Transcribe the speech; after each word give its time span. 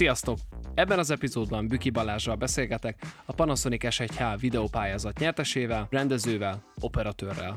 Sziasztok! 0.00 0.38
Ebben 0.74 0.98
az 0.98 1.10
epizódban 1.10 1.68
Büki 1.68 1.90
Balázsral 1.90 2.36
beszélgetek 2.36 3.02
a 3.24 3.32
Panasonic 3.32 3.82
S1H 3.84 4.36
videópályázat 4.40 5.18
nyertesével, 5.18 5.86
rendezővel, 5.90 6.64
operatőrrel. 6.80 7.56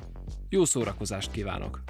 Jó 0.50 0.66
szórakozást 0.66 1.32
kívánok! 1.32 1.84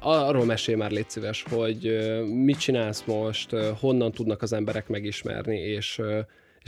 Arról 0.00 0.44
mesél 0.44 0.76
már 0.76 0.90
légy 0.90 1.10
szíves, 1.10 1.44
hogy 1.50 1.98
mit 2.44 2.58
csinálsz 2.58 3.04
most, 3.04 3.50
honnan 3.80 4.12
tudnak 4.12 4.42
az 4.42 4.52
emberek 4.52 4.88
megismerni, 4.88 5.56
és 5.56 6.00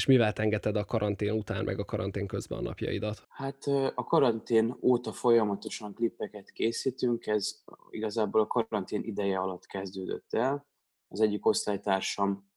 és 0.01 0.07
mivel 0.07 0.33
tengeted 0.33 0.77
a 0.77 0.85
karantén 0.85 1.33
után, 1.33 1.65
meg 1.65 1.79
a 1.79 1.85
karantén 1.85 2.27
közben 2.27 2.59
a 2.59 2.63
napjaidat? 2.63 3.27
Hát 3.29 3.67
a 3.95 4.05
karantén 4.05 4.77
óta 4.81 5.13
folyamatosan 5.13 5.95
klippeket 5.95 6.51
készítünk, 6.51 7.27
ez 7.27 7.63
igazából 7.91 8.41
a 8.41 8.47
karantén 8.47 9.03
ideje 9.03 9.39
alatt 9.39 9.67
kezdődött 9.67 10.35
el. 10.35 10.67
Az 11.09 11.21
egyik 11.21 11.47
osztálytársam, 11.47 12.51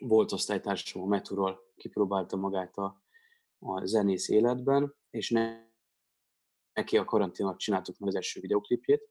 volt 0.00 0.32
osztálytársam 0.32 1.02
a 1.02 1.06
Meturól, 1.06 1.72
kipróbálta 1.76 2.36
magát 2.36 2.76
a, 2.76 3.02
a 3.58 3.84
zenész 3.84 4.28
életben, 4.28 4.94
és 5.10 5.30
ne, 5.30 5.64
neki 6.72 6.96
a 6.96 7.04
karantén 7.04 7.46
alatt 7.46 7.58
csináltuk 7.58 7.98
meg 7.98 8.08
az 8.08 8.14
első 8.14 8.40
videoklipjét, 8.40 9.10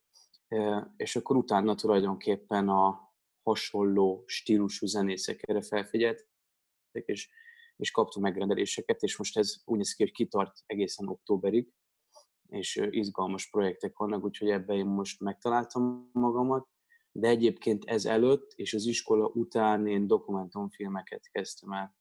és 0.98 1.16
akkor 1.16 1.36
utána 1.36 1.76
tulajdonképpen 1.76 2.70
a 2.70 3.14
hasonló 3.44 4.24
stílusú 4.26 4.86
zenészekre 4.86 5.62
felfigyeltek, 5.62 6.26
és 7.06 7.30
és 7.78 7.92
kaptunk 7.92 8.26
megrendeléseket, 8.26 9.02
és 9.02 9.18
most 9.18 9.38
ez 9.38 9.56
úgy 9.66 9.78
néz 9.78 9.94
ki, 9.94 10.04
hogy 10.04 10.12
kitart 10.12 10.64
egészen 10.66 11.08
októberig, 11.08 11.72
és 12.48 12.82
izgalmas 12.90 13.50
projektek 13.50 13.98
vannak, 13.98 14.24
úgyhogy 14.24 14.50
ebben 14.50 14.78
én 14.78 14.86
most 14.86 15.22
megtaláltam 15.22 16.10
magamat, 16.14 16.68
de 17.12 17.28
egyébként 17.28 17.84
ez 17.86 18.06
előtt 18.06 18.52
és 18.56 18.74
az 18.74 18.86
iskola 18.86 19.26
után 19.34 19.88
én 19.88 20.08
dokumentumfilmeket 20.08 21.30
kezdtem 21.32 21.72
el. 21.72 21.96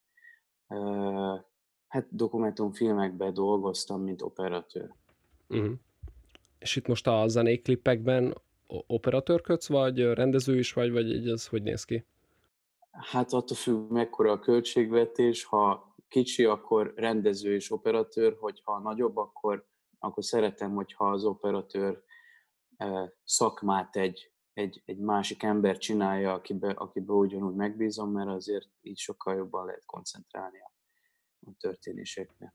Hát 1.89 2.07
dokumentumfilmekben 2.11 3.35
dolgoztam, 3.35 4.03
mint 4.03 4.23
operatőr. 4.23 4.95
Uh-huh. 5.49 5.73
És 6.59 6.77
itt 6.77 6.87
most 6.87 7.07
a 7.07 7.29
zenéklipekben 7.29 8.35
operatőrködsz, 8.67 9.69
vagy 9.69 10.01
rendező 10.01 10.59
is 10.59 10.73
vagy, 10.73 10.93
vagy 10.93 11.29
ez 11.29 11.47
hogy 11.47 11.63
néz 11.63 11.85
ki? 11.85 12.05
Hát 13.01 13.33
attól 13.33 13.57
függ, 13.57 13.91
mekkora 13.91 14.33
a 14.33 14.39
költségvetés, 14.39 15.45
ha 15.45 15.95
kicsi, 16.09 16.45
akkor 16.45 16.93
rendező 16.97 17.55
és 17.55 17.71
operatőr, 17.71 18.37
hogyha 18.41 18.79
nagyobb, 18.79 19.17
akkor, 19.17 19.67
akkor 19.99 20.25
szeretem, 20.25 20.75
hogyha 20.75 21.11
az 21.11 21.25
operatőr 21.25 22.03
szakmát 23.25 23.97
egy, 23.97 24.33
egy, 24.53 24.83
egy 24.85 24.99
másik 24.99 25.43
ember 25.43 25.79
csinálja, 25.79 26.33
akibe, 26.33 26.71
akibe 26.71 27.13
ugyanúgy 27.13 27.55
megbízom, 27.55 28.13
mert 28.13 28.29
azért 28.29 28.69
így 28.81 28.99
sokkal 28.99 29.37
jobban 29.37 29.67
lehet 29.67 29.85
koncentrálni 29.87 30.59
a, 30.59 30.73
a 31.47 31.55
történésekre. 31.59 32.55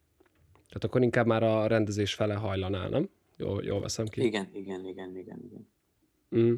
Tehát 0.53 0.83
akkor 0.83 1.01
inkább 1.01 1.25
már 1.25 1.43
a 1.43 1.67
rendezés 1.67 2.13
fele 2.13 2.33
hajlanál, 2.33 2.89
nem? 2.89 3.09
Jól, 3.37 3.63
jól 3.63 3.79
veszem 3.79 4.05
ki. 4.05 4.23
Igen, 4.23 4.49
igen, 4.53 4.85
igen, 4.85 5.15
igen, 5.17 5.39
igen. 5.43 5.73
Mm 6.35 6.55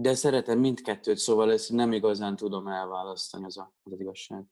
de 0.00 0.14
szeretem 0.14 0.58
mindkettőt, 0.58 1.16
szóval 1.16 1.52
ezt 1.52 1.72
nem 1.72 1.92
igazán 1.92 2.36
tudom 2.36 2.66
elválasztani, 2.66 3.44
az, 3.44 3.58
a, 3.58 3.72
az, 3.82 3.92
az 3.92 4.00
igazság. 4.00 4.44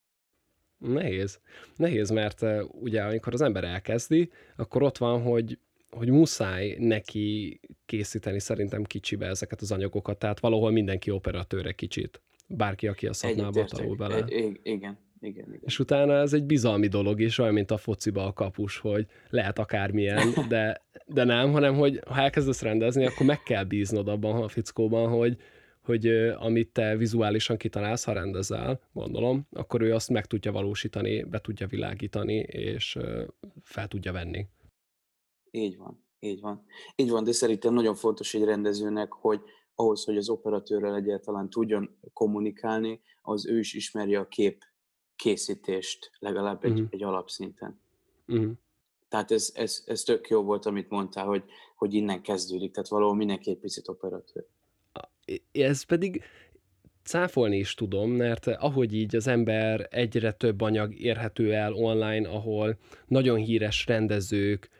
Nehéz. 0.79 1.41
Nehéz, 1.77 2.11
mert 2.11 2.43
uh, 2.43 2.63
ugye 2.71 3.03
amikor 3.03 3.33
az 3.33 3.41
ember 3.41 3.65
elkezdi, 3.65 4.31
akkor 4.57 4.83
ott 4.83 4.99
van, 4.99 5.23
hogy 5.23 5.59
hogy 5.91 6.11
muszáj 6.11 6.77
neki 6.79 7.61
készíteni 7.87 8.41
szerintem 8.41 8.85
kicsibe 8.85 9.27
ezeket 9.27 9.61
az 9.61 9.73
anyagokat, 9.73 10.19
tehát 10.19 10.41
valahol 10.41 10.71
mindenki 10.71 11.11
operatőre 11.11 11.73
kicsit. 11.73 12.23
Bárki, 12.47 12.87
aki 12.87 13.07
a 13.07 13.13
szakmába 13.13 13.65
tanul 13.65 13.97
bele. 13.97 14.25
Egy, 14.25 14.61
igen, 14.63 14.99
igen, 15.27 15.49
igen. 15.49 15.61
És 15.65 15.79
utána 15.79 16.13
ez 16.13 16.33
egy 16.33 16.45
bizalmi 16.45 16.89
dolog 16.89 17.21
is, 17.21 17.39
olyan, 17.39 17.53
mint 17.53 17.71
a 17.71 17.77
fociba 17.77 18.27
a 18.27 18.33
kapus, 18.33 18.79
hogy 18.79 19.07
lehet 19.31 19.59
akármilyen, 19.59 20.29
de, 20.49 20.83
de 21.07 21.25
nem, 21.25 21.53
hanem 21.53 21.75
hogy 21.75 22.01
ha 22.07 22.21
elkezdesz 22.21 22.63
rendezni, 22.63 23.07
akkor 23.07 23.27
meg 23.27 23.43
kell 23.43 23.65
bíznod 23.65 24.09
abban 24.09 24.43
a 24.43 24.49
fickóban, 24.49 25.09
hogy, 25.09 25.37
hogy 25.81 26.07
amit 26.39 26.73
te 26.73 26.97
vizuálisan 26.97 27.57
kitalálsz, 27.57 28.05
ha 28.05 28.13
rendezel, 28.13 28.81
gondolom, 28.93 29.47
akkor 29.53 29.81
ő 29.81 29.95
azt 29.95 30.09
meg 30.09 30.27
tudja 30.27 30.53
valósítani, 30.53 31.23
be 31.23 31.41
tudja 31.41 31.67
világítani, 31.67 32.35
és 32.37 32.99
fel 33.63 33.89
tudja 33.89 34.13
venni. 34.13 34.47
Így 35.51 35.77
van, 35.77 36.05
így 36.19 36.41
van. 36.41 36.65
Így 36.97 37.11
van, 37.11 37.25
de 37.25 37.33
szerintem 37.33 37.75
nagyon 37.75 37.95
fontos 37.95 38.35
egy 38.35 38.45
rendezőnek, 38.45 39.13
hogy 39.13 39.41
ahhoz, 39.75 40.05
hogy 40.05 40.17
az 40.17 40.29
operatőrrel 40.29 40.95
egyáltalán 40.95 41.51
tudjon 41.51 41.99
kommunikálni, 42.13 43.01
az 43.23 43.47
ő 43.47 43.59
is 43.59 43.75
ismerje 43.75 44.19
a 44.19 44.29
kép 44.29 44.65
készítést 45.17 46.11
legalább 46.19 46.65
egy, 46.65 46.71
uh-huh. 46.71 46.89
egy 46.91 47.03
alapszinten. 47.03 47.81
Uh-huh. 48.27 48.53
Tehát 49.09 49.31
ez, 49.31 49.53
ez, 49.55 49.83
ez 49.87 50.03
tök 50.03 50.29
jó 50.29 50.43
volt, 50.43 50.67
amit 50.67 50.91
mondtál, 50.91 51.27
hogy, 51.27 51.45
hogy 51.77 51.95
innen 51.95 52.23
kezdődik, 52.23 52.73
tehát 52.73 52.89
valahol 52.89 53.15
mindenki 53.15 53.51
egy 53.51 53.59
picit 53.59 53.89
operatőr. 53.89 54.45
Ez 55.53 55.83
pedig 55.83 56.23
cáfolni 57.03 57.57
is 57.57 57.75
tudom, 57.75 58.11
mert 58.11 58.47
ahogy 58.47 58.95
így 58.95 59.17
az 59.17 59.27
ember 59.27 59.89
egyre 59.91 60.33
több 60.33 60.61
anyag 60.61 60.99
érhető 61.01 61.55
el 61.55 61.73
online, 61.73 62.29
ahol 62.29 62.79
nagyon 63.07 63.39
híres 63.39 63.87
rendezők, 63.87 64.71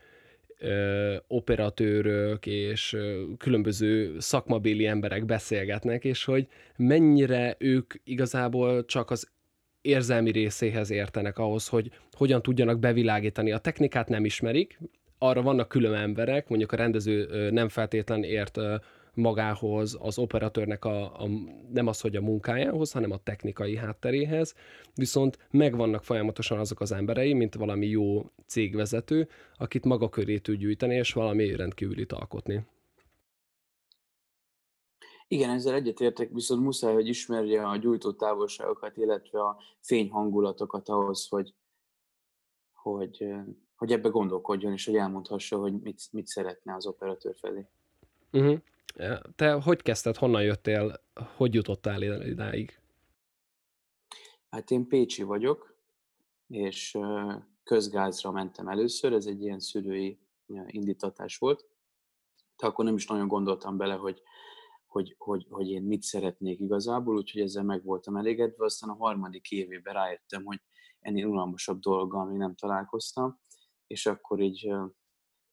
ö, 0.59 1.17
operatőrök 1.27 2.47
és 2.47 2.93
ö, 2.93 3.25
különböző 3.39 4.19
szakmabéli 4.19 4.87
emberek 4.87 5.25
beszélgetnek, 5.25 6.05
és 6.05 6.25
hogy 6.25 6.47
mennyire 6.77 7.57
ők 7.59 7.95
igazából 8.05 8.85
csak 8.85 9.11
az 9.11 9.29
érzelmi 9.87 10.31
részéhez 10.31 10.91
értenek 10.91 11.39
ahhoz, 11.39 11.69
hogy 11.69 11.91
hogyan 12.13 12.43
tudjanak 12.43 12.79
bevilágítani. 12.79 13.53
A 13.53 13.59
technikát 13.59 14.09
nem 14.09 14.25
ismerik, 14.25 14.79
arra 15.19 15.43
vannak 15.43 15.69
külön 15.69 15.95
emberek, 15.95 16.49
mondjuk 16.49 16.73
a 16.73 16.77
rendező 16.77 17.49
nem 17.51 17.69
feltétlen 17.69 18.23
ért 18.23 18.59
magához, 19.15 19.99
az 20.01 20.19
operatőrnek 20.19 20.85
a, 20.85 21.05
a, 21.05 21.29
nem 21.73 21.87
az, 21.87 22.01
hogy 22.01 22.17
a 22.17 22.21
munkájához, 22.21 22.93
hanem 22.93 23.11
a 23.11 23.21
technikai 23.23 23.77
hátteréhez, 23.77 24.55
viszont 24.95 25.39
megvannak 25.51 26.05
folyamatosan 26.05 26.59
azok 26.59 26.81
az 26.81 26.93
emberei, 26.93 27.33
mint 27.33 27.55
valami 27.55 27.87
jó 27.87 28.31
cégvezető, 28.47 29.29
akit 29.57 29.85
maga 29.85 30.09
köré 30.09 30.39
tud 30.39 30.59
gyűjteni, 30.59 30.95
és 30.95 31.13
valami 31.13 31.57
rendkívülit 31.57 32.13
alkotni. 32.13 32.65
Igen, 35.29 35.51
ezzel 35.51 35.75
egyetértek, 35.75 36.31
viszont 36.33 36.63
muszáj, 36.63 36.95
hogy 36.95 37.09
ismerje 37.09 37.69
a 37.69 37.77
gyújtó 37.77 38.13
távolságokat, 38.13 38.97
illetve 38.97 39.41
a 39.41 39.63
fényhangulatokat 39.81 40.89
ahhoz, 40.89 41.29
hogy, 41.29 41.55
hogy, 42.73 43.27
hogy 43.77 43.93
ebbe 43.93 44.09
gondolkodjon, 44.09 44.73
és 44.73 44.85
hogy 44.85 44.97
elmondhassa, 44.97 45.59
hogy 45.59 45.81
mit, 45.81 46.03
mit 46.11 46.27
szeretne 46.27 46.75
az 46.75 46.87
operatőr 46.87 47.37
felé. 47.37 47.67
Uh-huh. 48.33 48.59
Te 49.37 49.53
hogy 49.53 49.83
kezdted, 49.83 50.17
honnan 50.17 50.43
jöttél, 50.43 51.01
hogy 51.37 51.55
jutottál 51.55 52.03
idáig? 52.03 52.81
Hát 54.51 54.71
én 54.71 54.89
Pécsi 54.89 55.23
vagyok, 55.23 55.77
és 56.49 56.99
közgázra 57.65 58.31
mentem 58.31 58.69
először, 58.69 59.13
ez 59.13 59.27
egy 59.27 59.43
ilyen 59.43 59.61
szülői 59.61 60.19
indítatás 60.67 61.39
volt. 61.39 61.65
De 62.57 62.67
akkor 62.67 62.85
nem 62.85 62.95
is 62.95 63.07
nagyon 63.07 63.29
gondoltam 63.29 63.77
bele, 63.77 63.95
hogy, 63.95 64.23
hogy, 64.97 65.15
hogy, 65.19 65.47
hogy 65.51 65.69
én 65.69 65.83
mit 65.83 66.03
szeretnék 66.03 66.61
igazából, 66.61 67.17
úgyhogy 67.17 67.41
ezzel 67.41 67.65
meg 67.65 67.85
voltam 67.85 68.17
elégedve. 68.17 68.65
Aztán 68.65 68.91
a 68.91 68.97
harmadik 68.97 69.51
évében 69.51 69.95
rájöttem, 69.95 70.45
hogy 70.45 70.61
ennél 71.01 71.27
unalmasabb 71.27 71.81
dolggal 71.81 72.25
még 72.25 72.37
nem 72.37 72.55
találkoztam, 72.55 73.41
és 73.87 74.07
akkor 74.07 74.41
így 74.41 74.75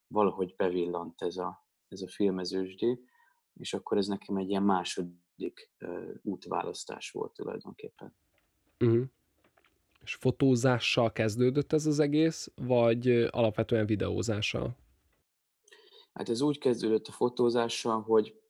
valahogy 0.08 0.56
bevillant 0.56 1.22
ez 1.22 1.38
a, 1.38 1.68
ez 1.88 2.02
a 2.02 2.08
filmezősdi, 2.08 3.00
és 3.54 3.74
akkor 3.74 3.98
ez 3.98 4.08
nekem 4.08 4.36
egy 4.36 4.50
ilyen 4.50 4.64
második 4.64 5.72
útválasztás 6.22 7.12
volt 7.12 7.34
tulajdonképpen. 7.34 8.16
Uh-huh. 8.80 9.04
És 10.02 10.16
fotózással 10.16 11.12
kezdődött 11.12 11.74
ez 11.74 11.86
az 11.86 12.00
egész, 12.00 12.52
vagy 12.56 13.08
alapvetően 13.30 13.86
videózással? 13.86 14.78
Hát 16.14 16.30
ez 16.30 16.42
úgy 16.42 16.58
kezdődött 16.58 17.08
a 17.08 17.12
fotózással, 17.12 18.02
hogy 18.02 18.43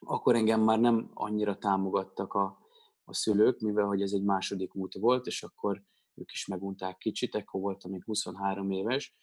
akkor 0.00 0.34
engem 0.34 0.60
már 0.60 0.80
nem 0.80 1.10
annyira 1.14 1.58
támogattak 1.58 2.34
a, 2.34 2.58
a 3.04 3.14
szülők, 3.14 3.60
mivel 3.60 3.86
hogy 3.86 4.02
ez 4.02 4.12
egy 4.12 4.22
második 4.22 4.74
út 4.74 4.94
volt, 4.94 5.26
és 5.26 5.42
akkor 5.42 5.82
ők 6.14 6.32
is 6.32 6.46
megunták 6.46 6.98
kicsit, 6.98 7.34
akkor 7.34 7.60
voltam 7.60 7.90
még 7.90 8.04
23 8.04 8.70
éves, 8.70 9.16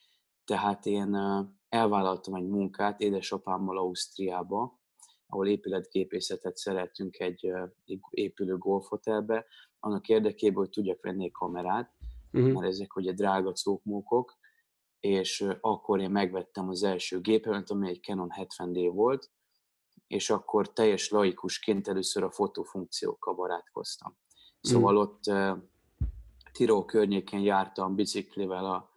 tehát 0.46 0.86
én 0.86 1.18
elvállaltam 1.70 2.36
egy 2.36 2.48
munkát 2.48 3.00
édesapámmal 3.00 3.78
Ausztriába, 3.78 4.80
ahol 5.28 5.48
épületgépészetet 5.48 6.58
szerettünk 6.58 7.20
egy, 7.20 7.46
egy 7.86 8.00
épülő 8.10 8.58
golfhotelbe, 8.58 9.46
annak 9.80 10.08
érdekében, 10.08 10.56
hogy 10.56 10.70
tudjak 10.70 11.02
venni 11.02 11.26
egy 11.26 11.32
kamerát, 11.32 11.94
uh-huh. 12.32 12.54
mert 12.54 12.66
ezek 12.66 12.96
ugye 12.96 13.14
drága 13.14 13.52
cókmókok, 13.52 14.38
és 15.00 15.48
akkor 15.62 16.00
én 16.00 16.12
megvettem 16.12 16.70
az 16.70 16.84
első 16.84 17.20
gépemet, 17.20 17.70
ami 17.70 17.90
egy 17.90 18.02
Canon 18.02 18.30
70D 18.36 18.92
volt, 18.94 19.32
és 20.08 20.30
akkor 20.30 20.74
teljes 20.74 21.10
laikusként 21.10 21.88
először 21.88 22.24
a 22.24 22.32
fotófunkciókkal 22.32 23.34
barátkoztam. 23.34 24.18
Szóval 24.62 24.94
mm. 24.94 24.98
ott 24.98 25.24
Tirol 26.52 26.86
környéken 26.86 27.40
jártam 27.40 27.96
biciklivel 27.96 28.66
a, 28.66 28.92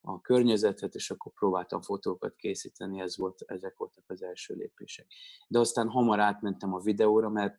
a 0.00 0.20
környezetet, 0.20 0.94
és 0.94 1.10
akkor 1.10 1.32
próbáltam 1.32 1.82
fotókat 1.82 2.36
készíteni, 2.36 3.00
ez 3.00 3.16
volt, 3.16 3.42
ezek 3.46 3.76
voltak 3.76 4.04
az 4.06 4.22
első 4.22 4.54
lépések. 4.54 5.06
De 5.48 5.58
aztán 5.58 5.88
hamar 5.88 6.20
átmentem 6.20 6.74
a 6.74 6.80
videóra, 6.80 7.28
mert 7.28 7.58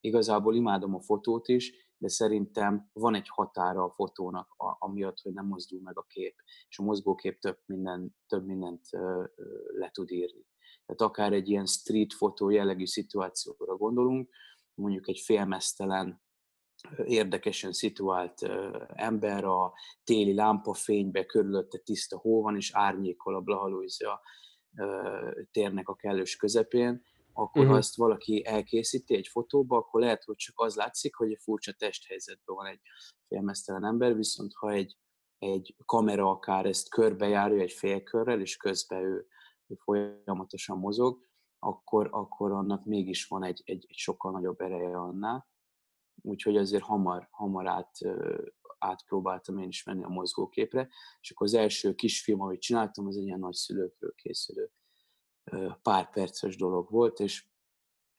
igazából 0.00 0.54
imádom 0.54 0.94
a 0.94 1.00
fotót 1.00 1.48
is, 1.48 1.72
de 1.98 2.08
szerintem 2.08 2.90
van 2.92 3.14
egy 3.14 3.28
határa 3.28 3.84
a 3.84 3.90
fotónak, 3.90 4.54
a, 4.56 4.76
amiatt, 4.78 5.20
hogy 5.20 5.32
nem 5.32 5.46
mozdul 5.46 5.80
meg 5.82 5.98
a 5.98 6.06
kép, 6.08 6.34
és 6.68 6.78
a 6.78 6.82
mozgókép 6.82 7.38
több, 7.38 7.58
minden, 7.66 8.16
több 8.26 8.46
mindent 8.46 8.86
uh, 8.92 9.24
le 9.78 9.90
tud 9.90 10.10
írni. 10.10 10.46
Tehát 10.86 11.00
akár 11.00 11.32
egy 11.32 11.48
ilyen 11.48 11.66
street 11.66 12.12
fotó 12.12 12.50
jellegű 12.50 12.86
szituációra 12.86 13.76
gondolunk, 13.76 14.30
mondjuk 14.74 15.08
egy 15.08 15.18
félmeztelen 15.24 16.22
érdekesen 17.04 17.72
szituált 17.72 18.42
ember 18.94 19.44
a 19.44 19.72
téli 20.04 20.34
lámpafénybe, 20.34 21.24
körülötte 21.26 21.78
tiszta 21.78 22.18
hó 22.18 22.42
van, 22.42 22.56
és 22.56 22.70
árnyékol 22.72 23.34
a 23.34 23.40
Blahalújza 23.40 24.20
térnek 25.50 25.88
a 25.88 25.94
kellős 25.94 26.36
közepén, 26.36 27.02
akkor 27.32 27.60
uh-huh. 27.60 27.72
ha 27.72 27.78
ezt 27.78 27.96
valaki 27.96 28.46
elkészíti 28.46 29.14
egy 29.14 29.28
fotóba, 29.28 29.76
akkor 29.76 30.00
lehet, 30.00 30.24
hogy 30.24 30.36
csak 30.36 30.60
az 30.60 30.74
látszik, 30.74 31.14
hogy 31.14 31.30
egy 31.30 31.40
furcsa 31.42 31.72
testhelyzetben 31.72 32.56
van 32.56 32.66
egy 32.66 32.80
félmeztelen 33.28 33.84
ember, 33.84 34.16
viszont 34.16 34.52
ha 34.54 34.70
egy, 34.70 34.96
egy 35.38 35.74
kamera 35.84 36.30
akár 36.30 36.66
ezt 36.66 36.88
körbejárja 36.88 37.60
egy 37.60 37.72
félkörrel, 37.72 38.40
és 38.40 38.56
közben 38.56 39.02
ő, 39.02 39.12
ő 39.12 39.26
folyamatosan 39.76 40.78
mozog, 40.78 41.20
akkor, 41.58 42.08
akkor 42.12 42.52
annak 42.52 42.84
mégis 42.84 43.26
van 43.26 43.44
egy, 43.44 43.62
egy, 43.64 43.86
egy 43.88 43.96
sokkal 43.96 44.32
nagyobb 44.32 44.60
ereje 44.60 44.96
annál 44.96 45.52
úgyhogy 46.22 46.56
azért 46.56 46.82
hamar, 46.82 47.28
hamar 47.30 47.66
át, 47.66 47.98
átpróbáltam 48.78 49.58
én 49.58 49.68
is 49.68 49.84
menni 49.84 50.04
a 50.04 50.08
mozgóképre, 50.08 50.88
és 51.20 51.30
akkor 51.30 51.46
az 51.46 51.54
első 51.54 51.94
kisfilm, 51.94 52.40
amit 52.40 52.60
csináltam, 52.60 53.06
az 53.06 53.16
egy 53.16 53.24
ilyen 53.24 53.38
nagyszülőkről 53.38 54.14
készülő 54.14 54.70
pár 55.82 56.10
perces 56.10 56.56
dolog 56.56 56.90
volt, 56.90 57.20
és 57.20 57.44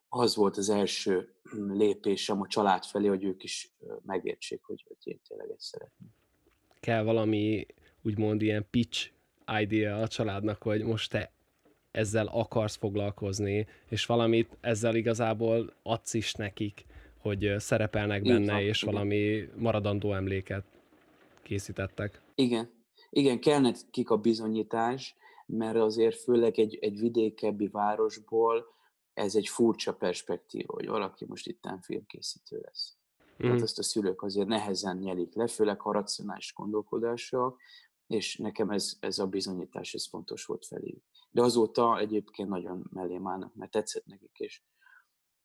az 0.09 0.35
volt 0.35 0.57
az 0.57 0.69
első 0.69 1.35
lépésem 1.67 2.41
a 2.41 2.47
család 2.47 2.83
felé, 2.83 3.07
hogy 3.07 3.23
ők 3.23 3.43
is 3.43 3.75
megértsék, 4.01 4.63
hogy, 4.63 4.85
hogy 4.87 4.97
én 5.01 5.21
tényleg 5.27 5.49
ezt 5.49 5.61
szeretném. 5.61 6.09
Kell 6.79 7.03
valami 7.03 7.65
úgymond 8.01 8.41
ilyen 8.41 8.67
pitch 8.69 9.11
idea 9.59 10.01
a 10.01 10.07
családnak, 10.07 10.63
hogy 10.63 10.83
most 10.83 11.11
te 11.11 11.34
ezzel 11.95 12.27
akarsz 12.27 12.75
foglalkozni, 12.75 13.67
és 13.89 14.05
valamit 14.05 14.57
ezzel 14.61 14.95
igazából 14.95 15.73
adsz 15.83 16.13
is 16.13 16.33
nekik 16.33 16.85
hogy 17.25 17.55
szerepelnek 17.57 18.23
benne, 18.23 18.53
van, 18.53 18.61
és 18.61 18.81
igen. 18.81 18.93
valami 18.93 19.49
maradandó 19.55 20.13
emléket 20.13 20.63
készítettek. 21.41 22.21
Igen. 22.35 22.69
Igen, 23.09 23.39
kellene 23.39 23.73
kik 23.91 24.09
a 24.09 24.17
bizonyítás, 24.17 25.15
mert 25.45 25.75
azért 25.75 26.15
főleg 26.15 26.59
egy, 26.59 26.77
egy 26.81 26.99
vidékebbi 26.99 27.67
városból 27.67 28.65
ez 29.13 29.35
egy 29.35 29.47
furcsa 29.47 29.93
perspektíva, 29.93 30.73
hogy 30.73 30.87
valaki 30.87 31.25
most 31.27 31.47
itt 31.47 31.67
filmkészítő 31.81 32.61
lesz. 32.63 32.95
Mm. 33.45 33.49
Hát 33.49 33.61
ezt 33.61 33.79
a 33.79 33.83
szülők 33.83 34.21
azért 34.23 34.47
nehezen 34.47 34.97
nyelik 34.97 35.33
le, 35.33 35.47
főleg 35.47 35.79
ha 35.79 35.91
racionális 35.91 36.53
gondolkodással, 36.55 37.55
és 38.07 38.37
nekem 38.37 38.69
ez, 38.69 38.97
ez 38.99 39.19
a 39.19 39.27
bizonyítás, 39.27 39.93
ez 39.93 40.07
fontos 40.07 40.45
volt 40.45 40.65
felé. 40.65 41.01
De 41.31 41.41
azóta 41.41 41.99
egyébként 41.99 42.49
nagyon 42.49 42.89
mellém 42.93 43.27
állnak, 43.27 43.55
mert 43.55 43.71
tetszett 43.71 44.05
nekik, 44.05 44.37
és 44.37 44.61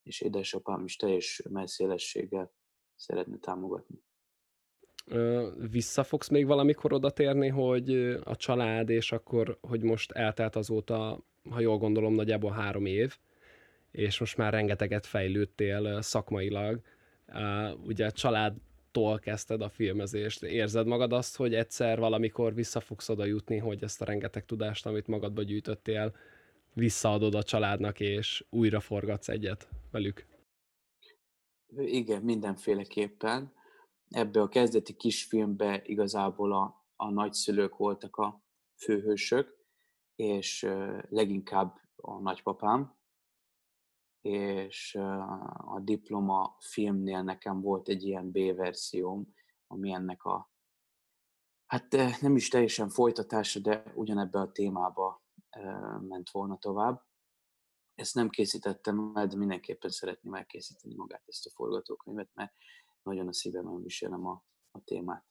és 0.03 0.21
édesapám 0.21 0.85
is 0.85 0.97
teljes 0.97 1.43
messzélességgel 1.51 2.53
szeretne 2.97 3.39
támogatni. 3.39 4.03
Vissza 5.71 6.03
fogsz 6.03 6.29
még 6.29 6.47
valamikor 6.47 6.93
oda 6.93 7.11
térni, 7.11 7.49
hogy 7.49 7.91
a 8.25 8.37
család, 8.37 8.89
és 8.89 9.13
akkor, 9.13 9.59
hogy 9.61 9.83
most 9.83 10.13
eltelt 10.13 10.57
azóta, 10.57 11.25
ha 11.51 11.61
jól 11.61 11.79
gondolom, 11.79 12.15
nagyjából 12.15 12.51
három 12.51 12.87
év, 12.87 13.19
és 13.91 14.21
most 14.21 14.37
már 14.37 14.53
rengeteget 14.53 15.07
fejlődtél 15.07 16.03
szakmailag. 16.03 16.81
Ugye 17.85 18.07
a 18.07 18.11
családtól 18.93 19.19
kezdted 19.19 19.61
a 19.61 19.69
filmezést. 19.69 20.43
Érzed 20.43 20.87
magad 20.87 21.13
azt, 21.13 21.37
hogy 21.37 21.55
egyszer 21.55 21.99
valamikor 21.99 22.55
vissza 22.55 22.81
fogsz 22.81 23.09
oda 23.09 23.25
jutni, 23.25 23.59
hogy 23.59 23.83
ezt 23.83 24.01
a 24.01 24.05
rengeteg 24.05 24.45
tudást, 24.45 24.87
amit 24.87 25.07
magadba 25.07 25.43
gyűjtöttél, 25.43 26.15
visszaadod 26.75 27.35
a 27.35 27.43
családnak, 27.43 28.01
és 28.01 28.45
újra 28.51 28.81
forgatsz 28.81 29.29
egyet 29.29 29.69
velük. 29.91 30.27
Igen, 31.77 32.23
mindenféleképpen. 32.23 33.53
Ebbe 34.09 34.41
a 34.41 34.49
kezdeti 34.49 34.95
kisfilmbe 34.95 35.83
igazából 35.85 36.53
a, 36.53 36.87
a 36.97 37.11
nagyszülők 37.11 37.77
voltak 37.77 38.17
a 38.17 38.43
főhősök, 38.77 39.57
és 40.17 40.67
leginkább 41.09 41.81
a 41.97 42.21
nagypapám, 42.21 42.99
és 44.21 44.95
a 45.55 45.81
diploma 45.83 46.57
filmnél 46.59 47.23
nekem 47.23 47.61
volt 47.61 47.89
egy 47.89 48.03
ilyen 48.03 48.31
B-verzióm, 48.31 49.35
ami 49.67 49.93
ennek 49.93 50.25
a, 50.25 50.51
hát 51.67 51.97
nem 52.21 52.37
is 52.37 52.49
teljesen 52.49 52.89
folytatása, 52.89 53.61
de 53.61 53.93
ugyanebbe 53.95 54.39
a 54.41 54.53
témába 54.53 55.25
ment 56.01 56.31
volna 56.31 56.59
tovább. 56.59 57.09
Ezt 57.95 58.15
nem 58.15 58.29
készítettem 58.29 59.13
el, 59.15 59.27
de 59.27 59.37
mindenképpen 59.37 59.91
szeretném 59.91 60.35
elkészíteni 60.35 60.95
magát 60.95 61.23
ezt 61.27 61.47
a 61.47 61.51
forgatókönyvet, 61.51 62.31
mert 62.35 62.53
nagyon 63.03 63.29
a 63.29 63.33
szívemben 63.33 63.83
viselem 63.83 64.27
a, 64.27 64.45
a 64.71 64.81
témát. 64.85 65.25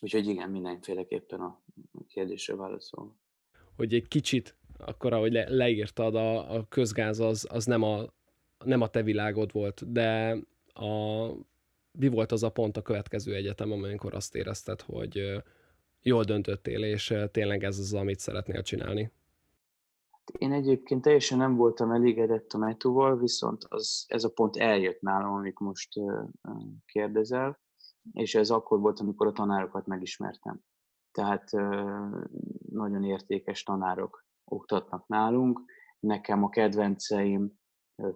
Úgyhogy 0.00 0.26
igen, 0.26 0.50
mindenféleképpen 0.50 1.40
a 1.40 1.62
kérdésre 2.06 2.56
válaszol. 2.56 3.16
Hogy 3.76 3.94
egy 3.94 4.08
kicsit, 4.08 4.56
akkor 4.78 5.12
ahogy 5.12 5.32
le, 5.32 5.48
leírtad, 5.48 6.14
a, 6.14 6.54
a 6.54 6.66
közgáz 6.68 7.20
az, 7.20 7.46
az 7.50 7.64
nem, 7.64 7.82
a, 7.82 8.04
nem 8.64 8.80
a 8.80 8.88
te 8.88 9.02
világod 9.02 9.52
volt, 9.52 9.92
de 9.92 10.36
a, 10.74 11.26
mi 11.90 12.08
volt 12.08 12.32
az 12.32 12.42
a 12.42 12.50
pont 12.50 12.76
a 12.76 12.82
következő 12.82 13.34
egyetem, 13.34 13.72
amikor 13.72 14.14
azt 14.14 14.34
érezted, 14.34 14.80
hogy 14.80 15.42
jól 16.02 16.24
döntöttél, 16.24 16.84
és 16.84 17.14
tényleg 17.30 17.64
ez 17.64 17.78
az, 17.78 17.94
amit 17.94 18.18
szeretnél 18.18 18.62
csinálni? 18.62 19.10
Én 20.38 20.52
egyébként 20.52 21.02
teljesen 21.02 21.38
nem 21.38 21.56
voltam 21.56 21.90
elégedett 21.90 22.52
a 22.52 22.58
metúval, 22.58 23.18
viszont 23.18 23.64
az, 23.68 24.04
ez 24.08 24.24
a 24.24 24.30
pont 24.30 24.56
eljött 24.56 25.00
nálam, 25.00 25.34
amit 25.34 25.58
most 25.58 25.88
kérdezel, 26.86 27.60
és 28.12 28.34
ez 28.34 28.50
akkor 28.50 28.80
volt, 28.80 29.00
amikor 29.00 29.26
a 29.26 29.32
tanárokat 29.32 29.86
megismertem. 29.86 30.60
Tehát 31.12 31.50
nagyon 32.70 33.04
értékes 33.04 33.62
tanárok 33.62 34.25
oktatnak 34.50 35.06
nálunk. 35.06 35.60
Nekem 35.98 36.44
a 36.44 36.48
kedvenceim 36.48 37.58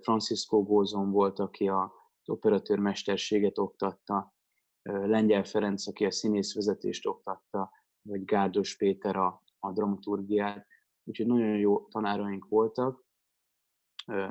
Francisco 0.00 0.62
Gózon 0.62 1.10
volt, 1.10 1.38
aki 1.38 1.68
az 1.68 1.88
operatőrmesterséget 2.24 3.58
oktatta, 3.58 4.34
Lengyel 4.82 5.44
Ferenc, 5.44 5.86
aki 5.86 6.04
a 6.04 6.10
színészvezetést 6.10 7.06
oktatta, 7.06 7.70
vagy 8.02 8.24
Gárdos 8.24 8.76
Péter 8.76 9.16
a, 9.16 9.42
a 9.58 9.72
dramaturgiát, 9.72 10.66
úgyhogy 11.04 11.26
nagyon 11.26 11.56
jó 11.56 11.86
tanáraink 11.86 12.48
voltak. 12.48 13.04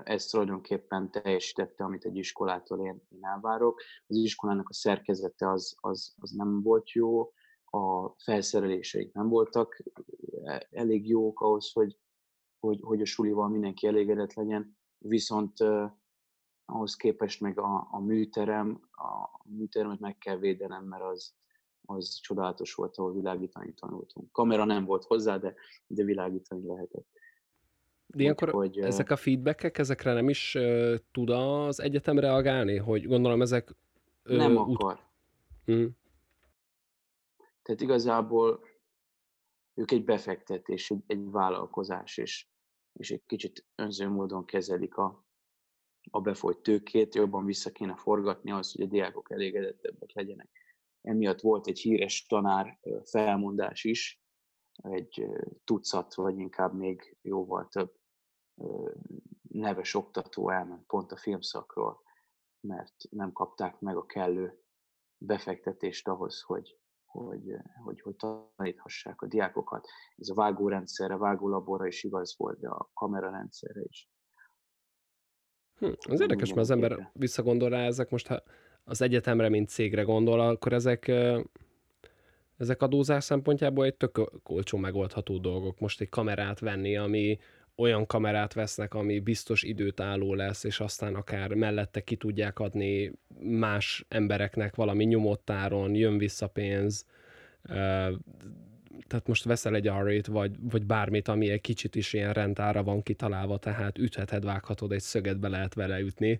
Ez 0.03 0.25
tulajdonképpen 0.25 1.11
teljesítette, 1.11 1.83
amit 1.83 2.05
egy 2.05 2.15
iskolától 2.15 2.79
én, 2.79 3.01
én 3.09 3.25
elvárok. 3.25 3.81
Az 4.07 4.15
iskolának 4.15 4.69
a 4.69 4.73
szerkezete 4.73 5.49
az, 5.49 5.75
az, 5.79 6.15
az 6.19 6.31
nem 6.31 6.61
volt 6.61 6.91
jó, 6.91 7.33
a 7.69 8.09
felszereléseik 8.17 9.13
nem 9.13 9.29
voltak 9.29 9.83
e, 10.43 10.67
elég 10.71 11.07
jók 11.07 11.39
ahhoz, 11.41 11.71
hogy, 11.71 11.97
hogy, 12.59 12.79
hogy 12.81 13.01
a 13.01 13.05
sulival 13.05 13.49
mindenki 13.49 13.87
elégedett 13.87 14.33
legyen, 14.33 14.77
viszont 14.97 15.59
uh, 15.59 15.91
ahhoz 16.65 16.95
képest 16.95 17.41
meg 17.41 17.59
a, 17.59 17.87
a 17.91 17.99
műterem, 17.99 18.81
a 18.91 19.41
műteremet 19.43 19.99
meg 19.99 20.17
kell 20.17 20.37
védenem, 20.37 20.83
mert 20.83 21.03
az, 21.03 21.33
az 21.85 22.19
csodálatos 22.21 22.73
volt, 22.73 22.97
ahol 22.97 23.13
világítani 23.13 23.73
tanultunk. 23.73 24.31
Kamera 24.31 24.65
nem 24.65 24.85
volt 24.85 25.03
hozzá, 25.03 25.37
de, 25.37 25.53
de 25.87 26.03
világítani 26.03 26.67
lehetett. 26.67 27.07
De 28.05 28.21
ilyenkor 28.21 28.49
hogy, 28.49 28.79
ezek 28.79 29.09
a 29.09 29.15
feedbackek, 29.15 29.77
ezekre 29.77 30.13
nem 30.13 30.29
is 30.29 30.55
uh, 30.55 30.95
tud 31.11 31.29
az 31.29 31.79
egyetem 31.79 32.19
reagálni? 32.19 32.77
Hogy 32.77 33.07
gondolom 33.07 33.41
ezek... 33.41 33.75
Uh, 34.25 34.35
nem 34.35 34.57
akar. 34.57 34.99
Mm. 35.71 35.85
Tehát 37.69 37.83
igazából 37.83 38.63
ők 39.73 39.91
egy 39.91 40.03
befektetés, 40.03 40.93
egy, 41.07 41.29
vállalkozás, 41.29 42.17
és, 42.17 42.47
és 42.99 43.11
egy 43.11 43.25
kicsit 43.25 43.65
önző 43.75 44.07
módon 44.07 44.45
kezelik 44.45 44.95
a, 44.95 45.25
a 46.11 46.21
befolyt 46.21 46.57
tőkét, 46.57 47.15
jobban 47.15 47.45
vissza 47.45 47.71
kéne 47.71 47.95
forgatni 47.95 48.51
az, 48.51 48.71
hogy 48.71 48.81
a 48.85 48.89
diákok 48.89 49.31
elégedettebbek 49.31 50.11
legyenek. 50.13 50.49
Emiatt 51.01 51.41
volt 51.41 51.67
egy 51.67 51.79
híres 51.79 52.25
tanár 52.25 52.79
felmondás 53.03 53.83
is, 53.83 54.21
egy 54.71 55.25
tucat, 55.63 56.13
vagy 56.13 56.39
inkább 56.39 56.73
még 56.73 57.17
jóval 57.21 57.67
több 57.67 57.95
neves 59.41 59.93
oktató 59.93 60.49
elment 60.49 60.85
pont 60.85 61.11
a 61.11 61.17
filmszakról, 61.17 62.01
mert 62.67 62.95
nem 63.09 63.31
kapták 63.31 63.79
meg 63.79 63.95
a 63.97 64.05
kellő 64.05 64.63
befektetést 65.17 66.07
ahhoz, 66.07 66.41
hogy, 66.41 66.79
hogy, 67.09 67.43
hogy, 67.83 68.01
hogy 68.01 68.15
taníthassák 68.15 69.21
a 69.21 69.27
diákokat. 69.27 69.87
Ez 70.17 70.29
a 70.29 70.33
vágórendszerre, 70.33 71.17
vágólaborra 71.17 71.87
is 71.87 72.03
igaz 72.03 72.35
volt, 72.37 72.59
de 72.59 72.67
a 72.67 72.89
kamerarendszerre 72.93 73.81
is. 73.81 74.09
Hm, 75.79 75.91
az 76.09 76.21
érdekes, 76.21 76.47
mert 76.49 76.61
az 76.61 76.71
ember 76.71 77.09
visszagondol 77.13 77.69
rá, 77.69 77.85
ezek 77.85 78.09
most, 78.09 78.27
ha 78.27 78.43
az 78.83 79.01
egyetemre, 79.01 79.49
mint 79.49 79.69
cégre 79.69 80.01
gondol, 80.01 80.39
akkor 80.39 80.73
ezek, 80.73 81.11
ezek 82.57 82.81
adózás 82.81 83.23
szempontjából 83.23 83.85
egy 83.85 83.95
tök 83.95 84.31
olcsó 84.43 84.77
megoldható 84.77 85.37
dolgok. 85.37 85.79
Most 85.79 86.01
egy 86.01 86.09
kamerát 86.09 86.59
venni, 86.59 86.97
ami 86.97 87.39
olyan 87.79 88.05
kamerát 88.05 88.53
vesznek, 88.53 88.93
ami 88.93 89.19
biztos 89.19 89.63
időtálló 89.63 90.33
lesz, 90.33 90.63
és 90.63 90.79
aztán 90.79 91.15
akár 91.15 91.53
mellette 91.53 92.01
ki 92.01 92.15
tudják 92.15 92.59
adni 92.59 93.11
más 93.41 94.05
embereknek 94.07 94.75
valami 94.75 95.03
nyomottáron, 95.03 95.95
jön 95.95 96.17
vissza 96.17 96.47
pénz, 96.47 97.05
tehát 99.07 99.27
most 99.27 99.43
veszel 99.43 99.75
egy 99.75 99.87
r 99.87 100.21
vagy, 100.31 100.55
vagy 100.71 100.85
bármit, 100.85 101.27
ami 101.27 101.49
egy 101.49 101.61
kicsit 101.61 101.95
is 101.95 102.13
ilyen 102.13 102.33
rendára 102.33 102.83
van 102.83 103.03
kitalálva, 103.03 103.57
tehát 103.57 103.97
ütheted, 103.97 104.43
vághatod, 104.43 104.91
egy 104.91 105.01
szöget 105.01 105.39
be 105.39 105.47
lehet 105.47 105.73
vele 105.73 105.99
ütni, 105.99 106.39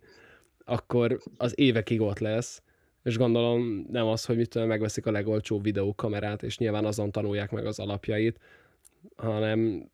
akkor 0.66 1.20
az 1.38 1.60
évekig 1.60 2.02
ott 2.02 2.20
lesz, 2.20 2.62
és 3.04 3.18
gondolom 3.18 3.86
nem 3.92 4.08
az, 4.08 4.26
hogy 4.26 4.38
mitől 4.38 4.66
megveszik 4.66 5.06
a 5.06 5.12
legolcsóbb 5.12 5.64
videókamerát, 5.64 6.44
és 6.44 6.58
nyilván 6.58 6.86
azon 6.86 7.12
tanulják 7.12 7.52
meg 7.52 7.66
az 7.66 7.80
alapjait, 7.80 8.40
hanem 9.16 9.90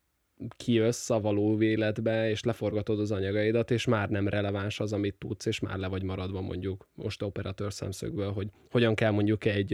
kijössz 0.56 1.10
a 1.10 1.20
való 1.20 1.62
életbe, 1.62 2.30
és 2.30 2.42
leforgatod 2.42 3.00
az 3.00 3.10
anyagaidat, 3.10 3.70
és 3.70 3.86
már 3.86 4.08
nem 4.08 4.28
releváns 4.28 4.80
az, 4.80 4.92
amit 4.92 5.18
tudsz, 5.18 5.46
és 5.46 5.60
már 5.60 5.78
le 5.78 5.88
vagy 5.88 6.02
maradva 6.02 6.40
mondjuk 6.40 6.88
most 6.94 7.22
operatőr 7.22 7.72
szemszögből, 7.72 8.32
hogy 8.32 8.48
hogyan 8.70 8.94
kell 8.94 9.10
mondjuk 9.10 9.44
egy, 9.44 9.72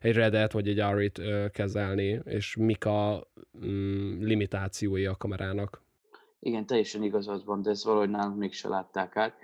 egy 0.00 0.14
Redet 0.14 0.52
vagy 0.52 0.68
egy 0.68 0.78
ARIT 0.78 1.20
kezelni, 1.52 2.20
és 2.24 2.56
mik 2.56 2.84
a 2.84 3.28
mm, 3.64 4.22
limitációi 4.22 5.06
a 5.06 5.16
kamerának. 5.16 5.82
Igen, 6.40 6.66
teljesen 6.66 7.02
igazad 7.02 7.44
van, 7.44 7.62
de 7.62 7.70
ezt 7.70 7.84
valahogy 7.84 8.10
nálunk 8.10 8.38
mégse 8.38 8.68
látták 8.68 9.16
át. 9.16 9.34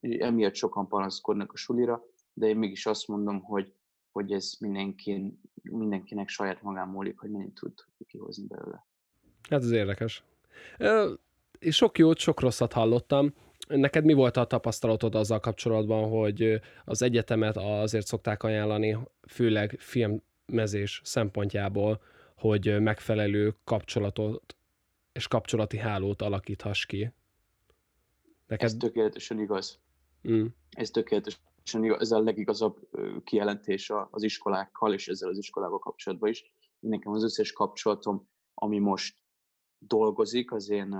Emiatt 0.00 0.54
sokan 0.54 0.88
panaszkodnak 0.88 1.52
a 1.52 1.56
sulira, 1.56 2.04
de 2.32 2.46
én 2.46 2.56
mégis 2.56 2.86
azt 2.86 3.08
mondom, 3.08 3.40
hogy, 3.40 3.72
hogy 4.12 4.32
ez 4.32 4.52
mindenkin, 4.60 5.40
mindenkinek 5.62 6.28
saját 6.28 6.62
magán 6.62 6.88
múlik, 6.88 7.18
hogy 7.18 7.30
mennyit 7.30 7.54
tud 7.54 7.72
kihozni 8.06 8.46
belőle. 8.46 8.87
Hát 9.50 9.62
ez 9.62 9.70
érdekes. 9.70 10.22
És 11.58 11.76
sok 11.76 11.98
jót, 11.98 12.18
sok 12.18 12.40
rosszat 12.40 12.72
hallottam. 12.72 13.34
Neked 13.68 14.04
mi 14.04 14.12
volt 14.12 14.36
a 14.36 14.44
tapasztalatod 14.44 15.14
azzal 15.14 15.40
kapcsolatban, 15.40 16.08
hogy 16.08 16.60
az 16.84 17.02
egyetemet 17.02 17.56
azért 17.56 18.06
szokták 18.06 18.42
ajánlani, 18.42 18.98
főleg 19.28 19.76
filmezés 19.78 21.00
szempontjából, 21.04 22.02
hogy 22.36 22.80
megfelelő 22.80 23.54
kapcsolatot 23.64 24.56
és 25.12 25.28
kapcsolati 25.28 25.76
hálót 25.78 26.22
alakíthass 26.22 26.86
ki? 26.86 27.12
Neked... 28.46 28.66
Ez 28.66 28.76
tökéletesen 28.76 29.40
igaz. 29.40 29.80
Mm. 30.28 30.46
Ez 30.70 30.90
tökéletesen 30.90 31.84
igaz. 31.84 32.00
Ez 32.00 32.10
a 32.10 32.20
legigazabb 32.20 32.88
kijelentés 33.24 33.92
az 34.10 34.22
iskolákkal, 34.22 34.92
és 34.94 35.08
ezzel 35.08 35.28
az 35.28 35.38
iskolával 35.38 35.78
kapcsolatban 35.78 36.28
is. 36.28 36.52
Nekem 36.80 37.12
az 37.12 37.22
összes 37.22 37.52
kapcsolatom, 37.52 38.28
ami 38.54 38.78
most 38.78 39.16
dolgozik 39.78 40.52
az 40.52 40.68
én 40.70 40.96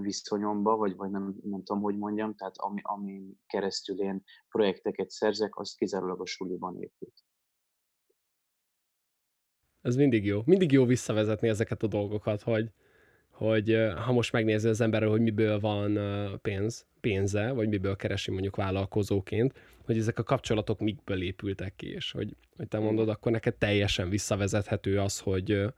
viszonyomba, 0.00 0.76
vagy, 0.76 0.96
vagy 0.96 1.10
nem, 1.10 1.36
nem 1.42 1.62
tudom, 1.62 1.82
hogy 1.82 1.96
mondjam, 1.96 2.34
tehát 2.34 2.56
ami, 2.56 2.80
ami 2.82 3.36
keresztül 3.46 4.00
én 4.00 4.22
projekteket 4.48 5.10
szerzek, 5.10 5.56
az 5.58 5.74
kizárólag 5.74 6.20
a 6.20 6.26
suliban 6.26 6.82
épült. 6.82 7.24
Ez 9.80 9.96
mindig 9.96 10.24
jó. 10.24 10.42
Mindig 10.44 10.72
jó 10.72 10.84
visszavezetni 10.84 11.48
ezeket 11.48 11.82
a 11.82 11.86
dolgokat, 11.86 12.42
hogy, 12.42 12.70
hogy 13.30 13.76
ha 14.04 14.12
most 14.12 14.32
megnézi 14.32 14.68
az 14.68 14.80
ember, 14.80 15.02
hogy 15.02 15.20
miből 15.20 15.60
van 15.60 15.98
pénz, 16.42 16.86
pénze, 17.00 17.52
vagy 17.52 17.68
miből 17.68 17.96
keresi 17.96 18.30
mondjuk 18.30 18.56
vállalkozóként, 18.56 19.52
hogy 19.84 19.98
ezek 19.98 20.18
a 20.18 20.22
kapcsolatok 20.22 20.80
mikből 20.80 21.22
épültek 21.22 21.76
ki, 21.76 21.86
és 21.86 22.12
hogy, 22.12 22.36
hogy 22.56 22.68
te 22.68 22.78
mondod, 22.78 23.08
akkor 23.08 23.32
neked 23.32 23.54
teljesen 23.54 24.08
visszavezethető 24.08 24.98
az, 24.98 25.20
hogy, 25.20 25.74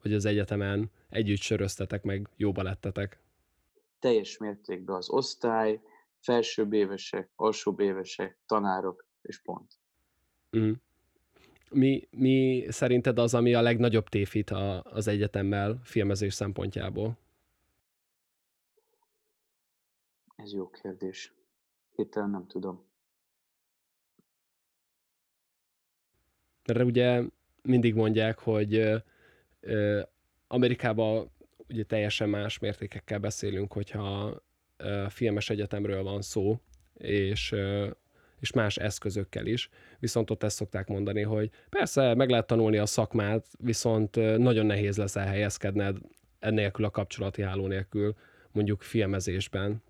hogy 0.00 0.12
az 0.12 0.24
egyetemen 0.24 0.90
együtt 1.08 1.40
söröztetek, 1.40 2.02
meg 2.02 2.28
jóba 2.36 2.62
lettetek? 2.62 3.20
Teljes 3.98 4.38
mértékben 4.38 4.96
az 4.96 5.10
osztály, 5.10 5.80
felsőbb 6.20 6.72
évesek, 6.72 7.30
alsóbb 7.36 7.80
évesek, 7.80 8.38
tanárok, 8.46 9.06
és 9.22 9.42
pont. 9.42 9.78
Mm. 10.56 10.72
Mi, 11.70 12.08
mi 12.10 12.66
szerinted 12.68 13.18
az, 13.18 13.34
ami 13.34 13.54
a 13.54 13.60
legnagyobb 13.60 14.08
tévhit 14.08 14.50
a, 14.50 14.82
az 14.82 15.06
egyetemmel 15.06 15.80
filmezés 15.82 16.34
szempontjából? 16.34 17.18
Ez 20.36 20.52
jó 20.52 20.70
kérdés. 20.70 21.32
Hirtelen 21.96 22.30
nem 22.30 22.46
tudom. 22.46 22.86
Erre 26.64 26.84
ugye 26.84 27.22
mindig 27.62 27.94
mondják, 27.94 28.38
hogy 28.38 29.02
Amerikában 30.46 31.30
ugye 31.68 31.84
teljesen 31.84 32.28
más 32.28 32.58
mértékekkel 32.58 33.18
beszélünk, 33.18 33.72
hogyha 33.72 34.36
filmes 35.08 35.50
egyetemről 35.50 36.02
van 36.02 36.22
szó, 36.22 36.60
és, 36.94 37.54
és 38.40 38.52
más 38.52 38.76
eszközökkel 38.76 39.46
is. 39.46 39.68
Viszont 39.98 40.30
ott 40.30 40.42
ezt 40.42 40.56
szokták 40.56 40.88
mondani, 40.88 41.22
hogy 41.22 41.50
persze 41.68 42.14
meg 42.14 42.30
lehet 42.30 42.46
tanulni 42.46 42.78
a 42.78 42.86
szakmát, 42.86 43.46
viszont 43.58 44.16
nagyon 44.38 44.66
nehéz 44.66 44.96
lesz 44.96 45.16
elhelyezkedned 45.16 45.96
ennélkül 46.38 46.84
a 46.84 46.90
kapcsolati 46.90 47.42
háló 47.42 47.66
nélkül, 47.66 48.14
mondjuk 48.52 48.82
filmezésben. 48.82 49.82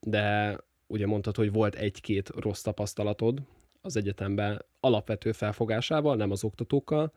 De 0.00 0.58
ugye 0.86 1.06
mondtad, 1.06 1.36
hogy 1.36 1.52
volt 1.52 1.74
egy-két 1.74 2.28
rossz 2.28 2.62
tapasztalatod 2.62 3.42
az 3.80 3.96
egyetemben 3.96 4.64
alapvető 4.80 5.32
felfogásával, 5.32 6.16
nem 6.16 6.30
az 6.30 6.44
oktatókkal, 6.44 7.12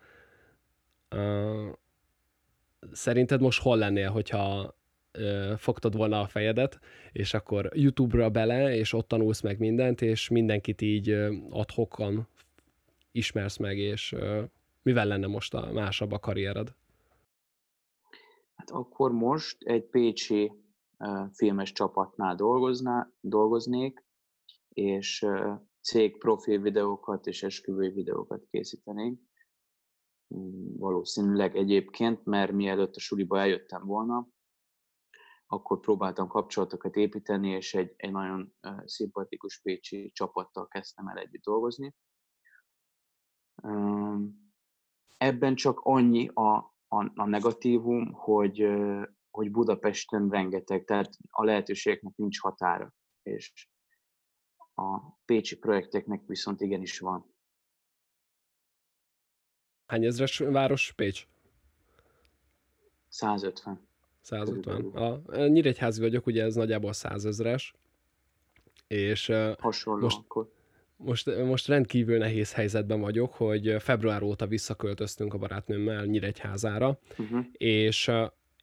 szerinted 2.92 3.42
most 3.42 3.62
hol 3.62 3.78
lennél, 3.78 4.10
hogyha 4.10 4.76
fogtad 5.58 5.96
volna 5.96 6.20
a 6.20 6.28
fejedet, 6.28 6.80
és 7.12 7.34
akkor 7.34 7.70
YouTube-ra 7.74 8.30
bele, 8.30 8.76
és 8.76 8.94
ott 8.94 9.08
tanulsz 9.08 9.42
meg 9.42 9.60
mindent, 9.60 10.02
és 10.02 10.30
mindenkit 10.30 10.82
így 10.82 11.10
ö, 11.10 11.34
adhokkan 11.50 12.28
ismersz 13.12 13.58
meg, 13.58 13.78
és 13.78 14.16
mivel 14.82 15.06
lenne 15.06 15.28
most 15.28 15.54
a 15.54 15.72
másabb 15.72 16.12
a 16.12 16.20
karriered? 16.20 16.74
Hát 18.56 18.70
akkor 18.70 19.12
most 19.12 19.58
egy 19.64 19.84
pécsi 19.84 20.52
filmes 21.34 21.72
csapatnál 21.72 22.36
dolgozná, 22.36 23.12
dolgoznék, 23.22 24.04
és 24.70 25.26
cég 25.82 26.18
profil 26.18 26.62
videókat 26.62 27.28
és 27.28 27.44
esküvői 27.44 27.90
videókat 27.90 28.48
készítenénk 28.52 29.20
valószínűleg 30.78 31.56
egyébként, 31.56 32.26
mert 32.26 32.52
mielőtt 32.52 32.96
a 32.96 33.00
suliba 33.00 33.40
eljöttem 33.40 33.86
volna, 33.86 34.28
akkor 35.46 35.80
próbáltam 35.80 36.28
kapcsolatokat 36.28 36.96
építeni, 36.96 37.50
és 37.50 37.74
egy, 37.74 37.94
egy 37.98 38.12
nagyon 38.12 38.54
szimpatikus 38.86 39.62
pécsi 39.62 40.12
csapattal 40.14 40.68
kezdtem 40.68 41.08
el 41.08 41.18
együtt 41.18 41.44
dolgozni. 41.44 41.96
Ebben 45.18 45.56
csak 45.56 45.80
annyi 45.80 46.28
a, 46.28 46.56
a, 46.88 47.12
a 47.16 47.26
negatívum, 47.26 48.14
hogy, 48.14 48.68
hogy 49.30 49.52
Budapesten 49.52 50.30
rengeteg, 50.30 50.86
tehát 50.86 51.18
a 51.30 51.44
lehetőségeknek 51.44 52.16
nincs 52.16 52.40
határa, 52.40 52.94
és 53.22 53.70
a 54.74 55.00
pécsi 55.26 55.58
projekteknek 55.58 56.26
viszont 56.26 56.62
igenis 56.62 57.00
van. 57.00 57.31
Hány 59.92 60.06
ezres 60.06 60.38
város 60.38 60.94
Pécs? 60.96 61.28
150. 63.08 63.80
150. 64.22 64.86
A, 64.86 65.46
Nyíregyházi 65.48 66.02
vagyok, 66.02 66.26
ugye 66.26 66.44
ez 66.44 66.56
nagyjából 66.56 66.94
100 66.94 67.26
ezres. 67.26 67.74
És 68.88 69.32
Hasonló 69.60 70.02
most, 70.02 70.18
akkor. 70.18 70.52
Most, 70.96 71.44
most 71.46 71.68
rendkívül 71.68 72.18
nehéz 72.18 72.54
helyzetben 72.54 73.00
vagyok, 73.00 73.34
hogy 73.34 73.76
február 73.80 74.24
óta 74.24 74.48
visszaköltöztünk 74.48 75.34
a 75.34 75.38
barátnőmmel 75.38 76.06
Nyíregyházára, 76.06 77.00
uh-huh. 77.18 77.46
és 77.52 78.12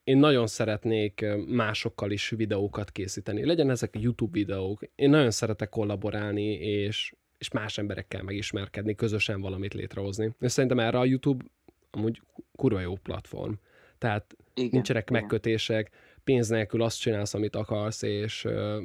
én 0.04 0.18
nagyon 0.18 0.46
szeretnék 0.46 1.24
másokkal 1.46 2.10
is 2.10 2.28
videókat 2.28 2.90
készíteni. 2.90 3.44
Legyen 3.44 3.70
ezek 3.70 4.00
YouTube 4.00 4.32
videók. 4.32 4.80
Én 4.94 5.10
nagyon 5.10 5.30
szeretek 5.30 5.68
kollaborálni, 5.68 6.52
és 6.52 7.14
és 7.38 7.50
más 7.50 7.78
emberekkel 7.78 8.22
megismerkedni, 8.22 8.94
közösen 8.94 9.40
valamit 9.40 9.74
létrehozni. 9.74 10.34
És 10.40 10.52
szerintem 10.52 10.78
erre 10.78 10.98
a 10.98 11.04
YouTube 11.04 11.44
amúgy 11.90 12.22
kurva 12.56 12.80
jó 12.80 12.94
platform. 12.94 13.52
Tehát 13.98 14.36
igen, 14.54 14.70
nincsenek 14.72 15.10
igen. 15.10 15.20
megkötések, 15.20 15.90
pénz 16.24 16.48
nélkül 16.48 16.82
azt 16.82 17.00
csinálsz, 17.00 17.34
amit 17.34 17.56
akarsz, 17.56 18.02
és 18.02 18.44
ö, 18.44 18.82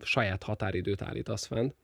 saját 0.00 0.42
határidőt 0.42 1.02
állítasz 1.02 1.46
fent. 1.46 1.74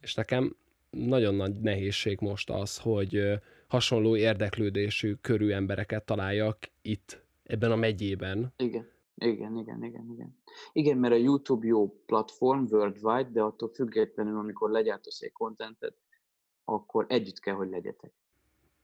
És 0.00 0.14
nekem 0.14 0.56
nagyon 0.90 1.34
nagy 1.34 1.60
nehézség 1.60 2.20
most 2.20 2.50
az, 2.50 2.78
hogy 2.78 3.40
hasonló 3.66 4.16
érdeklődésű 4.16 5.14
körű 5.20 5.50
embereket 5.50 6.04
találjak 6.04 6.58
itt, 6.82 7.22
ebben 7.44 7.70
a 7.70 7.76
megyében. 7.76 8.52
Igen. 8.56 8.88
Igen, 9.16 9.56
igen, 9.56 9.84
igen, 9.84 10.10
igen. 10.10 10.38
Igen, 10.72 10.98
mert 10.98 11.14
a 11.14 11.16
YouTube 11.16 11.66
jó 11.66 12.02
platform 12.06 12.64
worldwide, 12.70 13.30
de 13.30 13.42
attól 13.42 13.68
függetlenül, 13.68 14.38
amikor 14.38 14.70
legyártasz 14.70 15.20
egy 15.20 15.32
kontentet, 15.32 15.96
akkor 16.64 17.04
együtt 17.08 17.38
kell, 17.38 17.54
hogy 17.54 17.68
legyetek. 17.68 18.12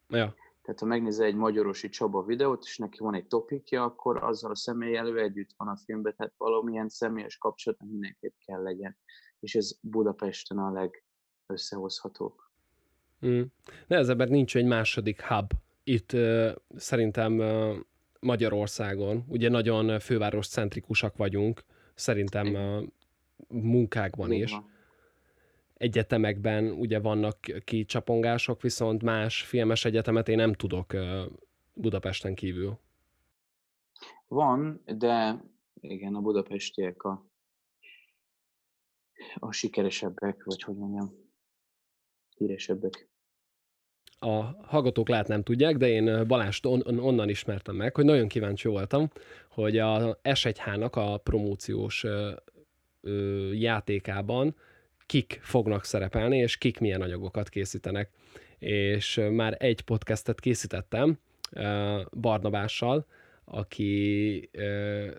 Ja. 0.09 0.35
Tehát 0.63 0.81
ha 0.81 0.87
megnézel 0.87 1.27
egy 1.27 1.35
magyarosi 1.35 1.89
Csaba 1.89 2.25
videót, 2.25 2.65
és 2.65 2.79
neki 2.79 2.99
van 2.99 3.15
egy 3.15 3.27
topikja, 3.27 3.85
akkor 3.85 4.23
azzal 4.23 4.51
a 4.51 4.57
személyelő 4.57 5.19
együtt 5.19 5.51
van 5.57 5.69
a 5.69 5.77
filmben, 5.77 6.15
tehát 6.17 6.35
valamilyen 6.37 6.89
személyes 6.89 7.39
kapcsolat 7.39 7.81
mindenképp 7.81 8.35
kell 8.47 8.63
legyen. 8.63 8.97
És 9.41 9.55
ez 9.55 9.79
Budapesten 9.81 10.59
a 10.59 10.91
legösszehozhatóbb. 11.47 12.35
Mm. 13.27 13.43
Nehezebb, 13.87 14.19
mert 14.19 14.31
nincs 14.31 14.57
egy 14.57 14.65
második 14.65 15.23
hub. 15.23 15.53
Itt 15.85 16.13
uh, 16.13 16.51
szerintem 16.77 17.39
uh, 17.39 17.77
Magyarországon, 18.21 19.25
ugye 19.29 19.49
nagyon 19.49 20.01
főváros 20.01 20.49
centrikusak 20.49 21.17
vagyunk, 21.17 21.65
szerintem 21.95 22.55
uh, 22.55 22.87
munkákban 23.49 24.33
is. 24.33 24.57
Egyetemekben 25.75 26.71
ugye 26.71 27.01
vannak 27.01 27.39
kicsapongások, 27.65 28.63
viszont 28.63 29.03
más 29.03 29.43
filmes 29.43 29.85
egyetemet 29.85 30.29
én 30.29 30.37
nem 30.37 30.53
tudok 30.53 30.95
Budapesten 31.75 32.35
kívül. 32.35 32.79
Van, 34.29 34.83
de 34.85 35.45
igen, 35.81 36.15
a 36.15 36.21
budapestiek 36.21 37.03
a, 37.03 37.27
a 39.35 39.53
sikeresebbek, 39.53 40.45
vagy 40.45 40.63
hogy 40.63 40.77
mondjam, 40.77 41.13
híresebbek. 42.37 43.10
A 44.23 44.43
hallgatók 44.63 45.09
lehet 45.09 45.29
nem 45.29 45.43
tudják, 45.43 45.77
de 45.77 45.89
én 45.89 46.27
Balást 46.27 46.67
on- 46.67 46.99
onnan 46.99 47.29
ismertem 47.29 47.77
meg, 47.77 47.95
hogy 47.95 48.05
nagyon 48.05 48.29
kíváncsi 48.29 48.69
voltam, 48.69 49.11
hogy 49.49 49.79
a 49.79 50.21
S1H-nak 50.23 50.97
a 50.97 51.17
promóciós 51.17 52.05
ö, 52.05 52.31
ö, 53.01 53.53
játékában 53.53 54.57
kik 55.07 55.39
fognak 55.43 55.85
szerepelni, 55.85 56.39
és 56.39 56.57
kik 56.57 56.79
milyen 56.79 57.03
anyagokat 57.03 57.49
készítenek. 57.49 58.11
És 58.59 59.21
már 59.31 59.57
egy 59.59 59.81
podcastet 59.81 60.41
készítettem 60.41 61.19
Barnabással, 62.21 63.07
aki 63.45 64.51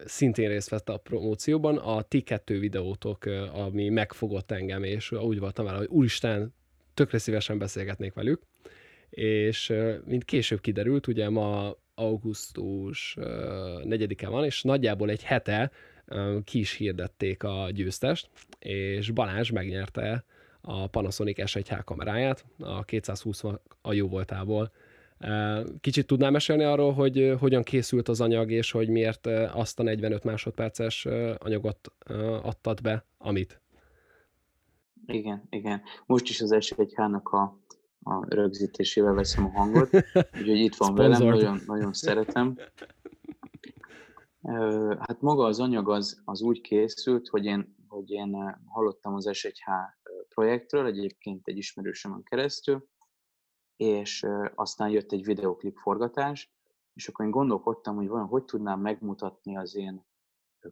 szintén 0.05 0.47
részt 0.47 0.69
vett 0.69 0.89
a 0.89 0.97
promócióban, 0.97 1.77
a 1.77 2.01
ti 2.01 2.21
kettő 2.21 2.59
videótok, 2.59 3.25
ami 3.53 3.89
megfogott 3.89 4.51
engem, 4.51 4.83
és 4.83 5.11
úgy 5.11 5.39
voltam 5.39 5.65
vele, 5.65 5.77
hogy 5.77 5.87
úristen, 5.89 6.53
tökre 6.93 7.17
szívesen 7.17 7.57
beszélgetnék 7.57 8.13
velük, 8.13 8.41
és 9.11 9.73
mint 10.05 10.23
később 10.23 10.61
kiderült, 10.61 11.07
ugye 11.07 11.29
ma 11.29 11.75
augusztus 11.95 13.17
4-e 13.19 14.29
van, 14.29 14.45
és 14.45 14.63
nagyjából 14.63 15.09
egy 15.09 15.23
hete 15.23 15.71
ki 16.43 16.59
is 16.59 16.73
hirdették 16.73 17.43
a 17.43 17.69
győztest, 17.71 18.29
és 18.59 19.11
Balázs 19.11 19.49
megnyerte 19.49 20.25
a 20.61 20.87
Panasonic 20.87 21.37
S1H 21.39 21.81
kameráját, 21.85 22.45
a 22.59 22.83
220 22.83 23.43
a 23.81 23.93
jó 23.93 24.07
voltából. 24.07 24.71
Kicsit 25.81 26.07
tudnám 26.07 26.31
mesélni 26.31 26.63
arról, 26.63 26.93
hogy 26.93 27.35
hogyan 27.39 27.63
készült 27.63 28.07
az 28.07 28.21
anyag, 28.21 28.51
és 28.51 28.71
hogy 28.71 28.89
miért 28.89 29.25
azt 29.53 29.79
a 29.79 29.83
45 29.83 30.23
másodperces 30.23 31.05
anyagot 31.37 31.93
adtad 32.41 32.81
be, 32.81 33.05
amit? 33.17 33.61
Igen, 35.05 35.47
igen. 35.49 35.81
Most 36.05 36.29
is 36.29 36.41
az 36.41 36.55
S1H-nak 36.59 37.23
a, 37.23 37.60
a 38.03 38.35
rögzítésével 38.35 39.13
veszem 39.13 39.45
a 39.45 39.49
hangot, 39.49 39.89
úgyhogy 40.39 40.59
itt 40.59 40.75
van 40.75 40.95
velem, 40.95 41.23
nagyon, 41.23 41.59
nagyon 41.65 41.93
szeretem. 41.93 42.57
Hát 44.99 45.21
maga 45.21 45.45
az 45.45 45.59
anyag 45.59 45.89
az, 45.89 46.21
az 46.25 46.41
úgy 46.41 46.61
készült, 46.61 47.27
hogy 47.27 47.45
én, 47.45 47.75
hogy 47.87 48.09
én 48.09 48.61
hallottam 48.65 49.13
az 49.13 49.27
S1H 49.31 49.69
projektről, 50.29 50.85
egyébként 50.85 51.47
egy 51.47 51.57
ismerősömön 51.57 52.23
keresztül, 52.23 52.87
és 53.75 54.25
aztán 54.55 54.89
jött 54.89 55.11
egy 55.11 55.25
videoklip 55.25 55.77
forgatás, 55.77 56.53
és 56.93 57.07
akkor 57.07 57.25
én 57.25 57.31
gondolkodtam, 57.31 57.95
hogy 57.95 58.07
vajon 58.07 58.27
hogy 58.27 58.45
tudnám 58.45 58.79
megmutatni 58.79 59.57
az 59.57 59.75
én 59.75 60.05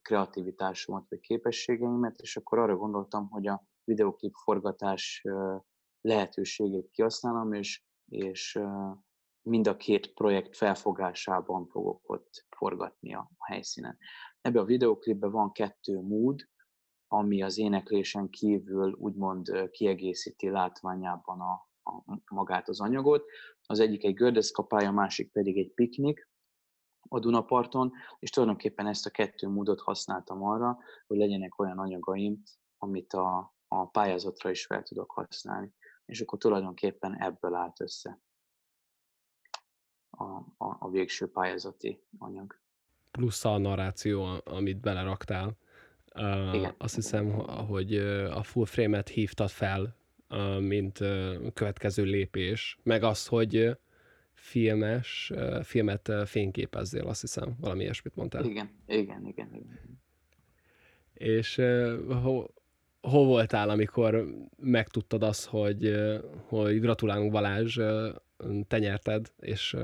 kreativitásomat 0.01 1.09
vagy 1.09 1.19
képességeimet, 1.19 2.19
és 2.19 2.37
akkor 2.37 2.59
arra 2.59 2.75
gondoltam, 2.75 3.29
hogy 3.29 3.47
a 3.47 3.63
videoklip 3.83 4.33
forgatás 4.43 5.23
lehetőségét 6.01 6.89
kihasználom, 6.89 7.53
és, 7.53 7.83
és 8.05 8.59
mind 9.41 9.67
a 9.67 9.77
két 9.77 10.13
projekt 10.13 10.55
felfogásában 10.55 11.67
fogok 11.67 12.01
ott 12.09 12.45
forgatni 12.57 13.13
a 13.13 13.31
helyszínen. 13.39 13.97
Ebben 14.41 14.61
a 14.61 14.65
videoklipben 14.65 15.31
van 15.31 15.51
kettő 15.51 16.01
mód, 16.01 16.47
ami 17.07 17.41
az 17.41 17.57
éneklésen 17.57 18.29
kívül 18.29 18.93
úgymond 18.93 19.69
kiegészíti 19.71 20.49
látványában 20.49 21.39
a, 21.39 21.69
a, 21.91 22.19
magát 22.35 22.69
az 22.69 22.81
anyagot. 22.81 23.25
Az 23.61 23.79
egyik 23.79 24.03
egy 24.03 24.13
gördeszkapály, 24.13 24.85
a 24.85 24.91
másik 24.91 25.31
pedig 25.31 25.57
egy 25.57 25.71
piknik 25.73 26.29
a 27.09 27.19
Dunaparton, 27.19 27.91
és 28.19 28.29
tulajdonképpen 28.29 28.87
ezt 28.87 29.05
a 29.05 29.09
kettő 29.09 29.47
módot 29.47 29.81
használtam 29.81 30.43
arra, 30.43 30.77
hogy 31.07 31.17
legyenek 31.17 31.59
olyan 31.59 31.79
anyagaim, 31.79 32.43
amit 32.77 33.13
a, 33.13 33.55
a 33.67 33.85
pályázatra 33.85 34.49
is 34.49 34.65
fel 34.65 34.83
tudok 34.83 35.11
használni. 35.11 35.73
És 36.09 36.21
akkor 36.21 36.39
tulajdonképpen 36.39 37.21
ebből 37.21 37.53
állt 37.53 37.81
össze 37.81 38.19
a, 40.09 40.23
a, 40.23 40.77
a 40.79 40.89
végső 40.89 41.31
pályázati 41.31 42.03
anyag. 42.17 42.59
Plusz 43.11 43.45
a 43.45 43.57
narráció, 43.57 44.41
amit 44.43 44.79
beleraktál. 44.79 45.57
Uh, 46.15 46.67
azt 46.77 46.95
hiszem, 46.95 47.31
hogy 47.67 47.95
a 48.31 48.43
full 48.43 48.65
frame-et 48.65 49.07
hívtad 49.07 49.49
fel, 49.49 49.95
mint 50.59 50.97
következő 51.53 52.03
lépés, 52.03 52.77
meg 52.83 53.03
az, 53.03 53.27
hogy 53.27 53.77
filmes, 54.33 55.31
filmet 55.63 56.11
fényképezzél, 56.25 57.07
azt 57.07 57.21
hiszem, 57.21 57.55
valami 57.59 57.81
ilyesmit 57.81 58.15
mondtál. 58.15 58.45
Igen, 58.45 58.69
igen, 58.85 59.25
igen. 59.25 59.53
igen. 59.53 60.01
És 61.13 61.61
hol, 63.01 63.25
voltál, 63.25 63.69
amikor 63.69 64.25
megtudtad 64.57 65.23
azt, 65.23 65.45
hogy, 65.45 65.95
hogy 66.47 66.79
gratulálunk 66.79 67.31
Balázs, 67.31 67.79
te 68.67 68.79
nyerted, 68.79 69.31
és, 69.39 69.77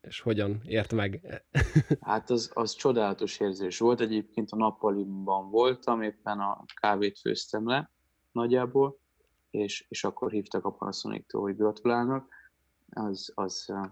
és 0.00 0.20
hogyan 0.20 0.60
ért 0.64 0.92
meg? 0.92 1.42
hát 2.00 2.30
az, 2.30 2.50
az 2.54 2.74
csodálatos 2.74 3.40
érzés 3.40 3.78
volt. 3.78 4.00
Egyébként 4.00 4.50
a 4.50 4.56
nappalimban 4.56 5.50
voltam, 5.50 6.02
éppen 6.02 6.38
a 6.40 6.64
kávét 6.80 7.18
főztem 7.18 7.68
le 7.68 7.90
nagyjából, 8.32 8.98
és, 9.50 9.86
és 9.88 10.04
akkor 10.04 10.30
hívtak 10.30 10.64
a 10.64 10.70
panasonic 10.70 11.32
hogy 11.32 11.56
gratulálnak. 11.56 12.28
Az, 12.90 13.32
az 13.34 13.66
uh, 13.68 13.86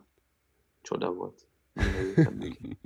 csoda 0.81 1.13
volt. 1.13 1.47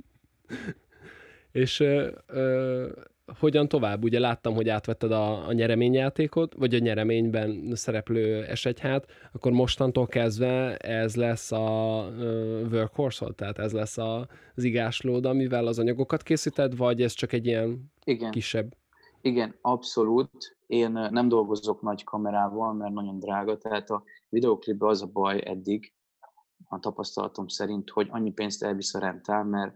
és 1.51 1.79
uh, 1.79 2.07
uh, 2.27 2.91
hogyan 3.39 3.67
tovább? 3.67 4.03
Ugye 4.03 4.19
láttam, 4.19 4.53
hogy 4.53 4.69
átvetted 4.69 5.11
a, 5.11 5.47
a 5.47 5.53
nyereményjátékot, 5.53 6.53
vagy 6.53 6.75
a 6.75 6.79
nyereményben 6.79 7.75
szereplő 7.75 8.43
esetját, 8.43 9.05
akkor 9.33 9.51
mostantól 9.51 10.07
kezdve 10.07 10.77
ez 10.77 11.15
lesz 11.15 11.51
a 11.51 12.07
uh, 12.09 12.67
workhorse 12.71 13.25
tehát 13.35 13.59
ez 13.59 13.71
lesz 13.71 13.97
a, 13.97 14.27
az 14.55 14.63
igáslód, 14.63 15.25
amivel 15.25 15.67
az 15.67 15.79
anyagokat 15.79 16.23
készíted, 16.23 16.77
vagy 16.77 17.01
ez 17.01 17.13
csak 17.13 17.31
egy 17.31 17.45
ilyen 17.45 17.91
Igen. 18.03 18.31
kisebb? 18.31 18.75
Igen, 19.21 19.55
abszolút. 19.61 20.57
Én 20.67 20.91
nem 20.91 21.27
dolgozok 21.27 21.81
nagy 21.81 22.03
kamerával, 22.03 22.73
mert 22.73 22.93
nagyon 22.93 23.19
drága, 23.19 23.57
tehát 23.57 23.89
a 23.89 24.03
videoklipben 24.29 24.89
az 24.89 25.01
a 25.01 25.07
baj 25.07 25.41
eddig, 25.45 25.93
a 26.67 26.79
tapasztalatom 26.79 27.47
szerint, 27.47 27.89
hogy 27.89 28.07
annyi 28.09 28.31
pénzt 28.31 28.63
elvisz 28.63 28.93
a 28.93 28.99
rentál, 28.99 29.43
mert 29.43 29.75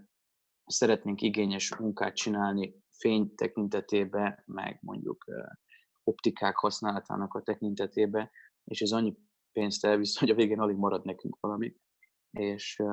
szeretnénk 0.66 1.22
igényes 1.22 1.76
munkát 1.76 2.16
csinálni 2.16 2.76
fény 2.98 3.36
tekintetében, 3.36 4.44
meg 4.46 4.80
mondjuk 4.82 5.26
optikák 6.04 6.58
használatának 6.58 7.34
a 7.34 7.42
tekintetében, 7.42 8.30
és 8.64 8.82
ez 8.82 8.92
annyi 8.92 9.18
pénzt 9.52 9.86
elvisz, 9.86 10.18
hogy 10.18 10.30
a 10.30 10.36
végén 10.36 10.60
alig 10.60 10.78
marad 10.78 11.06
nekünk 11.06 11.38
valami. 11.40 11.76
És 12.32 12.84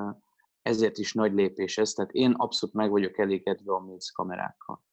ezért 0.62 0.98
is 0.98 1.12
nagy 1.12 1.32
lépés 1.32 1.78
ez, 1.78 1.92
tehát 1.92 2.12
én 2.12 2.32
abszolút 2.32 2.74
meg 2.74 2.90
vagyok 2.90 3.18
elégedve 3.18 3.72
a 3.72 3.80
Mills 3.80 4.10
kamerákkal. 4.12 4.84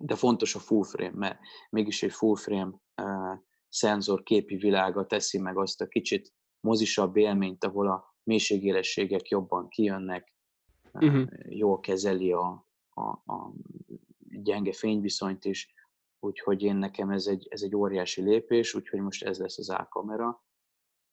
De 0.00 0.14
fontos 0.14 0.54
a 0.54 0.58
full 0.58 0.84
frame, 0.84 1.16
mert 1.16 1.38
mégis 1.70 2.02
egy 2.02 2.12
full 2.12 2.36
frame 2.36 2.80
uh, 3.02 3.38
szenzor 3.68 4.22
képi 4.22 4.56
világa 4.56 5.06
teszi 5.06 5.38
meg 5.38 5.58
azt 5.58 5.80
a 5.80 5.86
kicsit 5.86 6.32
mozisabb 6.60 7.16
élményt, 7.16 7.64
ahol 7.64 7.90
a 7.90 8.16
mélységélességek 8.22 9.28
jobban 9.28 9.68
kijönnek, 9.68 10.34
uh-huh. 10.92 11.28
jól 11.48 11.80
kezeli 11.80 12.32
a, 12.32 12.68
a, 12.88 13.02
a 13.32 13.52
gyenge 14.42 14.72
fényviszonyt 14.72 15.44
is, 15.44 15.74
úgyhogy 16.20 16.62
én 16.62 16.76
nekem 16.76 17.10
ez 17.10 17.26
egy, 17.26 17.46
ez 17.50 17.62
egy 17.62 17.74
óriási 17.74 18.22
lépés, 18.22 18.74
úgyhogy 18.74 19.00
most 19.00 19.24
ez 19.24 19.38
lesz 19.38 19.58
az 19.58 19.70
A-kamera, 19.70 20.44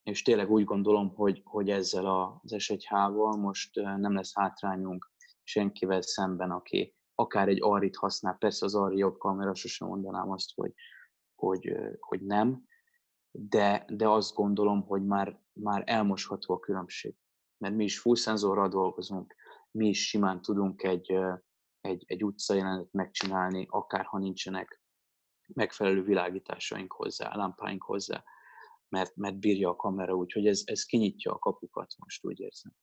és 0.04 0.22
tényleg 0.22 0.52
úgy 0.52 0.64
gondolom, 0.64 1.16
hogy, 1.16 1.42
hogy 1.46 1.70
ezzel 1.70 2.06
az 2.06 2.54
S1H-val 2.56 3.40
most 3.40 3.76
nem 3.76 4.14
lesz 4.14 4.34
hátrányunk 4.34 5.12
senkivel 5.44 6.02
szemben, 6.02 6.52
aki 6.52 6.96
akár 7.16 7.48
egy 7.48 7.62
arrit 7.62 7.96
használ, 7.96 8.38
persze 8.38 8.66
az 8.66 8.76
arri 8.76 8.98
jobb 8.98 9.18
kamera, 9.18 9.56
sosem 9.56 9.88
mondanám 9.88 10.32
azt, 10.32 10.52
hogy, 10.56 10.74
hogy, 11.36 11.76
hogy 12.00 12.22
nem, 12.22 12.64
de, 13.32 13.86
de 13.88 14.10
azt 14.10 14.34
gondolom, 14.34 14.82
hogy 14.82 15.06
már, 15.06 15.42
már 15.54 15.84
elmosható 15.86 16.54
a 16.54 16.60
különbség. 16.60 17.16
Mert 17.58 17.76
mi 17.76 17.84
is 17.84 18.00
full 18.00 18.70
dolgozunk, 18.70 19.36
mi 19.72 19.88
is 19.88 20.08
simán 20.08 20.42
tudunk 20.42 20.84
egy, 20.84 21.14
egy, 21.82 22.04
egy 22.08 22.24
utcajelenetet 22.24 22.94
megcsinálni, 22.94 23.66
akár 23.70 24.06
ha 24.06 24.18
nincsenek 24.18 24.82
megfelelő 25.54 26.04
világításaink 26.04 26.92
hozzá, 26.92 27.36
lámpáink 27.36 27.84
hozzá, 27.84 28.24
mert, 28.90 29.16
mert 29.16 29.40
bírja 29.40 29.70
a 29.70 29.76
kamera, 29.76 30.14
úgyhogy 30.14 30.48
ez, 30.48 30.62
ez 30.66 30.84
kinyitja 30.84 31.32
a 31.32 31.40
kapukat 31.40 31.94
most, 31.98 32.26
úgy 32.26 32.40
érzem. 32.40 32.74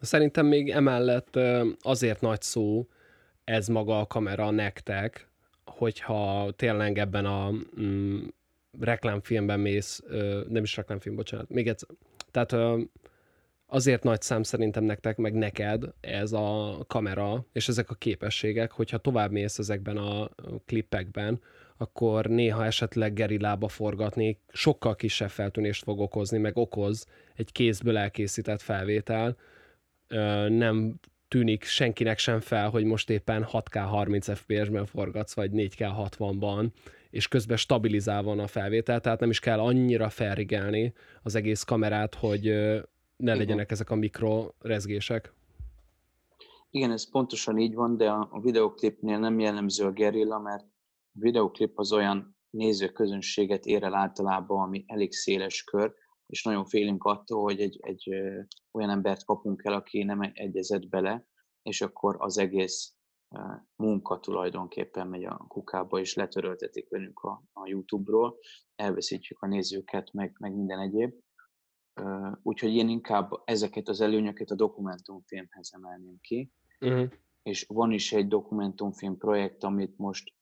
Szerintem 0.00 0.46
még 0.46 0.70
emellett 0.70 1.38
azért 1.80 2.20
nagy 2.20 2.42
szó 2.42 2.88
ez 3.44 3.68
maga 3.68 4.00
a 4.00 4.06
kamera 4.06 4.50
nektek, 4.50 5.28
hogyha 5.64 6.52
tényleg 6.56 6.98
ebben 6.98 7.24
a 7.24 7.50
mm, 7.80 8.26
reklámfilmben 8.80 9.60
mész, 9.60 10.02
nem 10.48 10.62
is 10.62 10.76
reklámfilm, 10.76 11.16
bocsánat, 11.16 11.48
még 11.48 11.68
egyszer. 11.68 11.88
Tehát 12.30 12.54
azért 13.74 14.02
nagy 14.02 14.20
szám 14.20 14.42
szerintem 14.42 14.84
nektek, 14.84 15.16
meg 15.16 15.34
neked 15.34 15.84
ez 16.00 16.32
a 16.32 16.78
kamera, 16.86 17.46
és 17.52 17.68
ezek 17.68 17.90
a 17.90 17.94
képességek, 17.94 18.70
hogyha 18.72 18.98
tovább 18.98 19.30
mész 19.30 19.58
ezekben 19.58 19.96
a 19.96 20.28
klippekben, 20.66 21.40
akkor 21.76 22.26
néha 22.26 22.64
esetleg 22.64 23.12
gerillába 23.12 23.68
forgatni 23.68 24.38
sokkal 24.52 24.94
kisebb 24.94 25.30
feltűnést 25.30 25.82
fog 25.82 26.00
okozni, 26.00 26.38
meg 26.38 26.56
okoz 26.56 27.06
egy 27.34 27.52
kézből 27.52 27.96
elkészített 27.96 28.60
felvétel. 28.60 29.36
Nem 30.48 30.94
tűnik 31.28 31.64
senkinek 31.64 32.18
sem 32.18 32.40
fel, 32.40 32.68
hogy 32.68 32.84
most 32.84 33.10
éppen 33.10 33.46
6K 33.52 33.84
30 33.88 34.34
FPS-ben 34.34 34.86
forgatsz, 34.86 35.34
vagy 35.34 35.50
4K 35.54 35.90
60-ban, 36.18 36.66
és 37.10 37.28
közben 37.28 37.56
stabilizál 37.56 38.22
van 38.22 38.38
a 38.38 38.46
felvétel, 38.46 39.00
tehát 39.00 39.20
nem 39.20 39.30
is 39.30 39.40
kell 39.40 39.58
annyira 39.58 40.08
felrigelni 40.08 40.92
az 41.22 41.34
egész 41.34 41.62
kamerát, 41.62 42.14
hogy 42.14 42.52
ne 43.16 43.34
legyenek 43.34 43.64
Igen. 43.64 43.66
ezek 43.68 43.90
a 43.90 43.94
mikrorezgések. 43.94 45.32
Igen, 46.70 46.90
ez 46.90 47.10
pontosan 47.10 47.58
így 47.58 47.74
van, 47.74 47.96
de 47.96 48.10
a 48.10 48.40
videoklipnél 48.42 49.18
nem 49.18 49.38
jellemző 49.38 49.84
a 49.84 49.92
gerilla, 49.92 50.38
mert 50.38 50.62
a 50.62 51.18
videoklip 51.18 51.78
az 51.78 51.92
olyan 51.92 52.36
nézőközönséget 52.50 53.64
ér 53.64 53.82
el 53.82 53.94
általában, 53.94 54.62
ami 54.62 54.84
elég 54.86 55.12
széles 55.12 55.64
kör, 55.64 55.94
és 56.26 56.42
nagyon 56.42 56.64
félünk 56.64 57.04
attól, 57.04 57.42
hogy 57.42 57.60
egy, 57.60 57.78
egy 57.82 58.10
ö, 58.10 58.40
olyan 58.70 58.90
embert 58.90 59.24
kapunk 59.24 59.64
el, 59.64 59.72
aki 59.72 60.02
nem 60.02 60.20
egyezett 60.34 60.88
bele, 60.88 61.26
és 61.62 61.80
akkor 61.80 62.16
az 62.18 62.38
egész 62.38 62.94
ö, 63.36 63.38
munka 63.76 64.20
tulajdonképpen 64.20 65.06
megy 65.06 65.24
a 65.24 65.44
kukába, 65.48 66.00
és 66.00 66.14
letöröltetik 66.14 66.88
velünk 66.88 67.20
a, 67.20 67.42
a 67.52 67.68
YouTube-ról, 67.68 68.38
elveszítjük 68.74 69.42
a 69.42 69.46
nézőket, 69.46 70.12
meg, 70.12 70.36
meg 70.38 70.54
minden 70.54 70.80
egyéb. 70.80 71.14
Úgyhogy 72.42 72.74
én 72.74 72.88
inkább 72.88 73.30
ezeket 73.44 73.88
az 73.88 74.00
előnyöket 74.00 74.50
a 74.50 74.54
dokumentumfilmhez 74.54 75.72
emelném 75.72 76.18
ki, 76.20 76.52
uh-huh. 76.80 77.10
és 77.42 77.64
van 77.68 77.92
is 77.92 78.12
egy 78.12 78.28
dokumentumfilm 78.28 79.16
projekt, 79.16 79.64
amit 79.64 79.98
most 79.98 80.32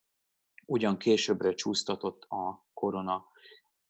ugyan 0.66 0.98
későbbre 0.98 1.54
csúsztatott 1.54 2.22
a 2.22 2.66
korona, 2.74 3.24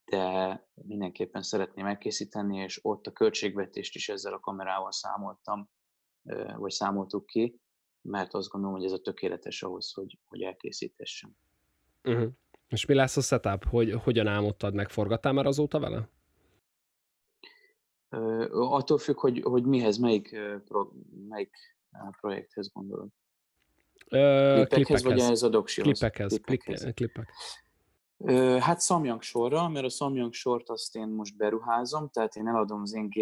de 0.05 0.66
mindenképpen 0.75 1.42
szeretném 1.42 1.87
elkészíteni, 1.87 2.59
és 2.59 2.79
ott 2.83 3.07
a 3.07 3.12
költségvetést 3.12 3.94
is 3.94 4.09
ezzel 4.09 4.33
a 4.33 4.40
kamerával 4.40 4.92
számoltam, 4.92 5.70
vagy 6.57 6.70
számoltuk 6.70 7.27
ki, 7.27 7.61
mert 8.01 8.35
azt 8.35 8.48
gondolom, 8.48 8.77
hogy 8.77 8.87
ez 8.87 8.92
a 8.92 9.01
tökéletes 9.01 9.62
ahhoz, 9.62 9.92
hogy, 9.92 10.18
hogy 10.29 10.42
elkészítessem. 10.42 11.37
Uh-huh. 12.05 12.31
És 12.68 12.87
mi 12.87 12.94
lesz 12.94 13.16
a 13.16 13.20
setup? 13.20 13.64
Hogy, 13.64 13.92
hogyan 13.92 14.27
álmodtad 14.27 14.75
meg? 14.75 14.88
Forgattál 14.88 15.33
már 15.33 15.46
azóta 15.46 15.79
vele? 15.79 16.09
Attól 18.51 18.98
függ, 18.98 19.18
hogy, 19.18 19.42
hogy 19.42 19.64
mihez, 19.64 19.96
melyik, 19.96 20.37
pro, 20.64 20.88
melyik 21.29 21.51
projekthez 22.20 22.72
gondolod. 22.72 23.09
Uh, 24.11 24.66
klipekhez, 24.66 25.03
vagy 25.03 25.18
ez 25.18 25.42
a 25.42 25.48
doksihoz? 25.48 25.98
Klipekhez. 25.98 26.40
Klipekhez. 26.42 26.94
Klipek. 26.94 27.33
Hát 28.61 28.83
Samyang 28.83 29.22
sorra, 29.22 29.68
mert 29.68 29.85
a 29.85 29.88
Samyang 29.88 30.33
sort 30.33 30.68
azt 30.68 30.96
én 30.96 31.09
most 31.09 31.37
beruházom, 31.37 32.09
tehát 32.09 32.35
én 32.37 32.48
eladom 32.48 32.81
az 32.81 32.94
én 32.94 33.09
g 33.09 33.16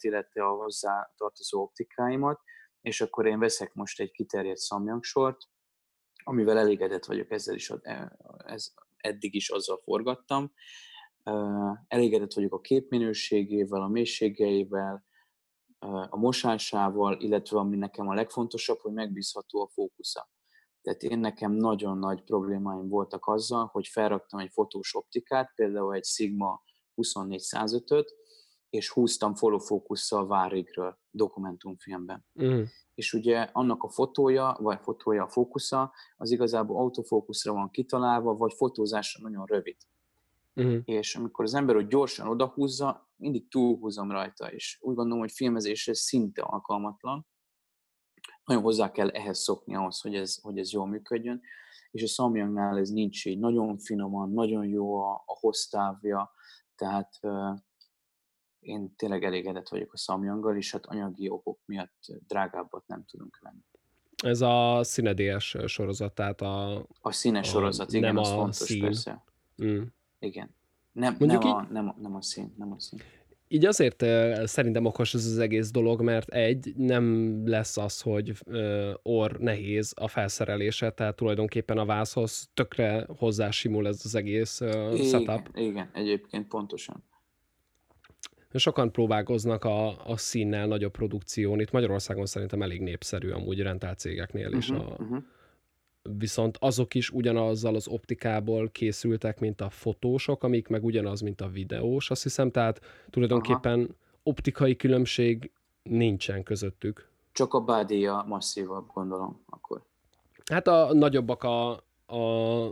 illetve 0.00 0.44
a 0.44 0.50
hozzá 0.50 1.12
tartozó 1.16 1.62
optikáimat, 1.62 2.40
és 2.80 3.00
akkor 3.00 3.26
én 3.26 3.38
veszek 3.38 3.74
most 3.74 4.00
egy 4.00 4.10
kiterjedt 4.10 4.62
Samyang 4.62 5.04
sort, 5.04 5.38
amivel 6.24 6.58
elégedett 6.58 7.04
vagyok, 7.04 7.30
ezzel 7.30 7.54
is, 7.54 7.70
e, 7.82 8.16
ez, 8.44 8.72
eddig 8.96 9.34
is 9.34 9.48
azzal 9.48 9.80
forgattam. 9.84 10.52
Elégedett 11.88 12.32
vagyok 12.32 12.52
a 12.52 12.60
képminőségével, 12.60 13.82
a 13.82 13.88
mélységeivel, 13.88 15.04
a 16.08 16.16
mosásával, 16.16 17.20
illetve 17.20 17.58
ami 17.58 17.76
nekem 17.76 18.08
a 18.08 18.14
legfontosabb, 18.14 18.78
hogy 18.78 18.92
megbízható 18.92 19.62
a 19.62 19.68
fókusza. 19.68 20.30
Tehát 20.80 21.02
én 21.02 21.18
nekem 21.18 21.52
nagyon 21.52 21.98
nagy 21.98 22.22
problémáim 22.22 22.88
voltak 22.88 23.26
azzal, 23.26 23.68
hogy 23.72 23.86
felraktam 23.86 24.40
egy 24.40 24.50
fotós 24.52 24.94
optikát, 24.94 25.52
például 25.54 25.94
egy 25.94 26.04
Sigma 26.04 26.62
24-105-öt, 26.96 28.14
és 28.70 28.90
húztam 28.90 29.34
follow 29.34 29.58
fókusszal 29.58 30.26
Várigről 30.26 30.98
dokumentumfilmben. 31.10 32.26
Mm. 32.42 32.62
És 32.94 33.12
ugye 33.12 33.40
annak 33.52 33.82
a 33.82 33.88
fotója, 33.88 34.56
vagy 34.60 34.78
fotója 34.82 35.22
a 35.22 35.28
fókusza, 35.28 35.92
az 36.16 36.30
igazából 36.30 36.76
autofókuszra 36.76 37.52
van 37.52 37.70
kitalálva, 37.70 38.34
vagy 38.34 38.52
fotózásra 38.52 39.22
nagyon 39.22 39.44
rövid. 39.46 39.76
Uh-huh. 40.56 40.80
És 40.84 41.16
amikor 41.16 41.44
az 41.44 41.54
ember 41.54 41.76
ott 41.76 41.88
gyorsan 41.88 42.28
odahúzza, 42.28 43.10
mindig 43.16 43.48
túlhúzom 43.48 44.10
rajta, 44.10 44.52
és 44.52 44.78
úgy 44.80 44.94
gondolom, 44.94 45.18
hogy 45.18 45.32
filmezésre 45.32 45.94
szinte 45.94 46.42
alkalmatlan. 46.42 47.26
Nagyon 48.44 48.62
hozzá 48.62 48.90
kell 48.90 49.08
ehhez 49.08 49.38
szokni 49.38 49.74
ahhoz, 49.74 50.00
hogy 50.00 50.14
ez, 50.14 50.40
hogy 50.40 50.58
ez 50.58 50.72
jól 50.72 50.86
működjön. 50.86 51.40
És 51.90 52.02
a 52.02 52.06
Samyangnál 52.06 52.78
ez 52.78 52.90
nincs 52.90 53.26
így. 53.26 53.38
Nagyon 53.38 53.78
finoman, 53.78 54.30
nagyon 54.30 54.66
jó 54.66 54.94
a, 54.94 55.14
a 55.14 55.38
hossztávja, 55.40 56.32
tehát 56.74 57.18
uh, 57.22 57.58
én 58.60 58.94
tényleg 58.96 59.24
elégedett 59.24 59.68
vagyok 59.68 59.92
a 59.92 59.96
Samyanggal, 59.96 60.56
és 60.56 60.72
hát 60.72 60.86
anyagi 60.86 61.28
okok 61.28 61.58
miatt 61.64 61.98
drágábbat 62.26 62.86
nem 62.86 63.04
tudunk 63.04 63.38
venni. 63.40 63.64
Ez 64.24 64.40
a 64.40 64.80
színedélyes 64.82 65.56
sorozat, 65.66 66.14
tehát 66.14 66.40
a... 66.40 66.86
A 67.00 67.12
színes 67.12 67.48
sorozat, 67.48 67.92
igen, 67.92 68.14
nem 68.14 68.16
az 68.16 68.30
a 68.30 68.34
fontos, 68.34 68.56
szín. 68.56 68.80
persze. 68.80 69.24
Mm. 69.64 69.82
Igen. 70.26 70.54
Nem, 70.92 71.16
Mondjuk 71.18 71.42
nem, 71.42 71.50
így, 71.50 71.56
a, 71.56 71.72
nem, 71.72 71.94
nem 72.02 72.14
a 72.14 72.22
szín, 72.22 72.54
nem 72.56 72.72
a 72.72 72.80
szín. 72.80 73.00
Így 73.48 73.64
azért 73.64 74.04
szerintem 74.48 74.84
okos 74.84 75.14
ez 75.14 75.26
az 75.26 75.38
egész 75.38 75.70
dolog, 75.70 76.02
mert 76.02 76.28
egy, 76.28 76.72
nem 76.76 77.42
lesz 77.48 77.76
az, 77.76 78.00
hogy 78.00 78.32
orr 79.02 79.38
nehéz 79.38 79.92
a 79.96 80.08
felszerelése, 80.08 80.90
tehát 80.90 81.16
tulajdonképpen 81.16 81.78
a 81.78 81.84
vászhoz 81.84 82.50
tökre 82.54 83.06
hozzásimul 83.16 83.86
ez 83.86 84.00
az 84.04 84.14
egész 84.14 84.60
igen, 84.60 85.04
setup. 85.04 85.48
Igen, 85.54 85.90
egyébként 85.92 86.48
pontosan. 86.48 87.04
Sokan 88.54 88.92
próbálkoznak 88.92 89.64
a, 89.64 90.06
a 90.06 90.16
színnel 90.16 90.66
nagyobb 90.66 90.92
produkción. 90.92 91.60
Itt 91.60 91.70
Magyarországon 91.70 92.26
szerintem 92.26 92.62
elég 92.62 92.80
népszerű 92.80 93.30
amúgy 93.30 93.60
rentált 93.60 93.98
cégeknél 93.98 94.52
is 94.52 94.68
uh-huh, 94.68 94.86
a, 94.86 94.96
uh-huh 94.98 95.22
viszont 96.18 96.56
azok 96.60 96.94
is 96.94 97.10
ugyanazzal 97.10 97.74
az 97.74 97.88
optikából 97.88 98.68
készültek, 98.68 99.40
mint 99.40 99.60
a 99.60 99.70
fotósok, 99.70 100.42
amik 100.44 100.68
meg 100.68 100.84
ugyanaz, 100.84 101.20
mint 101.20 101.40
a 101.40 101.48
videós, 101.48 102.10
azt 102.10 102.22
hiszem, 102.22 102.50
tehát 102.50 102.80
tulajdonképpen 103.10 103.80
Aha. 103.80 103.94
optikai 104.22 104.76
különbség 104.76 105.50
nincsen 105.82 106.42
közöttük. 106.42 107.08
Csak 107.32 107.54
a 107.54 107.60
body 107.60 108.06
a 108.06 108.24
masszívabb, 108.28 108.86
gondolom, 108.94 109.42
akkor. 109.46 109.82
Hát 110.44 110.66
a 110.66 110.94
nagyobbak 110.94 111.42
a, 111.42 111.70
a, 112.06 112.64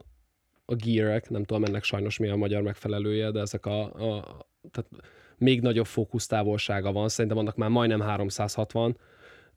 a 0.65 0.75
gearek, 0.75 1.31
nem 1.31 1.45
tudom 1.45 1.65
ennek 1.65 1.83
sajnos 1.83 2.19
mi 2.19 2.29
a 2.29 2.37
magyar 2.37 2.63
megfelelője, 2.63 3.31
de 3.31 3.41
ezek 3.41 3.67
a, 3.67 3.83
a 3.83 4.47
tehát 4.71 4.91
még 5.39 5.61
nagyobb 5.61 5.87
fókusztávolsága 5.87 6.93
van, 6.93 7.09
szerintem 7.09 7.39
annak 7.39 7.57
már 7.57 7.71
majdnem 7.71 8.01
360, 8.01 8.97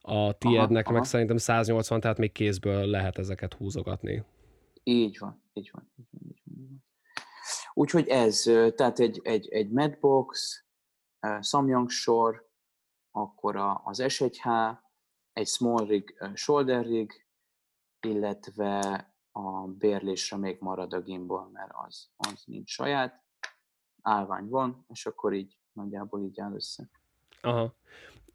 a 0.08 0.34
tiédnek 0.38 0.86
aha, 0.86 0.91
meg 0.91 1.02
aha. 1.02 1.04
szerintem 1.04 1.38
180, 1.38 2.00
tehát 2.00 2.17
még 2.17 2.32
kézből 2.32 2.86
lehet 2.86 3.17
ezeket 3.17 3.54
húzogatni. 3.54 4.24
Így 4.84 5.17
van, 5.17 5.41
így 5.54 5.70
van. 5.74 5.91
Így 5.98 6.08
van, 6.12 6.22
így 6.30 6.41
van, 6.43 6.58
így 6.58 6.67
van. 6.67 6.86
Úgyhogy 7.74 8.08
ez, 8.08 8.41
tehát 8.76 9.00
egy, 9.00 9.20
egy, 9.24 9.50
egy 9.50 9.70
Madbox, 9.70 10.63
Samyang 11.41 11.89
sor, 11.89 12.50
akkor 13.12 13.56
a, 13.56 13.82
az 13.86 14.00
S1H, 14.02 14.78
egy 15.34 15.48
small 15.48 15.86
rig, 15.86 16.24
shoulder 16.34 16.86
rig, 16.86 17.26
illetve 18.00 18.80
a 19.32 19.67
bérlésre 19.67 20.38
még 20.38 20.58
marad 20.60 20.93
a 20.93 21.02
gimbal, 21.02 21.50
mert 21.54 21.72
az, 21.74 22.10
az 22.15 22.43
nincs 22.46 22.70
saját, 22.70 23.24
állvány 24.02 24.48
van, 24.50 24.86
és 24.89 25.06
akkor 25.06 25.34
így 25.34 25.58
nagyjából 25.72 26.22
így 26.22 26.39
áll 26.39 26.54
össze. 26.54 26.89
Aha. 27.41 27.76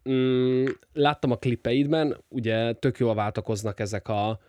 Mm, 0.09 0.65
láttam 0.93 1.31
a 1.31 1.37
klipeidben, 1.37 2.17
ugye 2.29 2.73
tök 2.73 2.97
jól 2.97 3.15
váltakoznak 3.15 3.79
ezek 3.79 4.07
a, 4.07 4.39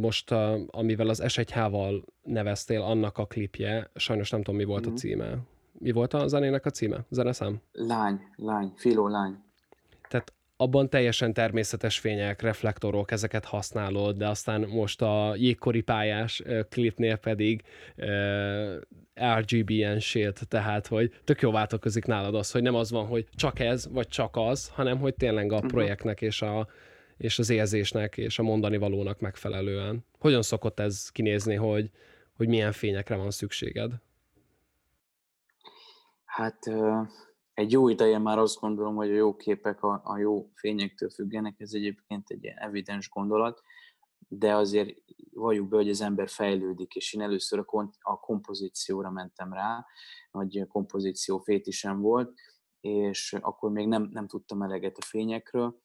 most, 0.00 0.30
a, 0.32 0.58
amivel 0.66 1.08
az 1.08 1.22
S1H-val 1.24 2.02
neveztél, 2.22 2.80
annak 2.82 3.18
a 3.18 3.26
klipje, 3.26 3.90
sajnos 3.94 4.30
nem 4.30 4.42
tudom, 4.42 4.60
mi 4.60 4.64
volt 4.64 4.84
mm. 4.84 4.88
a 4.88 4.90
mhm. 4.90 4.98
címe. 4.98 5.38
Mi 5.78 5.92
volt 5.92 6.14
a 6.14 6.28
zenének 6.28 6.66
a 6.66 6.70
címe? 6.70 7.04
Zeneszám? 7.10 7.60
Lány, 7.72 8.20
lány, 8.36 8.72
filó 8.76 9.08
lány. 9.08 9.42
Tehát 10.08 10.32
abban 10.64 10.88
teljesen 10.88 11.32
természetes 11.32 11.98
fények, 11.98 12.42
reflektorok, 12.42 13.10
ezeket 13.10 13.44
használod, 13.44 14.16
de 14.16 14.28
aztán 14.28 14.60
most 14.60 15.02
a 15.02 15.34
jégkori 15.36 15.80
pályás 15.80 16.42
klipnél 16.68 17.16
pedig 17.16 17.62
uh, 17.96 18.74
RGB-en 19.38 20.00
shield, 20.00 20.38
tehát 20.48 20.86
hogy 20.86 21.12
tök 21.24 21.40
jó 21.40 21.50
változik 21.50 22.04
nálad 22.04 22.34
az, 22.34 22.50
hogy 22.50 22.62
nem 22.62 22.74
az 22.74 22.90
van, 22.90 23.06
hogy 23.06 23.26
csak 23.34 23.58
ez, 23.58 23.88
vagy 23.90 24.08
csak 24.08 24.36
az, 24.36 24.68
hanem 24.68 24.98
hogy 24.98 25.14
tényleg 25.14 25.52
a 25.52 25.58
mhm. 25.58 25.66
projektnek 25.66 26.20
és, 26.20 26.42
a, 26.42 26.68
és 27.16 27.38
az 27.38 27.50
érzésnek 27.50 28.16
és 28.16 28.38
a 28.38 28.42
mondani 28.42 28.76
valónak 28.76 29.20
megfelelően. 29.20 30.04
Hogyan 30.18 30.42
szokott 30.42 30.80
ez 30.80 31.10
kinézni, 31.10 31.54
hogy, 31.54 31.90
hogy 32.36 32.48
milyen 32.48 32.72
fényekre 32.72 33.16
van 33.16 33.30
szükséged? 33.30 33.92
Hát 36.24 36.58
egy 37.54 37.72
jó 37.72 37.88
ideje 37.88 38.18
már 38.18 38.38
azt 38.38 38.60
gondolom, 38.60 38.94
hogy 38.94 39.10
a 39.10 39.14
jó 39.14 39.36
képek 39.36 39.82
a, 39.82 40.00
a 40.04 40.18
jó 40.18 40.50
fényektől 40.54 41.10
függenek, 41.10 41.60
ez 41.60 41.72
egyébként 41.72 42.30
egy 42.30 42.44
ilyen 42.44 42.58
evidens 42.58 43.08
gondolat, 43.08 43.62
de 44.28 44.54
azért 44.54 44.98
valljuk 45.32 45.68
be, 45.68 45.76
hogy 45.76 45.88
az 45.88 46.00
ember 46.00 46.28
fejlődik, 46.28 46.94
és 46.94 47.12
én 47.12 47.20
először 47.20 47.58
a, 47.58 47.64
kon- 47.64 47.96
a 48.00 48.20
kompozícióra 48.20 49.10
mentem 49.10 49.52
rá, 49.52 49.86
nagy 50.30 50.66
kompozíció 50.68 51.38
fétisem 51.38 52.00
volt, 52.00 52.32
és 52.80 53.32
akkor 53.40 53.70
még 53.70 53.88
nem, 53.88 54.08
nem 54.12 54.26
tudtam 54.26 54.62
eleget 54.62 54.96
a 54.98 55.04
fényekről, 55.04 55.82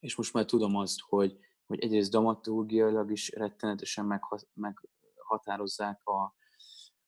és 0.00 0.16
most 0.16 0.32
már 0.32 0.44
tudom 0.44 0.76
azt, 0.76 1.00
hogy, 1.00 1.38
hogy 1.66 1.80
egyrészt 1.80 2.10
dramaturgiailag 2.10 3.10
is 3.10 3.30
rettenetesen 3.30 4.22
meghatározzák 4.54 6.00
a, 6.04 6.22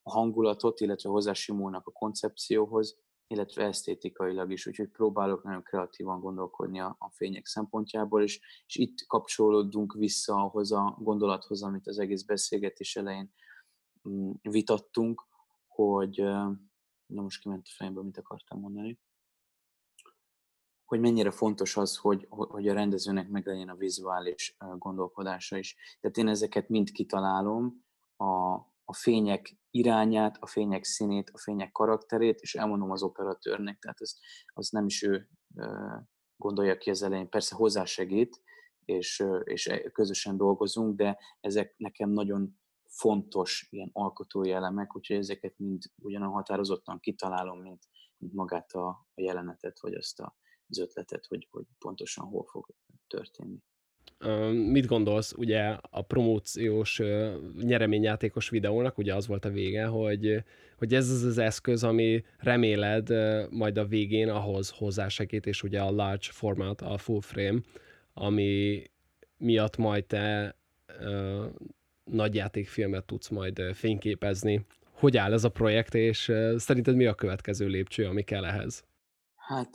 a 0.02 0.10
hangulatot, 0.10 0.80
illetve 0.80 1.08
hozzásimulnak 1.08 1.86
a 1.86 1.92
koncepcióhoz, 1.92 2.98
illetve 3.30 3.64
esztétikailag 3.64 4.52
is, 4.52 4.66
úgyhogy 4.66 4.88
próbálok 4.88 5.42
nagyon 5.42 5.62
kreatívan 5.62 6.20
gondolkodni 6.20 6.80
a, 6.80 6.96
a 6.98 7.10
fények 7.10 7.46
szempontjából, 7.46 8.22
és, 8.22 8.40
és 8.66 8.76
itt 8.76 9.06
kapcsolódunk 9.06 9.94
vissza 9.94 10.34
ahhoz 10.34 10.72
a 10.72 10.96
gondolathoz, 11.00 11.62
amit 11.62 11.86
az 11.86 11.98
egész 11.98 12.22
beszélgetés 12.22 12.96
elején 12.96 13.32
mm, 14.08 14.30
vitattunk, 14.42 15.26
hogy, 15.66 16.16
na 17.06 17.22
most 17.22 17.42
kiment 17.42 17.66
a 17.66 17.74
fejemből, 17.76 18.04
mit 18.04 18.18
akartam 18.18 18.60
mondani, 18.60 18.98
hogy 20.84 21.00
mennyire 21.00 21.30
fontos 21.30 21.76
az, 21.76 21.96
hogy, 21.96 22.26
hogy 22.28 22.68
a 22.68 22.74
rendezőnek 22.74 23.28
meglegyen 23.28 23.68
a 23.68 23.76
vizuális 23.76 24.56
gondolkodása 24.78 25.56
is. 25.56 25.76
Tehát 26.00 26.16
én 26.16 26.28
ezeket 26.28 26.68
mind 26.68 26.90
kitalálom, 26.90 27.84
a, 28.16 28.54
a 28.84 28.94
fények 28.94 29.59
irányát, 29.70 30.37
a 30.40 30.46
fények 30.46 30.85
színét, 30.85 31.30
a 31.33 31.38
fények 31.38 31.72
karakterét, 31.72 32.40
és 32.40 32.54
elmondom 32.54 32.90
az 32.90 33.02
operatőrnek, 33.02 33.78
tehát 33.78 34.00
ez, 34.00 34.14
az 34.46 34.68
nem 34.68 34.87
is 34.87 35.02
ő 35.02 35.28
gondolja 36.37 36.76
ki 36.76 36.90
az 36.90 37.02
elején. 37.02 37.28
Persze 37.28 37.54
hozzásegít, 37.54 38.42
és, 38.85 39.24
és 39.44 39.66
e, 39.66 39.90
közösen 39.90 40.37
dolgozunk, 40.37 40.96
de 40.96 41.18
ezek 41.40 41.74
nekem 41.76 42.11
nagyon 42.11 42.59
fontos 42.87 43.66
ilyen 43.70 43.90
alkotói 43.92 44.50
elemek, 44.50 44.96
úgyhogy 44.96 45.16
ezeket 45.16 45.59
mind 45.59 45.83
ugyanan 45.96 46.30
határozottan 46.30 46.98
kitalálom, 47.00 47.61
mint, 47.61 47.88
mint 48.16 48.33
magát 48.33 48.72
a, 48.72 48.88
a 48.88 49.20
jelenetet, 49.20 49.80
vagy 49.80 49.94
azt 49.94 50.20
a, 50.20 50.37
az 50.66 50.78
ötletet, 50.78 51.26
hogy, 51.26 51.48
hogy 51.50 51.66
pontosan 51.78 52.26
hol 52.26 52.44
fog 52.44 52.74
történni. 53.06 53.62
Mit 54.52 54.87
gondolsz, 54.87 55.33
ugye 55.33 55.76
a 55.90 56.02
promóciós 56.02 57.00
nyereményjátékos 57.62 58.48
videónak, 58.48 58.98
ugye 58.98 59.14
az 59.14 59.26
volt 59.26 59.44
a 59.44 59.50
vége, 59.50 59.87
hogy, 59.87 60.44
hogy 60.76 60.94
ez 60.94 61.11
az 61.11 61.22
az 61.22 61.38
eszköz, 61.38 61.85
ami 61.85 62.24
reméled 62.38 63.09
majd 63.50 63.78
a 63.78 63.87
végén 63.87 64.28
ahhoz 64.28 64.70
hozzásegít, 64.70 65.46
és 65.46 65.62
ugye 65.62 65.80
a 65.80 65.90
large 65.90 66.26
format, 66.30 66.80
a 66.80 66.98
full 66.98 67.20
frame, 67.20 67.61
ami 68.14 68.83
miatt 69.37 69.76
majd 69.76 70.04
te 70.04 70.56
uh, 71.00 71.44
nagyjátékfilmet 72.04 73.04
tudsz 73.04 73.28
majd 73.28 73.62
fényképezni. 73.74 74.66
Hogy 74.92 75.16
áll 75.16 75.33
ez 75.33 75.44
a 75.44 75.48
projekt, 75.50 75.94
és 75.94 76.33
szerinted 76.56 76.96
mi 76.96 77.06
a 77.06 77.14
következő 77.14 77.66
lépcső, 77.66 78.06
ami 78.06 78.22
kell 78.22 78.44
ehhez? 78.44 78.85
Hát 79.37 79.70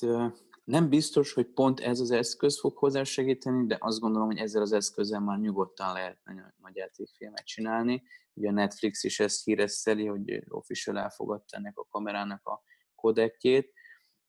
nem 0.65 0.89
biztos, 0.89 1.33
hogy 1.33 1.45
pont 1.45 1.79
ez 1.79 1.99
az 1.99 2.11
eszköz 2.11 2.59
fog 2.59 2.77
hozzásegíteni, 2.77 3.65
de 3.65 3.77
azt 3.79 3.99
gondolom, 3.99 4.27
hogy 4.27 4.37
ezzel 4.37 4.61
az 4.61 4.71
eszközzel 4.71 5.19
már 5.19 5.39
nyugodtan 5.39 5.93
lehet 5.93 6.19
nagy 6.61 6.75
játékfilmet 6.75 7.45
csinálni. 7.45 8.03
Ugye 8.33 8.49
a 8.49 8.51
Netflix 8.51 9.03
is 9.03 9.19
ezt 9.19 9.43
híreszteli, 9.43 10.05
hogy 10.05 10.43
official 10.47 10.97
elfogadta 10.97 11.57
ennek 11.57 11.77
a 11.77 11.87
kamerának 11.89 12.47
a 12.47 12.63
kodekjét, 12.95 13.73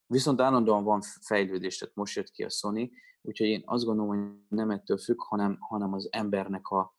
viszont 0.06 0.40
állandóan 0.40 0.84
van 0.84 1.00
fejlődés, 1.20 1.78
tehát 1.78 1.94
most 1.94 2.16
jött 2.16 2.30
ki 2.30 2.44
a 2.44 2.50
Sony, 2.50 2.90
úgyhogy 3.22 3.46
én 3.46 3.62
azt 3.64 3.84
gondolom, 3.84 4.16
hogy 4.16 4.38
nem 4.48 4.70
ettől 4.70 4.98
függ, 4.98 5.22
hanem, 5.22 5.56
hanem 5.60 5.92
az 5.92 6.08
embernek 6.10 6.68
a, 6.68 6.96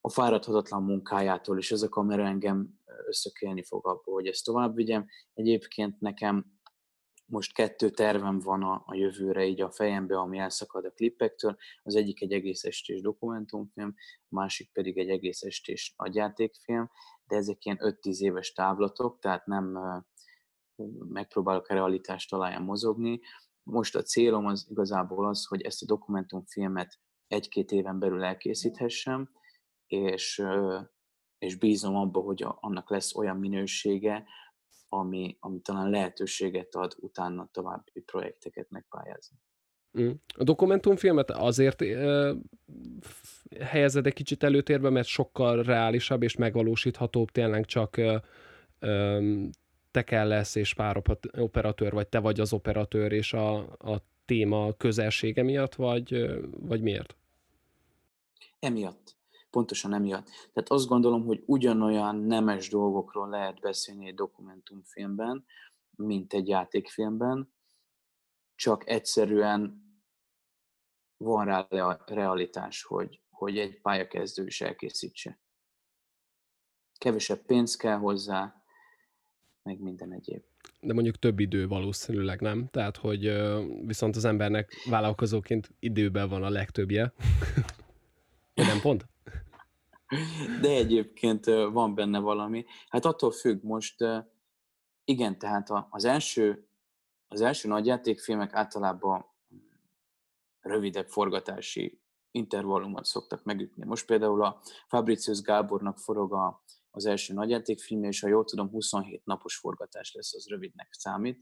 a 0.00 0.08
fáradhatatlan 0.08 0.82
munkájától, 0.82 1.58
és 1.58 1.72
ez 1.72 1.82
a 1.82 1.88
kamera 1.88 2.24
engem 2.24 2.80
összökélni 3.06 3.62
fog 3.62 3.86
abból, 3.86 4.14
hogy 4.14 4.26
ezt 4.26 4.44
tovább 4.44 4.74
vigyem. 4.74 5.06
Egyébként 5.34 6.00
nekem 6.00 6.57
most 7.28 7.52
kettő 7.52 7.90
tervem 7.90 8.38
van 8.38 8.62
a, 8.62 8.82
a 8.86 8.94
jövőre 8.94 9.46
így 9.46 9.60
a 9.60 9.70
fejembe, 9.70 10.18
ami 10.18 10.38
elszakad 10.38 10.84
a 10.84 10.90
klippektől. 10.90 11.56
Az 11.82 11.94
egyik 11.94 12.22
egy 12.22 12.32
egész 12.32 12.64
estés 12.64 13.00
dokumentumfilm, 13.00 13.94
a 14.28 14.34
másik 14.34 14.72
pedig 14.72 14.98
egy 14.98 15.08
egész 15.08 15.42
estés 15.42 15.94
nagyjátékfilm, 15.96 16.90
de 17.24 17.36
ezek 17.36 17.64
ilyen 17.64 17.78
5-10 17.80 18.18
éves 18.18 18.52
távlatok, 18.52 19.18
tehát 19.18 19.46
nem 19.46 19.78
megpróbálok 21.08 21.68
a 21.68 21.74
realitást 21.74 22.30
talaján 22.30 22.62
mozogni. 22.62 23.20
Most 23.62 23.96
a 23.96 24.02
célom 24.02 24.46
az 24.46 24.66
igazából 24.70 25.28
az, 25.28 25.46
hogy 25.46 25.62
ezt 25.62 25.82
a 25.82 25.86
dokumentumfilmet 25.86 26.98
egy-két 27.26 27.70
éven 27.70 27.98
belül 27.98 28.24
elkészíthessem, 28.24 29.30
és, 29.86 30.42
és 31.38 31.56
bízom 31.56 31.96
abba, 31.96 32.20
hogy 32.20 32.44
annak 32.60 32.90
lesz 32.90 33.14
olyan 33.14 33.36
minősége, 33.36 34.24
ami, 34.88 35.36
ami 35.40 35.60
talán 35.60 35.90
lehetőséget 35.90 36.74
ad 36.74 36.94
utána 37.00 37.48
további 37.52 38.00
projekteket 38.00 38.70
megpályázni. 38.70 39.36
Mm. 40.00 40.10
A 40.36 40.44
dokumentumfilmet 40.44 41.30
azért 41.30 41.80
uh, 41.80 42.36
helyezed 43.60 44.06
egy 44.06 44.12
kicsit 44.12 44.42
előtérbe, 44.42 44.90
mert 44.90 45.06
sokkal 45.06 45.62
reálisabb 45.62 46.22
és 46.22 46.36
megvalósíthatóbb, 46.36 47.30
tényleg 47.30 47.64
csak 47.64 47.96
uh, 47.98 48.14
um, 48.90 49.50
te 49.90 50.04
kell 50.04 50.28
lesz, 50.28 50.54
és 50.54 50.74
pár 50.74 51.02
operatőr, 51.38 51.92
vagy 51.92 52.08
te 52.08 52.18
vagy 52.18 52.40
az 52.40 52.52
operatőr, 52.52 53.12
és 53.12 53.32
a, 53.32 53.56
a 53.78 54.02
téma 54.24 54.72
közelsége 54.76 55.42
miatt, 55.42 55.74
vagy, 55.74 56.30
vagy 56.60 56.80
miért? 56.80 57.16
Emiatt 58.58 59.17
pontosan 59.58 59.94
emiatt. 59.94 60.26
Tehát 60.26 60.70
azt 60.70 60.88
gondolom, 60.88 61.24
hogy 61.24 61.42
ugyanolyan 61.46 62.16
nemes 62.16 62.68
dolgokról 62.68 63.28
lehet 63.28 63.60
beszélni 63.60 64.06
egy 64.06 64.14
dokumentumfilmben, 64.14 65.44
mint 65.96 66.32
egy 66.32 66.48
játékfilmben, 66.48 67.52
csak 68.54 68.88
egyszerűen 68.88 69.86
van 71.16 71.44
rá 71.44 71.66
realitás, 72.06 72.82
hogy, 72.82 73.20
hogy 73.30 73.58
egy 73.58 73.80
pályakezdő 73.80 74.46
is 74.46 74.60
elkészítse. 74.60 75.40
Kevesebb 76.98 77.44
pénz 77.46 77.76
kell 77.76 77.96
hozzá, 77.96 78.62
meg 79.62 79.80
minden 79.80 80.12
egyéb. 80.12 80.42
De 80.80 80.92
mondjuk 80.92 81.18
több 81.18 81.38
idő 81.38 81.68
valószínűleg 81.68 82.40
nem. 82.40 82.68
Tehát, 82.70 82.96
hogy 82.96 83.32
viszont 83.86 84.16
az 84.16 84.24
embernek 84.24 84.72
vállalkozóként 84.90 85.70
időben 85.78 86.28
van 86.28 86.42
a 86.42 86.48
legtöbbje. 86.48 87.12
nem 88.54 88.80
pont? 88.80 89.06
De 90.60 90.68
egyébként 90.68 91.44
van 91.44 91.94
benne 91.94 92.18
valami. 92.18 92.64
Hát 92.88 93.04
attól 93.04 93.30
függ 93.30 93.62
most, 93.62 93.96
igen, 95.04 95.38
tehát 95.38 95.68
az 95.90 96.04
első, 96.04 96.68
az 97.28 97.40
első 97.40 97.68
nagyjátékfilmek 97.68 98.54
általában 98.54 99.26
rövidebb 100.60 101.08
forgatási 101.08 102.00
intervallumot 102.30 103.04
szoktak 103.04 103.44
megütni. 103.44 103.84
Most 103.84 104.06
például 104.06 104.44
a 104.44 104.60
Fabricius 104.86 105.40
Gábornak 105.40 105.98
forog 105.98 106.32
a, 106.32 106.62
az 106.90 107.06
első 107.06 107.34
nagyjátékfilm, 107.34 108.04
és 108.04 108.20
ha 108.20 108.28
jól 108.28 108.44
tudom, 108.44 108.68
27 108.68 109.24
napos 109.24 109.56
forgatás 109.56 110.12
lesz, 110.14 110.34
az 110.34 110.46
rövidnek 110.46 110.88
számít, 110.90 111.40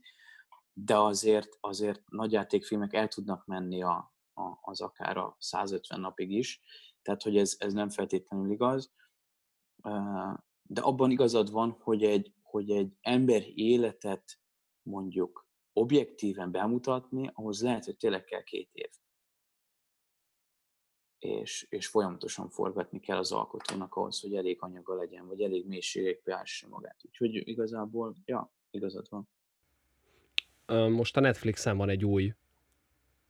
de 0.72 0.96
azért, 0.96 1.56
azért 1.60 2.02
nagyjátékfilmek 2.08 2.92
el 2.92 3.08
tudnak 3.08 3.46
menni 3.46 3.82
a 3.82 4.14
az 4.60 4.80
akár 4.80 5.16
a 5.16 5.36
150 5.38 6.00
napig 6.00 6.30
is, 6.30 6.60
tehát 7.06 7.22
hogy 7.22 7.36
ez, 7.36 7.56
ez 7.58 7.72
nem 7.72 7.88
feltétlenül 7.88 8.50
igaz. 8.50 8.92
De 10.62 10.80
abban 10.80 11.10
igazad 11.10 11.50
van, 11.50 11.70
hogy 11.70 12.04
egy, 12.04 12.32
hogy 12.42 12.70
egy 12.70 12.92
ember 13.00 13.42
életet 13.54 14.38
mondjuk 14.82 15.46
objektíven 15.72 16.50
bemutatni, 16.50 17.30
ahhoz 17.34 17.62
lehet, 17.62 17.84
hogy 17.84 17.96
tényleg 17.96 18.24
kell 18.24 18.42
két 18.42 18.70
év. 18.72 18.90
És, 21.18 21.66
és 21.70 21.86
folyamatosan 21.86 22.48
forgatni 22.48 23.00
kell 23.00 23.18
az 23.18 23.32
alkotónak 23.32 23.94
ahhoz, 23.94 24.20
hogy 24.20 24.34
elég 24.34 24.62
anyaga 24.62 24.94
legyen, 24.94 25.26
vagy 25.26 25.40
elég 25.40 25.66
mélységek 25.66 26.22
beássa 26.22 26.68
magát. 26.68 27.00
Úgyhogy 27.04 27.48
igazából, 27.48 28.16
ja, 28.24 28.52
igazad 28.70 29.06
van. 29.08 29.28
Most 30.90 31.16
a 31.16 31.20
Netflixen 31.20 31.76
van 31.76 31.88
egy 31.88 32.04
új 32.04 32.34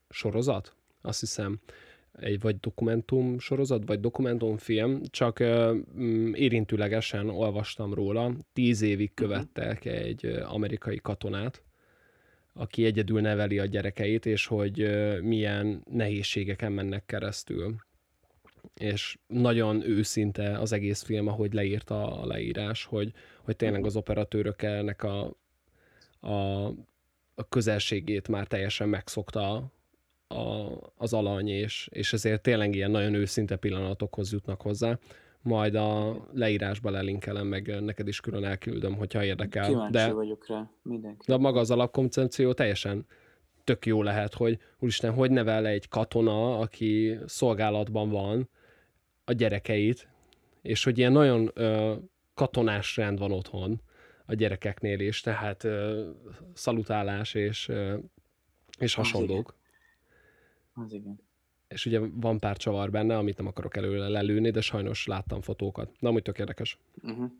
sorozat, 0.08 0.76
azt 1.00 1.20
hiszem, 1.20 1.60
egy 2.20 2.40
vagy 2.40 2.60
dokumentum 2.60 3.38
sorozat, 3.38 3.86
vagy 3.86 4.00
dokumentumfilm, 4.00 5.02
csak 5.10 5.42
mm, 5.42 6.32
érintőlegesen 6.34 7.28
olvastam 7.28 7.94
róla. 7.94 8.32
Tíz 8.52 8.82
évig 8.82 9.12
mhm. 9.14 9.26
követtek 9.26 9.84
egy 9.84 10.26
amerikai 10.26 10.96
katonát, 11.02 11.62
aki 12.52 12.84
egyedül 12.84 13.20
neveli 13.20 13.58
a 13.58 13.64
gyerekeit, 13.64 14.26
és 14.26 14.46
hogy 14.46 14.88
milyen 15.22 15.82
nehézségeken 15.90 16.72
mennek 16.72 17.06
keresztül. 17.06 17.76
És 18.74 19.18
nagyon 19.26 19.88
őszinte 19.88 20.58
az 20.58 20.72
egész 20.72 21.02
film, 21.02 21.26
ahogy 21.26 21.52
leírta 21.52 22.20
a 22.20 22.26
leírás, 22.26 22.84
hogy, 22.84 23.12
hogy 23.42 23.56
tényleg 23.56 23.78
mhm. 23.78 23.88
az 23.88 23.96
operatőrök 23.96 24.62
ennek 24.62 25.02
a, 25.02 25.36
a, 26.20 26.66
a 27.34 27.48
közelségét 27.48 28.28
már 28.28 28.46
teljesen 28.46 28.88
megszokta 28.88 29.74
a, 30.28 30.68
az 30.96 31.12
alany, 31.12 31.48
és, 31.48 31.88
és 31.92 32.12
ezért 32.12 32.42
tényleg 32.42 32.74
ilyen 32.74 32.90
nagyon 32.90 33.14
őszinte 33.14 33.56
pillanatokhoz 33.56 34.32
jutnak 34.32 34.60
hozzá. 34.60 34.98
Majd 35.42 35.74
a 35.74 36.16
leírásba 36.32 36.90
lelinkelem, 36.90 37.46
meg 37.46 37.82
neked 37.82 38.08
is 38.08 38.20
külön 38.20 38.44
elküldöm, 38.44 38.96
hogyha 38.96 39.24
érdekel. 39.24 39.68
Kíváncsi 39.68 39.92
de, 39.92 40.12
vagyok 40.12 40.46
rá, 40.48 40.70
mindenki. 40.82 41.24
De 41.26 41.36
maga 41.36 41.60
az 41.60 41.70
alapkoncepció 41.70 42.52
teljesen 42.52 43.06
tök 43.64 43.86
jó 43.86 44.02
lehet, 44.02 44.34
hogy 44.34 44.58
úristen, 44.78 45.12
hogy 45.12 45.30
nevel 45.30 45.66
egy 45.66 45.88
katona, 45.88 46.58
aki 46.58 47.18
szolgálatban 47.26 48.10
van 48.10 48.48
a 49.24 49.32
gyerekeit, 49.32 50.08
és 50.62 50.84
hogy 50.84 50.98
ilyen 50.98 51.12
nagyon 51.12 51.50
ö, 51.54 51.94
katonás 52.34 52.96
rend 52.96 53.18
van 53.18 53.32
otthon 53.32 53.80
a 54.26 54.34
gyerekeknél 54.34 55.00
is, 55.00 55.20
tehát 55.20 55.64
ö, 55.64 56.08
szalutálás 56.52 57.34
és, 57.34 57.68
ö, 57.68 57.96
és 58.78 58.94
hasonlók. 58.94 59.55
Az 60.76 60.92
igen. 60.92 61.20
És 61.68 61.86
ugye 61.86 62.00
van 62.00 62.40
pár 62.40 62.56
csavar 62.56 62.90
benne, 62.90 63.16
amit 63.16 63.36
nem 63.36 63.46
akarok 63.46 63.76
előle 63.76 64.08
lelőni, 64.08 64.50
de 64.50 64.60
sajnos 64.60 65.06
láttam 65.06 65.40
fotókat. 65.40 65.90
De 66.00 66.08
amúgy 66.08 66.22
tök 66.22 66.38
érdekes. 66.38 66.78
Uh-huh. 67.02 67.30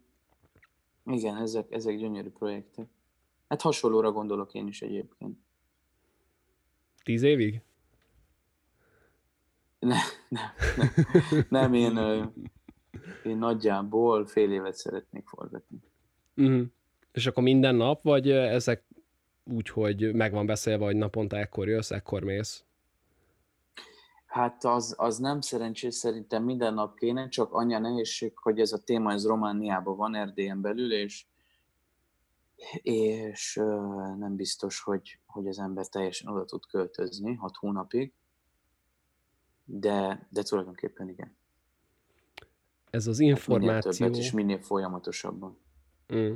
Igen, 1.04 1.36
ezek, 1.36 1.70
ezek 1.70 1.96
gyönyörű 1.96 2.28
projektek. 2.28 2.86
Hát 3.48 3.60
hasonlóra 3.60 4.12
gondolok 4.12 4.54
én 4.54 4.66
is 4.66 4.82
egyébként. 4.82 5.38
Tíz 7.02 7.22
évig? 7.22 7.62
Ne, 9.78 9.96
nem, 10.28 10.48
nem, 10.76 11.46
nem 11.48 11.74
én, 11.74 11.98
én 13.24 13.36
nagyjából 13.36 14.26
fél 14.26 14.52
évet 14.52 14.74
szeretnék 14.74 15.26
forgatni. 15.26 15.78
Uh-huh. 16.36 16.66
És 17.12 17.26
akkor 17.26 17.42
minden 17.42 17.74
nap, 17.74 18.02
vagy 18.02 18.30
ezek 18.30 18.84
úgy, 19.44 19.68
hogy 19.68 20.14
meg 20.14 20.32
van 20.32 20.46
beszélve, 20.46 20.84
hogy 20.84 20.96
naponta 20.96 21.36
ekkor 21.36 21.68
jössz, 21.68 21.90
ekkor 21.90 22.22
mész? 22.22 22.65
Hát 24.26 24.64
az, 24.64 24.94
az 24.98 25.18
nem 25.18 25.40
szerencsés, 25.40 25.94
szerintem 25.94 26.44
minden 26.44 26.74
nap 26.74 26.98
kéne, 26.98 27.28
csak 27.28 27.52
annyi 27.52 27.74
a 27.74 27.78
nehézség, 27.78 28.38
hogy 28.38 28.60
ez 28.60 28.72
a 28.72 28.78
téma 28.78 29.12
ez 29.12 29.26
Romániában 29.26 29.96
van, 29.96 30.14
Erdélyen 30.14 30.60
belül, 30.60 30.92
és, 30.92 31.26
és 32.82 33.54
nem 34.18 34.36
biztos, 34.36 34.80
hogy, 34.80 35.20
hogy 35.26 35.46
az 35.46 35.58
ember 35.58 35.86
teljesen 35.86 36.32
oda 36.32 36.44
tud 36.44 36.66
költözni 36.66 37.34
hat 37.34 37.56
hónapig, 37.56 38.12
de, 39.64 40.26
de 40.30 40.42
tulajdonképpen 40.42 41.08
igen. 41.08 41.36
Ez 42.90 43.06
az 43.06 43.20
információ... 43.20 43.90
Hát 43.90 43.98
minél 43.98 44.12
többet 44.12 44.24
és 44.24 44.32
minél 44.32 44.60
folyamatosabban. 44.60 45.58
Mm. 46.14 46.34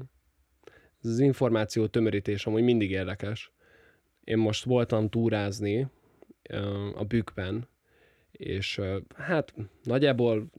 Ez 1.03 1.11
az 1.11 1.19
információ 1.19 1.87
tömörítés 1.87 2.47
amúgy 2.47 2.63
mindig 2.63 2.91
érdekes. 2.91 3.53
Én 4.25 4.39
most 4.39 4.65
voltam 4.65 5.09
túrázni 5.09 5.87
a 6.95 7.05
Bükkben, 7.05 7.69
és 8.33 8.81
hát 9.17 9.55
nagyjából 9.83 10.51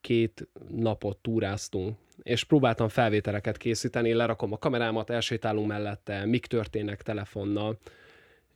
két 0.00 0.48
napot 0.68 1.16
túráztunk, 1.16 1.96
és 2.22 2.44
próbáltam 2.44 2.88
felvételeket 2.88 3.56
készíteni, 3.56 4.12
lerakom 4.12 4.52
a 4.52 4.58
kamerámat, 4.58 5.10
elsétálunk 5.10 5.66
mellette, 5.66 6.24
mik 6.24 6.46
történnek 6.46 7.02
telefonnal, 7.02 7.78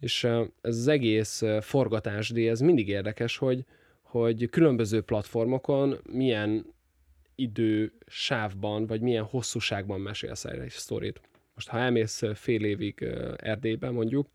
és 0.01 0.25
ez 0.25 0.47
az 0.61 0.89
egész 0.89 1.43
forgatásdíj, 1.61 2.49
ez 2.49 2.61
mindig 2.61 2.89
érdekes, 2.89 3.37
hogy, 3.37 3.65
hogy 4.03 4.49
különböző 4.51 5.01
platformokon 5.01 5.99
milyen 6.13 6.75
idő 7.35 7.93
sávban, 8.07 8.87
vagy 8.87 9.01
milyen 9.01 9.25
hosszúságban 9.25 10.01
mesélsz 10.01 10.45
egy 10.45 10.71
sztorit. 10.71 11.21
Most 11.55 11.69
ha 11.69 11.79
elmész 11.79 12.23
fél 12.35 12.65
évig 12.65 13.03
Erdélyben 13.37 13.93
mondjuk, 13.93 14.29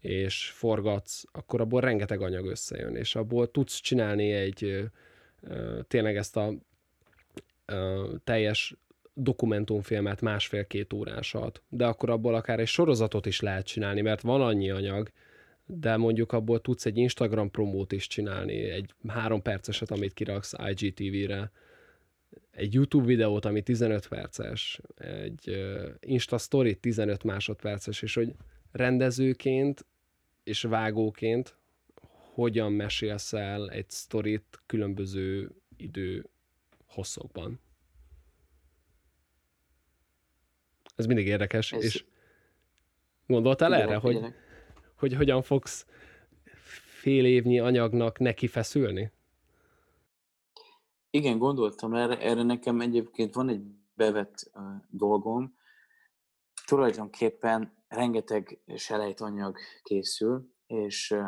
és 0.00 0.50
forgatsz, 0.50 1.22
akkor 1.32 1.60
abból 1.60 1.80
rengeteg 1.80 2.20
anyag 2.20 2.46
összejön, 2.46 2.96
és 2.96 3.14
abból 3.14 3.50
tudsz 3.50 3.80
csinálni 3.80 4.32
egy 4.32 4.90
tényleg 5.88 6.16
ezt 6.16 6.36
a 6.36 6.54
teljes 8.24 8.74
dokumentumfilmet 9.14 10.20
másfél-két 10.20 10.92
órásat, 10.92 11.62
de 11.68 11.86
akkor 11.86 12.10
abból 12.10 12.34
akár 12.34 12.60
egy 12.60 12.66
sorozatot 12.66 13.26
is 13.26 13.40
lehet 13.40 13.66
csinálni, 13.66 14.00
mert 14.00 14.20
van 14.20 14.40
annyi 14.40 14.70
anyag, 14.70 15.10
de 15.66 15.96
mondjuk 15.96 16.32
abból 16.32 16.60
tudsz 16.60 16.86
egy 16.86 16.96
Instagram 16.96 17.50
promót 17.50 17.92
is 17.92 18.06
csinálni, 18.06 18.70
egy 18.70 18.94
három 19.08 19.42
perceset, 19.42 19.90
amit 19.90 20.12
kiraksz 20.12 20.54
IGTV-re, 20.68 21.50
egy 22.50 22.74
YouTube 22.74 23.06
videót, 23.06 23.44
ami 23.44 23.62
15 23.62 24.08
perces, 24.08 24.80
egy 24.96 25.64
Insta 26.00 26.38
Story 26.38 26.74
15 26.74 27.24
másodperces, 27.24 28.02
és 28.02 28.14
hogy 28.14 28.34
rendezőként 28.72 29.84
és 30.50 30.62
vágóként 30.62 31.56
hogyan 32.34 32.72
mesélsz 32.72 33.32
el 33.32 33.70
egy 33.70 33.90
sztorit 33.90 34.62
különböző 34.66 35.50
idő 35.76 36.26
hosszokban. 36.86 37.60
Ez 40.96 41.06
mindig 41.06 41.26
érdekes, 41.26 41.72
Ez... 41.72 41.84
és 41.84 42.04
gondoltál 43.26 43.74
erre, 43.74 43.96
hogy, 43.96 44.34
hogy 44.94 45.14
hogyan 45.14 45.42
fogsz 45.42 45.86
fél 47.00 47.24
évnyi 47.24 47.58
anyagnak 47.58 48.18
neki 48.18 48.46
feszülni? 48.46 49.12
Igen, 51.10 51.38
gondoltam 51.38 51.94
erre, 51.94 52.20
erre 52.20 52.42
nekem 52.42 52.80
egyébként 52.80 53.34
van 53.34 53.48
egy 53.48 53.62
bevett 53.94 54.50
uh, 54.54 54.62
dolgom. 54.88 55.58
Tulajdonképpen 56.70 57.84
rengeteg 57.88 58.62
selejtanyag 58.74 59.56
készül, 59.82 60.54
és 60.66 61.10
uh, 61.10 61.20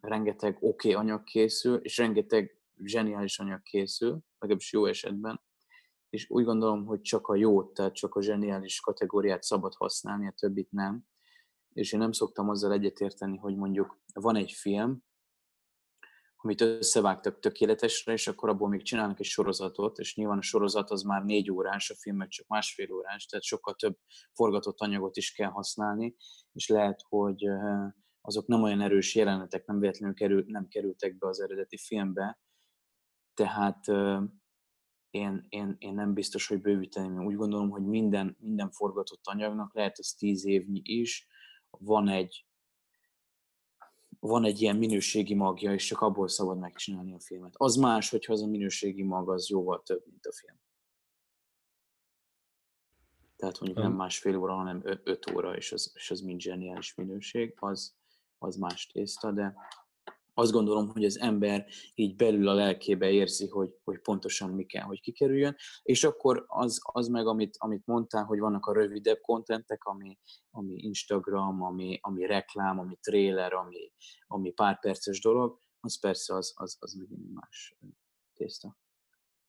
rengeteg 0.00 0.56
oké 0.60 0.88
okay 0.88 1.04
anyag 1.04 1.24
készül, 1.24 1.76
és 1.76 1.96
rengeteg 1.96 2.60
zseniális 2.84 3.38
anyag 3.38 3.62
készül, 3.62 4.18
legalábbis 4.38 4.72
jó 4.72 4.86
esetben, 4.86 5.40
és 6.10 6.30
úgy 6.30 6.44
gondolom, 6.44 6.84
hogy 6.84 7.00
csak 7.00 7.26
a 7.26 7.34
jót, 7.34 7.74
tehát 7.74 7.94
csak 7.94 8.14
a 8.14 8.22
zseniális 8.22 8.80
kategóriát 8.80 9.42
szabad 9.42 9.74
használni, 9.74 10.26
a 10.26 10.34
többit 10.36 10.70
nem. 10.70 11.04
És 11.72 11.92
én 11.92 11.98
nem 11.98 12.12
szoktam 12.12 12.48
azzal 12.48 12.72
egyetérteni, 12.72 13.36
hogy 13.36 13.56
mondjuk 13.56 14.00
van 14.12 14.36
egy 14.36 14.52
film, 14.52 15.02
amit 16.40 16.60
összevágtak 16.60 17.38
tökéletesre, 17.38 18.12
és 18.12 18.26
akkor 18.26 18.48
abból 18.48 18.68
még 18.68 18.82
csinálnak 18.82 19.20
egy 19.20 19.26
sorozatot, 19.26 19.98
és 19.98 20.14
nyilván 20.16 20.38
a 20.38 20.42
sorozat 20.42 20.90
az 20.90 21.02
már 21.02 21.22
négy 21.22 21.50
órás, 21.50 21.90
a 21.90 21.94
film 21.94 22.16
meg 22.16 22.28
csak 22.28 22.46
másfél 22.46 22.92
órás, 22.92 23.26
tehát 23.26 23.44
sokkal 23.44 23.74
több 23.74 23.98
forgatott 24.32 24.80
anyagot 24.80 25.16
is 25.16 25.32
kell 25.32 25.50
használni, 25.50 26.16
és 26.52 26.68
lehet, 26.68 27.00
hogy 27.08 27.44
azok 28.20 28.46
nem 28.46 28.62
olyan 28.62 28.80
erős 28.80 29.14
jelenetek, 29.14 29.66
nem 29.66 29.78
véletlenül 29.78 30.14
kerül, 30.14 30.44
nem 30.46 30.68
kerültek 30.68 31.18
be 31.18 31.28
az 31.28 31.40
eredeti 31.40 31.76
filmbe, 31.76 32.38
tehát 33.34 33.86
én, 35.10 35.46
én, 35.48 35.76
én 35.78 35.94
nem 35.94 36.14
biztos, 36.14 36.46
hogy 36.46 36.60
bővíteni. 36.60 37.24
Úgy 37.24 37.34
gondolom, 37.34 37.70
hogy 37.70 37.84
minden, 37.84 38.36
minden 38.40 38.70
forgatott 38.70 39.20
anyagnak, 39.22 39.74
lehet 39.74 39.98
az 39.98 40.14
tíz 40.18 40.46
évnyi 40.46 40.80
is, 40.84 41.26
van 41.70 42.08
egy, 42.08 42.47
van 44.18 44.44
egy 44.44 44.60
ilyen 44.60 44.76
minőségi 44.76 45.34
magja, 45.34 45.72
és 45.72 45.86
csak 45.86 46.00
abból 46.00 46.28
szabad 46.28 46.58
megcsinálni 46.58 47.14
a 47.14 47.20
filmet. 47.20 47.54
Az 47.56 47.76
más, 47.76 48.10
hogyha 48.10 48.32
az 48.32 48.42
a 48.42 48.46
minőségi 48.46 49.02
mag 49.02 49.30
az 49.30 49.48
jóval 49.48 49.82
több, 49.82 50.02
mint 50.06 50.26
a 50.26 50.32
film. 50.32 50.56
Tehát 53.36 53.60
mondjuk 53.60 53.82
nem 53.82 53.92
másfél 53.92 54.36
óra, 54.36 54.54
hanem 54.54 54.82
öt 55.04 55.30
óra, 55.30 55.56
és 55.56 55.72
az, 55.72 55.90
és 55.94 56.10
az 56.10 56.20
mind 56.20 56.40
zseniális 56.40 56.94
minőség, 56.94 57.54
az, 57.56 57.94
az 58.38 58.56
más 58.56 58.86
tészta, 58.86 59.32
de 59.32 59.54
azt 60.38 60.52
gondolom, 60.52 60.88
hogy 60.88 61.04
az 61.04 61.20
ember 61.20 61.66
így 61.94 62.16
belül 62.16 62.48
a 62.48 62.54
lelkébe 62.54 63.10
érzi, 63.10 63.48
hogy, 63.48 63.70
hogy 63.84 64.00
pontosan 64.00 64.50
mi 64.50 64.64
kell, 64.64 64.82
hogy 64.82 65.00
kikerüljön, 65.00 65.56
és 65.82 66.04
akkor 66.04 66.44
az, 66.46 66.80
az 66.82 67.08
meg, 67.08 67.26
amit, 67.26 67.56
amit 67.58 67.86
mondtál, 67.86 68.24
hogy 68.24 68.38
vannak 68.38 68.66
a 68.66 68.72
rövidebb 68.72 69.20
kontentek, 69.20 69.84
ami, 69.84 70.18
ami 70.50 70.74
Instagram, 70.76 71.62
ami, 71.62 71.98
ami 72.00 72.26
reklám, 72.26 72.78
ami 72.78 72.98
trailer, 73.00 73.52
ami, 73.52 73.92
ami 74.26 74.50
pár 74.50 74.80
perces 74.80 75.20
dolog, 75.20 75.58
az 75.80 76.00
persze 76.00 76.34
az, 76.34 76.52
az, 76.56 76.76
az 76.80 76.92
megint 76.92 77.32
más 77.34 77.76
tészta. 78.34 78.76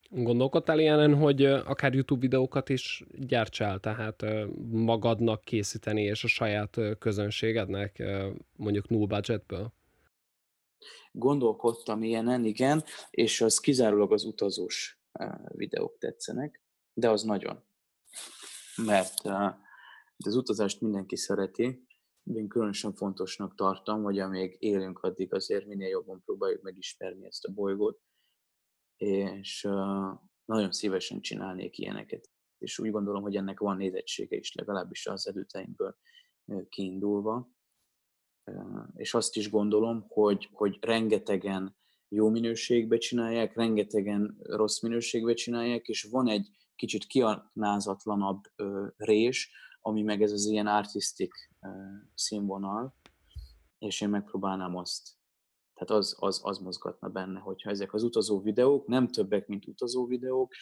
Gondolkodtál 0.09 0.79
ilyenen, 0.79 1.15
hogy 1.15 1.45
akár 1.45 1.93
YouTube 1.93 2.21
videókat 2.21 2.69
is 2.69 3.03
gyártsál, 3.11 3.79
tehát 3.79 4.25
magadnak 4.71 5.43
készíteni, 5.43 6.01
és 6.01 6.23
a 6.23 6.27
saját 6.27 6.79
közönségednek, 6.99 8.03
mondjuk 8.55 8.89
null 8.89 9.07
budgetből? 9.07 9.77
Gondolkodtam 11.11 12.03
ilyenen, 12.03 12.45
igen, 12.45 12.83
és 13.09 13.41
az 13.41 13.59
kizárólag 13.59 14.11
az 14.11 14.23
utazós 14.23 15.01
videók 15.47 15.97
tetszenek, 15.97 16.61
de 16.93 17.09
az 17.09 17.23
nagyon. 17.23 17.63
Mert 18.75 19.25
az 20.17 20.35
utazást 20.35 20.81
mindenki 20.81 21.15
szereti, 21.15 21.87
én 22.23 22.47
különösen 22.47 22.93
fontosnak 22.93 23.55
tartom, 23.55 24.03
hogy 24.03 24.19
amíg 24.19 24.55
élünk, 24.59 24.99
addig 24.99 25.33
azért 25.33 25.65
minél 25.65 25.87
jobban 25.87 26.21
próbáljuk 26.25 26.61
megismerni 26.61 27.25
ezt 27.25 27.45
a 27.45 27.51
bolygót, 27.51 28.01
és 28.97 29.61
nagyon 30.45 30.71
szívesen 30.71 31.21
csinálnék 31.21 31.77
ilyeneket. 31.77 32.29
És 32.57 32.79
úgy 32.79 32.91
gondolom, 32.91 33.21
hogy 33.21 33.35
ennek 33.35 33.59
van 33.59 33.77
nézettsége 33.77 34.37
is, 34.37 34.53
legalábbis 34.53 35.07
az 35.07 35.27
előteimből 35.27 35.97
kiindulva. 36.69 37.49
És 38.93 39.13
azt 39.13 39.35
is 39.35 39.49
gondolom, 39.49 40.05
hogy, 40.07 40.49
hogy 40.51 40.77
rengetegen 40.81 41.75
jó 42.07 42.29
minőségbe 42.29 42.97
csinálják, 42.97 43.55
rengetegen 43.55 44.37
rossz 44.41 44.81
minőségbe 44.81 45.33
csinálják, 45.33 45.87
és 45.87 46.03
van 46.03 46.27
egy 46.27 46.49
kicsit 46.75 47.05
kiaknázatlanabb 47.05 48.41
rés, 48.97 49.51
ami 49.81 50.01
meg 50.01 50.21
ez 50.21 50.31
az 50.31 50.45
ilyen 50.45 50.67
artistic 50.67 51.33
színvonal, 52.13 52.95
és 53.79 54.01
én 54.01 54.09
megpróbálnám 54.09 54.75
azt. 54.75 55.17
Tehát 55.73 56.03
az, 56.03 56.15
az, 56.19 56.39
az 56.43 56.57
mozgatna 56.57 57.09
benne, 57.09 57.39
hogyha 57.39 57.69
ezek 57.69 57.93
az 57.93 58.03
utazó 58.03 58.41
videók, 58.41 58.87
nem 58.87 59.07
többek, 59.07 59.47
mint 59.47 59.67
utazó 59.67 60.05
videók, 60.05 60.53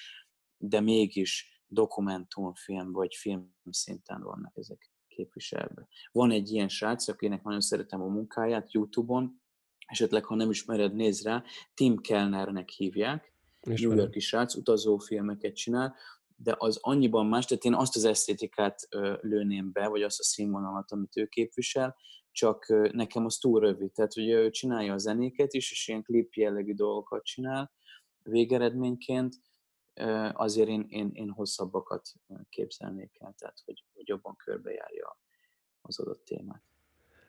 de 0.58 0.80
mégis 0.80 1.62
dokumentumfilm 1.68 2.92
vagy 2.92 3.16
film 3.16 3.56
szinten 3.70 4.22
vannak 4.22 4.58
ezek 4.58 4.92
képviselve. 5.18 5.88
Van 6.12 6.32
egy 6.32 6.52
ilyen 6.52 6.68
srác, 6.68 7.08
akinek 7.08 7.44
nagyon 7.44 7.62
szeretem 7.62 8.02
a 8.02 8.08
munkáját 8.08 8.72
YouTube-on, 8.72 9.42
esetleg 9.86 10.24
ha 10.24 10.36
nem 10.36 10.50
ismered, 10.50 10.96
nézd 10.96 11.26
rá, 11.26 11.44
Tim 11.74 11.98
Kellnernek 11.98 12.70
hívják, 12.70 13.34
Ismerem. 13.62 13.90
New 13.90 13.98
Yorki 13.98 14.20
srác, 14.20 14.56
utazófilmeket 14.56 15.56
csinál, 15.56 15.96
de 16.36 16.56
az 16.58 16.78
annyiban 16.82 17.26
más, 17.26 17.46
tehát 17.46 17.64
én 17.64 17.74
azt 17.74 17.96
az 17.96 18.04
esztétikát 18.06 18.88
lőném 19.22 19.72
be, 19.72 19.88
vagy 19.88 20.02
azt 20.02 20.20
a 20.20 20.24
színvonalat, 20.24 20.92
amit 20.92 21.18
ő 21.18 21.26
képvisel, 21.26 21.96
csak 22.32 22.66
nekem 22.94 23.26
az 23.26 23.38
túl 23.38 23.60
rövid. 23.60 23.92
Tehát 23.92 24.18
ugye 24.18 24.36
ő 24.36 24.50
csinálja 24.50 24.94
a 24.94 24.98
zenéket 24.98 25.54
is, 25.54 25.72
és 25.72 25.88
ilyen 25.88 26.04
klip 26.04 26.34
jellegű 26.34 26.74
dolgokat 26.74 27.24
csinál 27.24 27.72
végeredményként, 28.24 29.36
azért 30.34 30.68
én, 30.68 30.86
én, 30.90 31.10
én 31.14 31.30
hosszabbakat 31.30 32.10
képzelnék 32.50 33.12
el, 33.20 33.34
tehát 33.38 33.62
hogy, 33.66 33.84
hogy 33.94 34.08
jobban 34.08 34.36
körbejárja 34.36 35.18
az 35.82 36.00
adott 36.00 36.26
témát. 36.26 36.62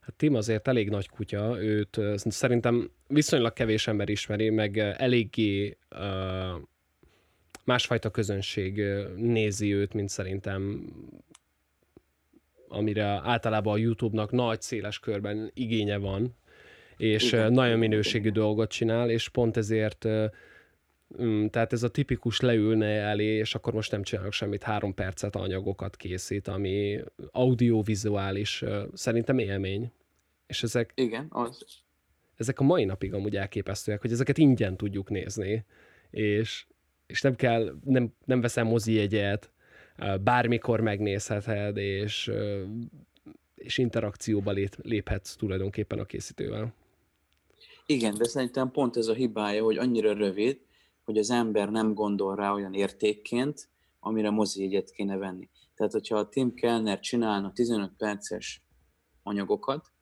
Hát 0.01 0.16
Tim 0.16 0.35
azért 0.35 0.69
elég 0.69 0.91
nagy 0.91 1.09
kutya, 1.09 1.62
őt 1.62 2.01
szerintem 2.14 2.91
viszonylag 3.07 3.53
kevés 3.53 3.87
ember 3.87 4.09
ismeri, 4.09 4.51
meg 4.51 4.79
eléggé 4.79 5.79
uh, 5.91 6.61
másfajta 7.64 8.11
közönség 8.11 8.83
nézi 9.16 9.75
őt, 9.75 9.93
mint 9.93 10.09
szerintem 10.09 10.93
amire 12.69 13.05
általában 13.05 13.73
a 13.73 13.77
YouTube-nak 13.77 14.31
nagy, 14.31 14.61
széles 14.61 14.99
körben 14.99 15.51
igénye 15.55 15.97
van, 15.97 16.37
és 16.97 17.33
Igen. 17.33 17.53
nagyon 17.53 17.79
minőségű 17.79 18.31
dolgot 18.31 18.71
csinál, 18.71 19.11
és 19.11 19.29
pont 19.29 19.57
ezért 19.57 20.07
tehát 21.51 21.73
ez 21.73 21.83
a 21.83 21.89
tipikus 21.89 22.41
leülne 22.41 22.87
elé, 22.87 23.37
és 23.37 23.55
akkor 23.55 23.73
most 23.73 23.91
nem 23.91 24.03
csinálok 24.03 24.33
semmit, 24.33 24.63
három 24.63 24.95
percet 24.95 25.37
anyagokat 25.37 25.97
készít, 25.97 26.49
ami 26.49 27.01
audiovizuális, 27.31 28.65
szerintem 28.93 29.39
élmény. 29.39 29.93
És 30.47 30.63
ezek... 30.63 30.93
Igen, 30.95 31.27
az. 31.29 31.65
Ezek 32.37 32.61
a 32.61 32.65
mai 32.65 32.85
napig 32.85 33.15
amúgy 33.15 33.37
elképesztőek, 33.37 34.01
hogy 34.01 34.13
ezeket 34.13 34.39
ingyen 34.39 34.77
tudjuk 34.77 35.11
nézni, 35.11 35.65
és, 36.11 36.67
és 37.07 37.23
nem 37.23 37.37
kell, 37.37 37.79
nem, 37.85 38.15
nem 38.25 38.41
veszem 38.41 38.67
mozi 38.67 38.93
jegyet, 38.93 39.53
bármikor 40.21 40.81
megnézheted, 40.81 41.77
és, 41.77 42.31
és 43.55 43.79
interakcióba 43.79 44.51
lép, 44.51 44.75
léphetsz 44.83 45.37
tulajdonképpen 45.37 45.99
a 45.99 46.05
készítővel. 46.05 46.75
Igen, 47.87 48.15
de 48.15 48.25
szerintem 48.25 48.71
pont 48.71 48.97
ez 48.97 49.07
a 49.07 49.15
hibája, 49.15 49.63
hogy 49.63 49.79
annyira 49.79 50.13
rövid, 50.13 50.59
hogy 51.09 51.19
az 51.19 51.31
ember 51.31 51.71
nem 51.71 51.95
gondol 51.95 52.37
rá 52.37 52.53
olyan 52.53 52.75
értékként, 52.75 53.69
amire 54.01 54.31
mozijegyet 54.31 54.91
kéne 54.91 55.17
venni. 55.17 55.49
Tehát, 55.75 55.93
hogyha 55.93 56.17
a 56.17 56.29
Tim 56.29 56.55
Kellner 56.55 57.01
csinálna 57.01 57.53
15 57.53 57.93
perces 57.97 58.63
anyagokat, 59.23 59.93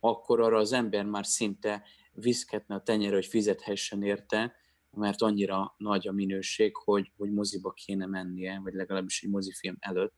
akkor 0.00 0.40
arra 0.40 0.58
az 0.58 0.72
ember 0.72 1.04
már 1.04 1.26
szinte 1.26 1.82
viszketne 2.12 2.74
a 2.74 2.82
tenyere, 2.82 3.14
hogy 3.14 3.26
fizethessen 3.26 4.02
érte, 4.02 4.54
mert 4.90 5.22
annyira 5.22 5.74
nagy 5.78 6.08
a 6.08 6.12
minőség, 6.12 6.76
hogy, 6.76 7.12
hogy 7.16 7.30
moziba 7.30 7.70
kéne 7.70 8.06
mennie, 8.06 8.60
vagy 8.62 8.72
legalábbis 8.72 9.22
egy 9.22 9.30
mozifilm 9.30 9.76
előtt. 9.78 10.14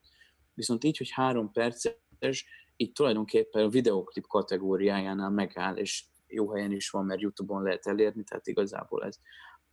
Viszont 0.53 0.83
így, 0.83 0.97
hogy 0.97 1.09
három 1.11 1.51
perces, 1.51 2.45
így 2.75 2.91
tulajdonképpen 2.91 3.63
a 3.63 3.69
videoklip 3.69 4.27
kategóriájánál 4.27 5.29
megáll, 5.29 5.75
és 5.75 6.05
jó 6.27 6.53
helyen 6.53 6.71
is 6.71 6.89
van, 6.89 7.05
mert 7.05 7.21
YouTube-on 7.21 7.63
lehet 7.63 7.87
elérni, 7.87 8.23
tehát 8.23 8.47
igazából 8.47 9.03
ez. 9.03 9.19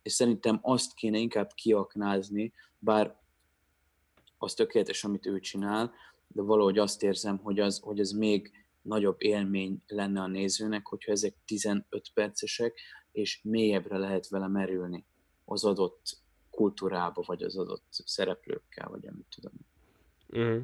És 0.01 0.13
szerintem 0.13 0.59
azt 0.61 0.93
kéne 0.93 1.17
inkább 1.17 1.51
kiaknázni, 1.53 2.53
bár 2.79 3.17
az 4.37 4.53
tökéletes, 4.53 5.03
amit 5.03 5.25
ő 5.25 5.39
csinál, 5.39 5.91
de 6.27 6.41
valahogy 6.41 6.77
azt 6.77 7.03
érzem, 7.03 7.37
hogy 7.37 7.59
az, 7.59 7.79
hogy 7.79 7.99
az 7.99 8.11
még 8.11 8.51
nagyobb 8.81 9.15
élmény 9.17 9.83
lenne 9.87 10.21
a 10.21 10.27
nézőnek, 10.27 10.87
hogyha 10.87 11.11
ezek 11.11 11.35
15 11.45 11.85
percesek, 12.13 12.79
és 13.11 13.39
mélyebbre 13.43 13.97
lehet 13.97 14.27
vele 14.27 14.47
merülni 14.47 15.05
az 15.45 15.63
adott 15.63 16.01
kultúrába, 16.49 17.23
vagy 17.25 17.43
az 17.43 17.57
adott 17.57 17.85
szereplőkkel, 17.89 18.89
vagy 18.89 19.07
amit 19.07 19.25
tudom. 19.35 19.53
Uh-huh. 20.29 20.63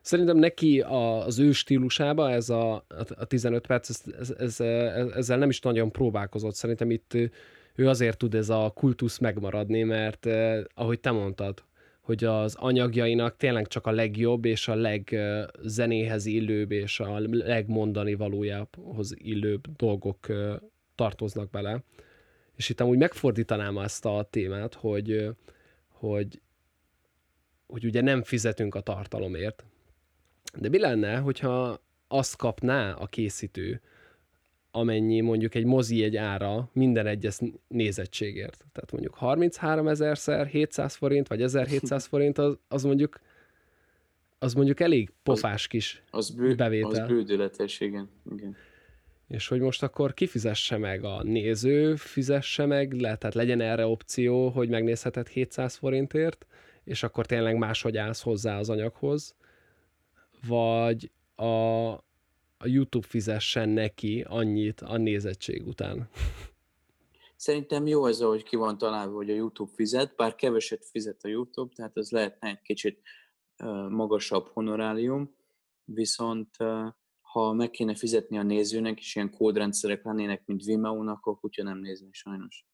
Szerintem 0.00 0.36
neki 0.36 0.80
a, 0.80 1.24
az 1.26 1.38
ő 1.38 1.52
stílusába 1.52 2.30
ez 2.30 2.50
a, 2.50 2.74
a 3.16 3.24
15 3.24 3.66
perc, 3.66 3.88
ez, 3.88 4.02
ez, 4.18 4.30
ez, 4.30 4.60
ezzel 5.14 5.38
nem 5.38 5.48
is 5.48 5.60
nagyon 5.60 5.92
próbálkozott. 5.92 6.54
Szerintem 6.54 6.90
itt 6.90 7.16
ő 7.78 7.88
azért 7.88 8.18
tud 8.18 8.34
ez 8.34 8.48
a 8.48 8.72
kultusz 8.74 9.18
megmaradni, 9.18 9.82
mert 9.82 10.26
ahogy 10.74 11.00
te 11.00 11.10
mondtad, 11.10 11.64
hogy 12.00 12.24
az 12.24 12.54
anyagjainak 12.54 13.36
tényleg 13.36 13.66
csak 13.66 13.86
a 13.86 13.90
legjobb 13.90 14.44
és 14.44 14.68
a 14.68 14.74
legzenéhez 14.74 16.26
illőbb 16.26 16.70
és 16.70 17.00
a 17.00 17.18
legmondani 17.28 18.14
valójához 18.14 19.14
illőbb 19.16 19.76
dolgok 19.76 20.26
tartoznak 20.94 21.50
bele. 21.50 21.82
És 22.56 22.68
itt 22.68 22.80
amúgy 22.80 22.98
megfordítanám 22.98 23.78
ezt 23.78 24.04
a 24.04 24.28
témát, 24.30 24.74
hogy, 24.74 25.28
hogy, 25.88 26.40
hogy 27.66 27.84
ugye 27.84 28.00
nem 28.00 28.22
fizetünk 28.22 28.74
a 28.74 28.80
tartalomért. 28.80 29.64
De 30.60 30.68
mi 30.68 30.78
lenne, 30.78 31.16
hogyha 31.16 31.80
azt 32.08 32.36
kapná 32.36 32.92
a 32.92 33.06
készítő, 33.06 33.80
amennyi 34.70 35.20
mondjuk 35.20 35.54
egy 35.54 35.64
mozi 35.64 36.02
egy 36.02 36.16
ára 36.16 36.70
minden 36.72 37.06
egyes 37.06 37.38
nézettségért. 37.68 38.64
Tehát 38.72 38.92
mondjuk 38.92 39.14
33 39.14 39.88
ezerszer 39.88 40.46
700 40.46 40.94
forint, 40.94 41.28
vagy 41.28 41.42
1700 41.42 42.06
forint, 42.10 42.38
az, 42.38 42.58
az 42.68 42.82
mondjuk 42.82 43.20
az 44.38 44.54
mondjuk 44.54 44.80
elég 44.80 45.12
pofás 45.22 45.66
kis 45.66 46.02
az, 46.10 46.28
az 46.28 46.36
bő, 46.36 46.54
bevétel. 46.54 46.90
Az 46.90 47.08
bődületes, 47.08 47.80
igen. 47.80 48.08
igen. 48.32 48.56
És 49.28 49.48
hogy 49.48 49.60
most 49.60 49.82
akkor 49.82 50.14
kifizesse 50.14 50.76
meg 50.76 51.04
a 51.04 51.22
néző, 51.22 51.96
fizesse 51.96 52.66
meg, 52.66 52.92
le, 52.92 53.16
tehát 53.16 53.34
legyen 53.34 53.60
erre 53.60 53.86
opció, 53.86 54.48
hogy 54.48 54.68
megnézheted 54.68 55.28
700 55.28 55.76
forintért, 55.76 56.46
és 56.84 57.02
akkor 57.02 57.26
tényleg 57.26 57.56
máshogy 57.56 57.96
állsz 57.96 58.22
hozzá 58.22 58.58
az 58.58 58.70
anyaghoz, 58.70 59.34
vagy 60.46 61.10
a, 61.34 61.90
a 62.58 62.66
YouTube 62.66 63.06
fizessen 63.06 63.68
neki 63.68 64.24
annyit 64.28 64.80
a 64.80 64.96
nézettség 64.96 65.66
után. 65.66 66.08
Szerintem 67.36 67.86
jó 67.86 68.06
ez, 68.06 68.20
ahogy 68.20 68.42
ki 68.42 68.56
van 68.56 68.78
találva, 68.78 69.14
hogy 69.14 69.30
a 69.30 69.34
YouTube 69.34 69.72
fizet, 69.74 70.16
bár 70.16 70.34
keveset 70.34 70.84
fizet 70.84 71.24
a 71.24 71.28
YouTube, 71.28 71.74
tehát 71.74 71.96
az 71.96 72.10
lehetne 72.10 72.48
egy 72.48 72.62
kicsit 72.62 73.00
magasabb 73.88 74.48
honorálium, 74.48 75.34
viszont 75.84 76.56
ha 77.20 77.52
meg 77.52 77.70
kéne 77.70 77.94
fizetni 77.94 78.38
a 78.38 78.42
nézőnek, 78.42 78.98
és 78.98 79.14
ilyen 79.14 79.30
kódrendszerek 79.30 80.04
lennének, 80.04 80.46
mint 80.46 80.64
Vimeo-nak, 80.64 81.16
akkor 81.16 81.38
kutya 81.38 81.62
nem 81.62 81.78
nézni 81.78 82.08
sajnos. 82.10 82.66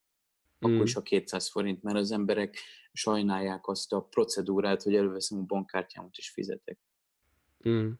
Akkor 0.58 0.76
mm. 0.76 0.82
is 0.82 0.96
a 0.96 1.02
200 1.02 1.50
forint, 1.50 1.82
mert 1.82 1.96
az 1.96 2.10
emberek 2.10 2.58
sajnálják 2.92 3.66
azt 3.66 3.92
a 3.92 4.00
procedúrát, 4.00 4.82
hogy 4.82 4.94
előveszem 4.94 5.38
a 5.38 5.42
bankkártyámat 5.42 6.16
és 6.16 6.30
fizetek. 6.30 6.78
Mm. 7.68 7.90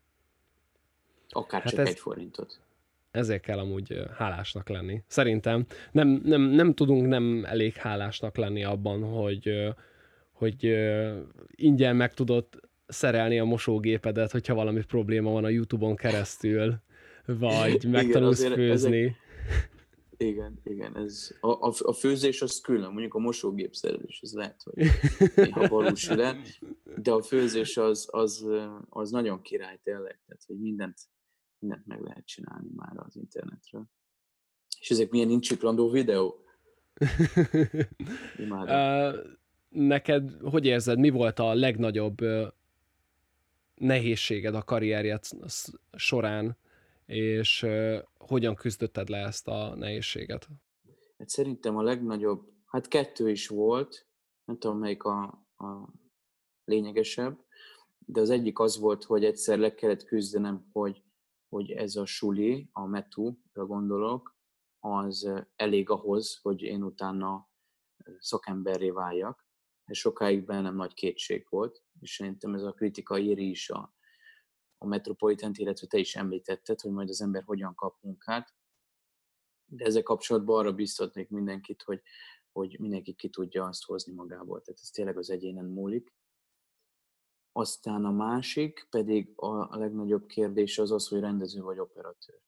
Akár 1.35 1.61
hát 1.61 1.71
csak 1.71 1.81
ez, 1.81 1.89
egy 1.89 1.99
forintot. 1.99 2.61
Ezért 3.11 3.43
kell 3.43 3.59
amúgy 3.59 4.03
hálásnak 4.17 4.69
lenni. 4.69 5.03
Szerintem 5.07 5.67
nem, 5.93 6.21
nem, 6.25 6.43
nem 6.43 6.75
tudunk 6.75 7.07
nem 7.07 7.45
elég 7.45 7.75
hálásnak 7.75 8.37
lenni 8.37 8.65
abban, 8.65 9.03
hogy, 9.03 9.51
hogy 10.33 10.77
ingyen 11.51 11.97
meg 11.97 12.15
tudod 12.15 12.47
szerelni 12.87 13.39
a 13.39 13.45
mosógépedet, 13.45 14.31
hogyha 14.31 14.55
valami 14.55 14.85
probléma 14.85 15.31
van 15.31 15.45
a 15.45 15.49
YouTube-on 15.49 15.97
keresztül, 15.97 16.75
vagy 17.27 17.85
megtanulsz 17.85 18.41
igen, 18.41 18.53
főzni. 18.53 19.03
Ezek, 19.03 19.23
igen, 20.17 20.61
igen, 20.65 20.97
ez, 20.97 21.31
a, 21.41 21.51
a, 21.51 21.73
a 21.79 21.93
főzés 21.93 22.43
az 22.43 22.61
külön, 22.61 22.91
mondjuk 22.91 23.15
a 23.15 23.19
mosógép 23.19 23.75
szerelés, 23.75 24.21
az 24.23 24.33
lehet, 24.33 24.63
hogy 24.63 24.87
néha 25.35 25.69
valósul 25.69 26.17
de 27.03 27.11
a 27.13 27.23
főzés 27.23 27.77
az, 27.77 28.09
az, 28.11 28.47
az 28.89 29.11
nagyon 29.11 29.43
király 29.43 29.79
tényleg, 29.83 30.19
tehát 30.27 30.45
hogy 30.47 30.61
mindent, 30.61 30.99
mindent 31.65 31.87
meg 31.87 32.01
lehet 32.01 32.27
csinálni 32.27 32.69
már 32.75 32.93
az 32.97 33.17
internetről. 33.17 33.85
És 34.81 34.91
ezek 34.91 35.11
milyen 35.11 35.27
nincs 35.27 35.61
randó 35.61 35.91
videó? 35.91 36.35
Uh, 38.39 39.15
neked, 39.69 40.31
hogy 40.43 40.67
érzed, 40.67 40.99
mi 40.99 41.11
volt 41.11 41.39
a 41.39 41.55
legnagyobb 41.55 42.21
uh, 42.21 42.47
nehézséged 43.75 44.55
a 44.55 44.63
karrierjed 44.63 45.25
során, 45.93 46.57
és 47.07 47.63
uh, 47.63 47.99
hogyan 48.19 48.55
küzdötted 48.55 49.09
le 49.09 49.19
ezt 49.19 49.49
a 49.49 49.75
nehézséget? 49.75 50.49
Hát 51.19 51.29
szerintem 51.29 51.77
a 51.77 51.83
legnagyobb, 51.83 52.53
hát 52.67 52.89
kettő 52.89 53.31
is 53.31 53.49
volt, 53.49 54.07
nem 54.45 54.59
tudom 54.59 54.79
melyik 54.79 55.03
a, 55.03 55.23
a 55.57 55.89
lényegesebb, 56.65 57.39
de 57.99 58.21
az 58.21 58.31
egyik 58.31 58.59
az 58.59 58.79
volt, 58.79 59.05
hogy 59.05 59.25
egyszer 59.25 59.59
le 59.59 59.75
kellett 59.75 60.05
küzdenem, 60.05 60.67
hogy, 60.73 61.03
hogy 61.55 61.71
ez 61.71 61.97
a 61.97 62.07
suli, 62.07 62.69
a 62.73 62.87
metu-ra 62.87 63.67
gondolok, 63.67 64.37
az 64.79 65.31
elég 65.57 65.91
ahhoz, 65.91 66.39
hogy 66.43 66.63
én 66.63 66.83
utána 66.83 67.49
szakemberré 68.19 68.91
váljak. 68.91 69.47
Ez 69.85 69.97
sokáig 69.97 70.45
bennem 70.45 70.75
nagy 70.75 70.95
kétség 70.95 71.47
volt, 71.49 71.83
és 72.01 72.15
szerintem 72.15 72.55
ez 72.55 72.63
a 72.63 72.73
kritika 72.73 73.19
éri 73.19 73.49
is 73.49 73.71
a, 73.71 73.95
a 74.79 74.87
metropolitan 74.87 75.51
illetve 75.55 75.87
te 75.87 75.99
is 75.99 76.17
említetted, 76.17 76.81
hogy 76.81 76.93
majd 76.93 77.09
az 77.09 77.21
ember 77.21 77.43
hogyan 77.43 77.75
kap 77.75 78.03
munkát. 78.03 78.55
De 79.67 79.85
ezzel 79.85 80.03
kapcsolatban 80.03 80.59
arra 80.59 80.73
biztatnék 80.73 81.29
mindenkit, 81.29 81.83
hogy, 81.83 82.03
hogy 82.53 82.77
mindenki 82.79 83.15
ki 83.15 83.29
tudja 83.29 83.65
azt 83.65 83.85
hozni 83.85 84.15
magából. 84.15 84.63
Tehát 84.63 84.81
ez 84.81 84.91
tényleg 84.91 85.17
az 85.19 85.31
egyénen 85.31 85.65
múlik. 85.65 86.15
Aztán 87.57 88.05
a 88.05 88.11
másik 88.11 88.87
pedig 88.91 89.33
a, 89.37 89.77
legnagyobb 89.77 90.27
kérdés 90.27 90.79
az 90.79 90.91
az, 90.91 91.09
hogy 91.09 91.21
rendező 91.21 91.63
vagy 91.63 91.79
operatőr. 91.79 92.41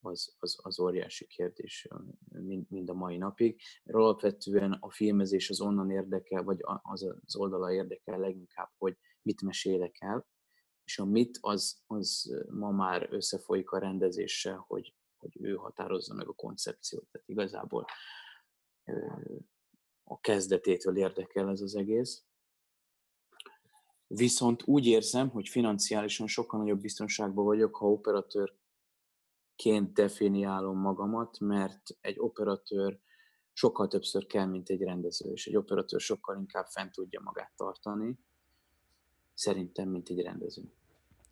Az, 0.00 0.36
az, 0.38 0.58
az 0.62 0.80
óriási 0.80 1.26
kérdés 1.26 1.88
mind, 2.28 2.70
mind 2.70 2.90
a 2.90 2.94
mai 2.94 3.16
napig. 3.16 3.60
Mert 3.84 3.98
alapvetően 3.98 4.72
a 4.72 4.90
filmezés 4.90 5.50
az 5.50 5.60
onnan 5.60 5.90
érdekel, 5.90 6.42
vagy 6.42 6.58
az 6.82 7.14
az 7.24 7.36
oldala 7.36 7.72
érdekel 7.72 8.18
leginkább, 8.18 8.70
hogy 8.78 8.98
mit 9.22 9.42
mesélek 9.42 9.96
el, 10.00 10.26
és 10.84 10.98
a 10.98 11.04
mit 11.04 11.38
az, 11.40 11.82
az 11.86 12.38
ma 12.50 12.70
már 12.70 13.08
összefolyik 13.10 13.70
a 13.70 13.78
rendezéssel, 13.78 14.64
hogy, 14.66 14.94
hogy 15.16 15.36
ő 15.40 15.54
határozza 15.54 16.14
meg 16.14 16.28
a 16.28 16.32
koncepciót. 16.32 17.06
Tehát 17.10 17.28
igazából 17.28 17.84
a 20.04 20.20
kezdetétől 20.20 20.96
érdekel 20.96 21.48
ez 21.48 21.60
az 21.60 21.74
egész. 21.76 22.27
Viszont 24.08 24.62
úgy 24.64 24.86
érzem, 24.86 25.28
hogy 25.28 25.48
financiálisan 25.48 26.26
sokkal 26.26 26.60
nagyobb 26.60 26.80
biztonságban 26.80 27.44
vagyok, 27.44 27.76
ha 27.76 27.90
operatőrként 27.90 29.92
definiálom 29.92 30.78
magamat, 30.78 31.40
mert 31.40 31.82
egy 32.00 32.16
operatőr 32.18 33.00
sokkal 33.52 33.88
többször 33.88 34.26
kell, 34.26 34.46
mint 34.46 34.68
egy 34.68 34.82
rendező, 34.82 35.32
és 35.32 35.46
egy 35.46 35.56
operatőr 35.56 36.00
sokkal 36.00 36.36
inkább 36.36 36.66
fent 36.66 36.92
tudja 36.92 37.20
magát 37.24 37.52
tartani, 37.56 38.18
szerintem, 39.34 39.88
mint 39.88 40.08
egy 40.08 40.20
rendező. 40.20 40.62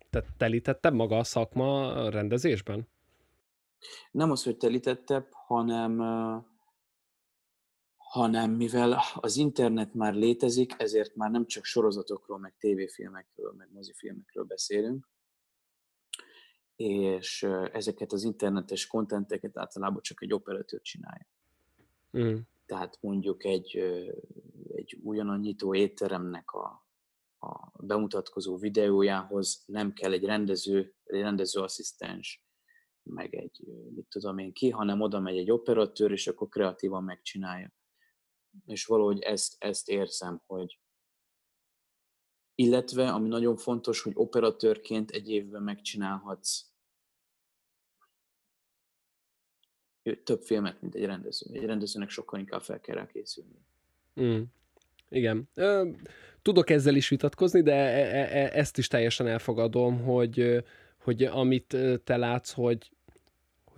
Tehát 0.09 0.29
telítette 0.37 0.89
maga 0.89 1.17
a 1.17 1.23
szakma 1.23 2.09
rendezésben? 2.09 2.87
Nem 4.11 4.31
az, 4.31 4.43
hogy 4.43 4.57
telítettebb, 4.57 5.27
hanem, 5.31 6.01
hanem 8.17 8.51
mivel 8.51 8.99
az 9.15 9.37
internet 9.37 9.93
már 9.93 10.13
létezik, 10.13 10.73
ezért 10.77 11.15
már 11.15 11.31
nem 11.31 11.45
csak 11.45 11.63
sorozatokról, 11.63 12.39
meg 12.39 12.55
tévéfilmekről, 12.59 13.53
meg 13.57 13.69
mozifilmekről 13.71 14.43
beszélünk, 14.43 15.09
és 16.75 17.43
ezeket 17.73 18.11
az 18.11 18.23
internetes 18.23 18.87
kontenteket 18.87 19.57
általában 19.57 20.01
csak 20.01 20.21
egy 20.21 20.33
operatőr 20.33 20.81
csinálja. 20.81 21.27
Mm. 22.17 22.37
Tehát 22.65 22.97
mondjuk 23.01 23.45
egy, 23.45 23.77
egy 24.75 24.99
ugyanan 25.03 25.39
nyitó 25.39 25.75
étteremnek 25.75 26.51
a 26.51 26.87
a 27.39 27.71
bemutatkozó 27.85 28.57
videójához 28.57 29.63
nem 29.65 29.93
kell 29.93 30.11
egy 30.11 30.23
rendező, 30.23 30.95
egy 31.03 31.21
rendezőasszisztens, 31.21 32.45
meg 33.03 33.35
egy, 33.35 33.61
mit 33.95 34.07
tudom 34.09 34.37
én 34.37 34.53
ki, 34.53 34.69
hanem 34.69 35.01
oda 35.01 35.19
megy 35.19 35.37
egy 35.37 35.51
operatőr, 35.51 36.11
és 36.11 36.27
akkor 36.27 36.47
kreatívan 36.49 37.03
megcsinálja. 37.03 37.71
És 38.65 38.85
valahogy 38.85 39.21
ezt, 39.21 39.55
ezt 39.59 39.89
érzem, 39.89 40.41
hogy 40.45 40.79
illetve, 42.55 43.09
ami 43.09 43.27
nagyon 43.27 43.55
fontos, 43.55 44.01
hogy 44.01 44.13
operatőrként 44.15 45.11
egy 45.11 45.29
évben 45.29 45.61
megcsinálhatsz 45.63 46.65
több 50.23 50.41
filmet, 50.41 50.81
mint 50.81 50.95
egy 50.95 51.05
rendező. 51.05 51.45
Egy 51.53 51.65
rendezőnek 51.65 52.09
sokkal 52.09 52.39
inkább 52.39 52.61
fel 52.61 52.79
kell 52.79 52.95
rá 52.95 53.07
készülni. 53.07 53.65
Mm. 54.21 54.41
Igen. 55.09 55.49
Tudok 56.41 56.69
ezzel 56.69 56.95
is 56.95 57.09
vitatkozni, 57.09 57.61
de 57.61 57.73
e, 57.73 58.17
e, 58.17 58.37
e, 58.37 58.49
ezt 58.53 58.77
is 58.77 58.87
teljesen 58.87 59.27
elfogadom, 59.27 60.03
hogy, 60.03 60.63
hogy 60.97 61.23
amit 61.23 61.77
te 62.03 62.17
látsz, 62.17 62.51
hogy, 62.51 62.91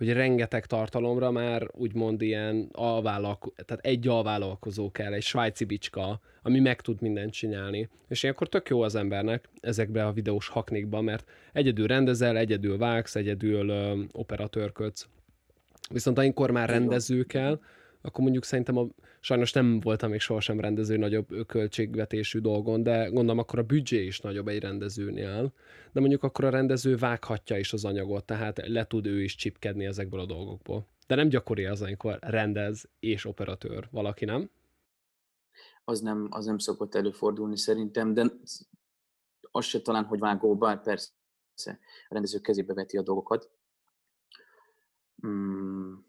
hogy 0.00 0.12
rengeteg 0.12 0.66
tartalomra 0.66 1.30
már 1.30 1.68
úgymond 1.72 2.22
ilyen 2.22 2.68
alvállalkozó, 2.72 3.54
tehát 3.66 3.86
egy 3.86 4.08
alvállalkozó 4.08 4.90
kell, 4.90 5.12
egy 5.12 5.22
svájci 5.22 5.64
bicska, 5.64 6.20
ami 6.42 6.60
meg 6.60 6.80
tud 6.80 7.00
mindent 7.00 7.32
csinálni. 7.32 7.88
És 8.08 8.22
ilyenkor 8.22 8.48
tök 8.48 8.68
jó 8.68 8.82
az 8.82 8.94
embernek 8.94 9.48
ezekbe 9.60 10.06
a 10.06 10.12
videós 10.12 10.48
haknékba, 10.48 11.00
mert 11.00 11.28
egyedül 11.52 11.86
rendezel, 11.86 12.36
egyedül 12.36 12.78
vágsz, 12.78 13.16
egyedül 13.16 13.68
ö, 13.68 14.02
operatőrködsz. 14.12 15.08
Viszont 15.90 16.18
amikor 16.18 16.50
már 16.50 16.68
rendező 16.68 17.22
kell, 17.24 17.60
akkor 18.02 18.22
mondjuk 18.22 18.44
szerintem 18.44 18.76
a, 18.76 18.86
sajnos 19.20 19.52
nem 19.52 19.80
voltam 19.80 20.10
még 20.10 20.20
sohasem 20.20 20.60
rendező 20.60 20.96
nagyobb 20.96 21.46
költségvetésű 21.46 22.38
dolgon, 22.38 22.82
de 22.82 23.08
gondolom 23.08 23.38
akkor 23.38 23.58
a 23.58 23.62
büdzsé 23.62 24.04
is 24.04 24.20
nagyobb 24.20 24.48
egy 24.48 24.60
rendezőnél, 24.60 25.52
de 25.92 26.00
mondjuk 26.00 26.22
akkor 26.22 26.44
a 26.44 26.50
rendező 26.50 26.96
vághatja 26.96 27.58
is 27.58 27.72
az 27.72 27.84
anyagot, 27.84 28.24
tehát 28.24 28.66
le 28.66 28.86
tud 28.86 29.06
ő 29.06 29.22
is 29.22 29.34
csipkedni 29.34 29.84
ezekből 29.84 30.20
a 30.20 30.26
dolgokból. 30.26 30.86
De 31.06 31.14
nem 31.14 31.28
gyakori 31.28 31.64
az, 31.64 31.82
amikor 31.82 32.18
rendez 32.20 32.88
és 33.00 33.24
operatőr 33.24 33.88
valaki, 33.90 34.24
nem? 34.24 34.50
Az 35.84 36.00
nem, 36.00 36.26
az 36.30 36.44
nem 36.44 36.58
szokott 36.58 36.94
előfordulni 36.94 37.56
szerintem, 37.56 38.14
de 38.14 38.32
az 39.50 39.64
se 39.64 39.80
talán, 39.80 40.04
hogy 40.04 40.18
vágó, 40.18 40.56
bár 40.56 40.82
persze 40.82 41.10
a 42.08 42.14
rendező 42.14 42.38
kezébe 42.38 42.74
veti 42.74 42.96
a 42.96 43.02
dolgokat. 43.02 43.50
Hmm 45.20 46.08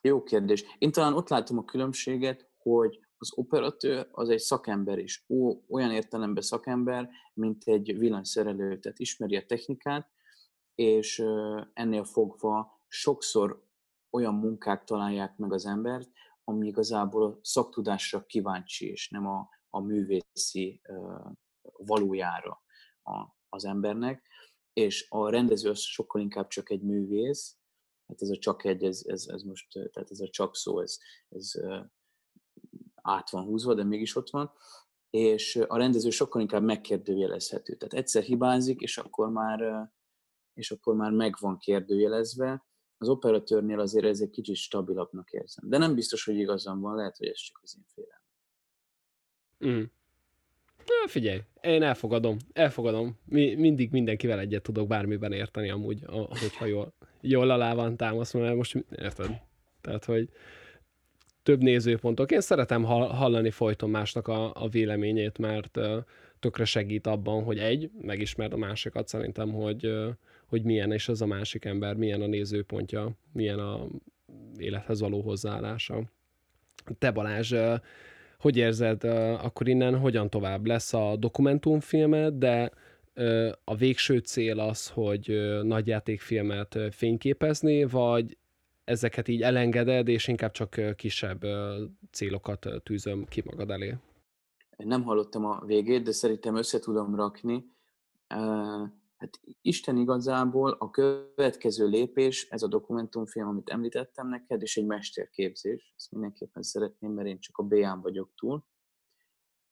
jó 0.00 0.22
kérdés. 0.22 0.64
Én 0.78 0.92
talán 0.92 1.14
ott 1.14 1.28
látom 1.28 1.58
a 1.58 1.64
különbséget, 1.64 2.48
hogy 2.56 3.00
az 3.18 3.32
operatőr 3.34 4.08
az 4.12 4.28
egy 4.28 4.38
szakember 4.38 4.98
is, 4.98 5.24
ó, 5.28 5.62
olyan 5.68 5.90
értelemben 5.90 6.42
szakember, 6.42 7.08
mint 7.34 7.64
egy 7.64 7.98
villanyszerelő, 7.98 8.78
tehát 8.78 8.98
ismeri 8.98 9.36
a 9.36 9.46
technikát, 9.46 10.10
és 10.74 11.22
ennél 11.72 12.04
fogva 12.04 12.80
sokszor 12.88 13.66
olyan 14.10 14.34
munkák 14.34 14.84
találják 14.84 15.36
meg 15.36 15.52
az 15.52 15.66
embert, 15.66 16.10
ami 16.44 16.66
igazából 16.66 17.24
a 17.24 17.38
szaktudásra 17.42 18.26
kíváncsi, 18.26 18.90
és 18.90 19.08
nem 19.08 19.26
a, 19.26 19.48
a 19.68 19.80
művészi 19.80 20.80
valójára 21.72 22.62
a, 23.02 23.36
az 23.48 23.64
embernek. 23.64 24.26
És 24.72 25.06
a 25.10 25.30
rendező 25.30 25.70
az 25.70 25.80
sokkal 25.80 26.20
inkább 26.20 26.46
csak 26.46 26.70
egy 26.70 26.82
művész, 26.82 27.57
hát 28.08 28.22
ez 28.22 28.28
a 28.28 28.36
csak 28.38 28.64
egy, 28.64 28.84
ez, 28.84 29.02
ez, 29.06 29.26
ez 29.26 29.42
most, 29.42 29.72
tehát 29.72 30.10
ez 30.10 30.20
a 30.20 30.28
csak 30.28 30.56
szó, 30.56 30.80
ez, 30.80 30.98
ez 31.28 31.52
át 32.94 33.30
van 33.30 33.44
húzva, 33.44 33.74
de 33.74 33.84
mégis 33.84 34.16
ott 34.16 34.30
van, 34.30 34.52
és 35.10 35.56
a 35.66 35.76
rendező 35.76 36.10
sokkal 36.10 36.40
inkább 36.40 36.62
megkérdőjelezhető. 36.62 37.76
Tehát 37.76 37.94
egyszer 37.94 38.22
hibázik, 38.22 38.80
és 38.80 38.98
akkor 38.98 39.30
már 39.30 39.90
és 40.58 40.70
akkor 40.70 40.94
már 40.94 41.12
meg 41.12 41.36
van 41.40 41.58
kérdőjelezve. 41.58 42.66
Az 42.96 43.08
operatőrnél 43.08 43.80
azért 43.80 44.04
ez 44.04 44.20
egy 44.20 44.30
kicsit 44.30 44.56
stabilabbnak 44.56 45.30
érzem. 45.30 45.68
De 45.68 45.78
nem 45.78 45.94
biztos, 45.94 46.24
hogy 46.24 46.36
igazam 46.36 46.80
van, 46.80 46.96
lehet, 46.96 47.16
hogy 47.16 47.26
ez 47.26 47.38
csak 47.38 47.58
az 47.62 47.76
én 47.76 47.84
félem. 47.86 48.22
Mm. 49.66 49.84
Na, 50.88 51.08
figyelj, 51.08 51.40
én 51.60 51.82
elfogadom, 51.82 52.36
elfogadom. 52.52 53.18
Mi, 53.24 53.54
mindig 53.54 53.90
mindenkivel 53.90 54.38
egyet 54.38 54.62
tudok 54.62 54.86
bármiben 54.86 55.32
érteni 55.32 55.70
amúgy, 55.70 56.04
hogyha 56.28 56.66
jól, 56.66 56.92
jól 57.20 57.50
alá 57.50 57.74
van 57.74 57.96
támaszva, 57.96 58.40
mert 58.40 58.54
most 58.56 58.84
érted? 58.96 59.40
Tehát, 59.80 60.04
hogy 60.04 60.28
több 61.42 61.62
nézőpontok. 61.62 62.30
Én 62.30 62.40
szeretem 62.40 62.82
hallani 62.84 63.50
folyton 63.50 63.90
másnak 63.90 64.28
a, 64.28 64.52
a 64.54 64.68
véleményét, 64.68 65.38
mert 65.38 65.78
tökre 66.40 66.64
segít 66.64 67.06
abban, 67.06 67.44
hogy 67.44 67.58
egy, 67.58 67.90
megismerd 68.00 68.52
a 68.52 68.56
másikat 68.56 69.08
szerintem, 69.08 69.52
hogy, 69.52 69.92
hogy 70.46 70.62
milyen 70.62 70.92
is 70.92 71.08
az 71.08 71.22
a 71.22 71.26
másik 71.26 71.64
ember, 71.64 71.96
milyen 71.96 72.22
a 72.22 72.26
nézőpontja, 72.26 73.10
milyen 73.32 73.58
a 73.58 73.86
élethez 74.56 75.00
való 75.00 75.20
hozzáállása. 75.20 76.02
Te 76.98 77.10
Balázs, 77.10 77.54
hogy 78.38 78.56
érzed, 78.56 79.04
akkor 79.42 79.68
innen 79.68 79.98
hogyan 79.98 80.30
tovább 80.30 80.66
lesz 80.66 80.94
a 80.94 81.16
dokumentumfilmed, 81.16 82.34
de 82.34 82.70
a 83.64 83.74
végső 83.74 84.18
cél 84.18 84.60
az, 84.60 84.88
hogy 84.88 85.38
nagyjátékfilmet 85.62 86.78
fényképezni, 86.90 87.84
vagy 87.84 88.36
ezeket 88.84 89.28
így 89.28 89.42
elengeded, 89.42 90.08
és 90.08 90.28
inkább 90.28 90.50
csak 90.50 90.80
kisebb 90.96 91.44
célokat 92.10 92.66
tűzöm 92.82 93.24
ki 93.24 93.42
magad 93.44 93.70
elé? 93.70 93.96
Nem 94.76 95.02
hallottam 95.02 95.44
a 95.44 95.62
végét, 95.66 96.02
de 96.02 96.12
szerintem 96.12 96.56
össze 96.56 96.78
tudom 96.78 97.14
rakni. 97.14 97.64
Hát 99.18 99.40
Isten 99.60 99.96
igazából 99.96 100.70
a 100.70 100.90
következő 100.90 101.86
lépés, 101.86 102.48
ez 102.50 102.62
a 102.62 102.68
dokumentumfilm, 102.68 103.48
amit 103.48 103.68
említettem 103.68 104.28
neked, 104.28 104.62
és 104.62 104.76
egy 104.76 104.86
mesterképzés. 104.86 105.92
Ezt 105.96 106.10
mindenképpen 106.10 106.62
szeretném, 106.62 107.12
mert 107.12 107.28
én 107.28 107.40
csak 107.40 107.58
a 107.58 107.62
BA-n 107.62 108.00
vagyok 108.00 108.34
túl. 108.34 108.64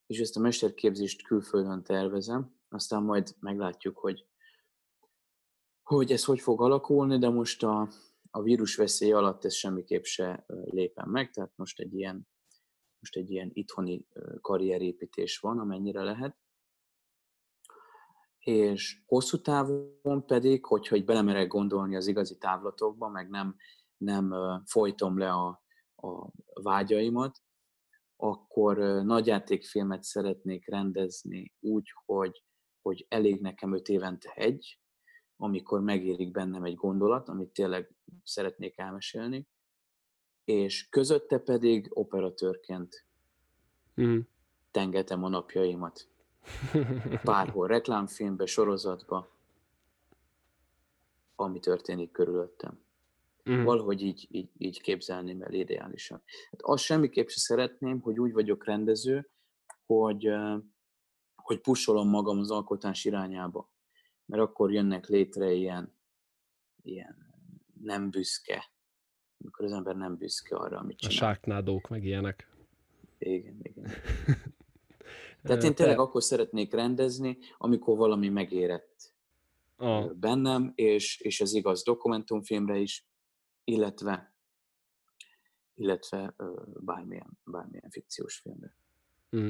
És 0.06 0.18
ezt 0.18 0.36
a 0.36 0.40
mesterképzést 0.40 1.22
külföldön 1.22 1.82
tervezem, 1.82 2.56
aztán 2.68 3.02
majd 3.02 3.36
meglátjuk, 3.40 3.98
hogy, 3.98 4.26
hogy 5.82 6.12
ez 6.12 6.24
hogy 6.24 6.40
fog 6.40 6.60
alakulni, 6.60 7.18
de 7.18 7.28
most 7.28 7.62
a, 7.62 7.88
a 8.30 8.42
vírus 8.42 8.76
veszély 8.76 9.12
alatt 9.12 9.44
ez 9.44 9.54
semmiképp 9.54 10.02
se 10.02 10.44
lépem 10.64 11.10
meg, 11.10 11.30
tehát 11.30 11.52
most 11.56 11.80
egy 11.80 11.94
ilyen, 11.94 12.28
most 12.98 13.16
egy 13.16 13.30
ilyen 13.30 13.50
itthoni 13.52 14.06
karrierépítés 14.40 15.38
van, 15.38 15.58
amennyire 15.58 16.02
lehet 16.02 16.36
és 18.46 19.02
hosszú 19.06 19.40
távon 19.40 20.26
pedig, 20.26 20.64
hogyha 20.64 20.94
egy 20.94 21.04
belemerek 21.04 21.48
gondolni 21.48 21.96
az 21.96 22.06
igazi 22.06 22.38
távlatokba, 22.38 23.08
meg 23.08 23.28
nem, 23.28 23.56
nem 23.96 24.34
folytom 24.64 25.18
le 25.18 25.30
a, 25.30 25.62
a 25.94 26.30
vágyaimat, 26.62 27.42
akkor 28.16 28.76
nagyjátékfilmet 29.04 30.02
szeretnék 30.02 30.68
rendezni 30.68 31.52
úgy, 31.60 31.92
hogy, 32.04 32.44
hogy 32.82 33.06
elég 33.08 33.40
nekem 33.40 33.74
öt 33.74 33.88
évente 33.88 34.30
egy, 34.30 34.80
amikor 35.36 35.80
megérik 35.80 36.30
bennem 36.30 36.64
egy 36.64 36.74
gondolat, 36.74 37.28
amit 37.28 37.52
tényleg 37.52 37.94
szeretnék 38.22 38.78
elmesélni, 38.78 39.48
és 40.44 40.88
közötte 40.88 41.38
pedig 41.38 41.88
operatőrként 41.90 43.06
mm. 44.00 44.18
tengetem 44.70 45.24
a 45.24 45.28
napjaimat 45.28 46.08
bárhol, 47.24 47.66
reklámfilmbe, 47.66 48.46
sorozatba, 48.46 49.28
ami 51.36 51.60
történik 51.60 52.10
körülöttem. 52.10 52.84
Mm. 53.50 53.64
Valahogy 53.64 54.02
így, 54.02 54.26
így, 54.30 54.50
így 54.58 54.80
képzelném 54.80 55.42
el 55.42 55.52
ideálisan. 55.52 56.22
Hát 56.50 56.60
azt 56.62 56.84
semmiképp 56.84 57.28
sem 57.28 57.56
szeretném, 57.56 58.00
hogy 58.00 58.20
úgy 58.20 58.32
vagyok 58.32 58.64
rendező, 58.64 59.28
hogy, 59.86 60.30
hogy 61.36 61.60
pusolom 61.60 62.08
magam 62.08 62.38
az 62.38 62.50
alkotás 62.50 63.04
irányába. 63.04 63.70
Mert 64.24 64.42
akkor 64.42 64.72
jönnek 64.72 65.06
létre 65.06 65.52
ilyen, 65.52 65.94
ilyen 66.82 67.16
nem 67.80 68.10
büszke, 68.10 68.70
amikor 69.38 69.64
az 69.64 69.72
ember 69.72 69.96
nem 69.96 70.16
büszke 70.16 70.56
arra, 70.56 70.78
amit 70.78 70.98
csinál. 70.98 71.14
A 71.14 71.18
sárknádók, 71.18 71.88
meg 71.88 72.04
ilyenek. 72.04 72.50
Igen, 73.18 73.58
igen. 73.62 73.90
Tehát 75.46 75.62
én 75.62 75.74
tényleg 75.74 75.98
akkor 75.98 76.22
szeretnék 76.22 76.72
rendezni, 76.72 77.38
amikor 77.56 77.96
valami 77.96 78.28
megérett 78.28 79.14
ah. 79.76 80.12
bennem, 80.12 80.72
és, 80.74 81.20
és 81.20 81.40
ez 81.40 81.54
igaz 81.54 81.82
dokumentumfilmre 81.82 82.78
is, 82.78 83.06
illetve 83.64 84.34
illetve 85.76 86.34
bármilyen, 86.80 87.38
bármilyen 87.44 87.90
fikciós 87.90 88.38
filmre. 88.38 88.74
Mm. 89.36 89.48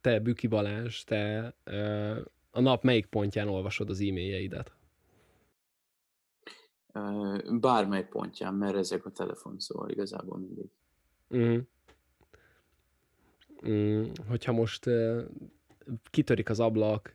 Te, 0.00 0.20
Büki 0.20 0.46
Balázs, 0.46 1.04
te 1.04 1.54
a 2.50 2.60
nap 2.60 2.82
melyik 2.82 3.06
pontján 3.06 3.48
olvasod 3.48 3.90
az 3.90 4.00
e-mailjeidet? 4.00 4.72
Bármely 7.60 8.08
pontján, 8.08 8.54
mert 8.54 8.76
ezek 8.76 9.06
a 9.06 9.10
telefon, 9.10 9.58
szóval 9.58 9.90
igazából 9.90 10.38
mindig. 10.38 10.70
Mm. 11.36 11.58
Mm, 13.66 14.04
hogyha 14.28 14.52
most 14.52 14.84
kitörik 16.10 16.50
az 16.50 16.60
ablak, 16.60 17.14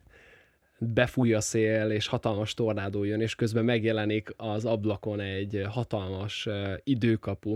befúj 0.77 1.33
a 1.33 1.41
szél, 1.41 1.89
és 1.91 2.07
hatalmas 2.07 2.53
tornádó 2.53 3.03
jön, 3.03 3.21
és 3.21 3.35
közben 3.35 3.65
megjelenik 3.65 4.33
az 4.37 4.65
ablakon 4.65 5.19
egy 5.19 5.63
hatalmas 5.69 6.47
időkapu, 6.83 7.55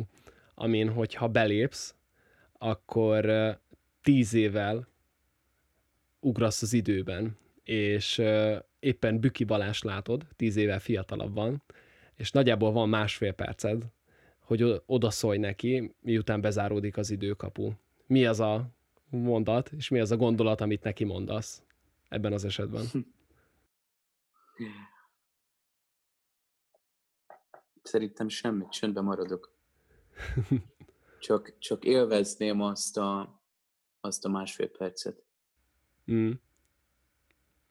amin, 0.55 0.89
hogyha 0.89 1.27
belépsz, 1.27 1.95
akkor 2.57 3.31
tíz 4.01 4.33
évvel 4.33 4.87
ugrasz 6.19 6.61
az 6.61 6.73
időben, 6.73 7.37
és 7.63 8.21
éppen 8.79 9.19
Büki 9.19 9.43
Balás 9.43 9.81
látod, 9.81 10.27
tíz 10.35 10.55
évvel 10.55 10.79
fiatalabb 10.79 11.33
van, 11.33 11.63
és 12.15 12.31
nagyjából 12.31 12.71
van 12.71 12.89
másfél 12.89 13.31
perced, 13.31 13.83
hogy 14.39 14.81
oda 14.85 15.09
szólj 15.09 15.37
neki, 15.37 15.95
miután 16.01 16.41
bezáródik 16.41 16.97
az 16.97 17.09
időkapu. 17.09 17.71
Mi 18.05 18.25
az 18.25 18.39
a 18.39 18.69
mondat, 19.09 19.71
és 19.71 19.89
mi 19.89 19.99
az 19.99 20.11
a 20.11 20.17
gondolat, 20.17 20.61
amit 20.61 20.83
neki 20.83 21.03
mondasz 21.03 21.61
ebben 22.09 22.33
az 22.33 22.45
esetben? 22.45 22.85
Szerintem 27.83 28.27
semmit, 28.27 28.69
csöndben 28.69 29.03
maradok. 29.03 29.51
Csak, 31.19 31.57
csak 31.59 31.85
élvezném 31.85 32.61
azt 32.61 32.97
a, 32.97 33.39
azt 34.01 34.25
a 34.25 34.29
másfél 34.29 34.69
percet. 34.69 35.23
Mm. 36.11 36.31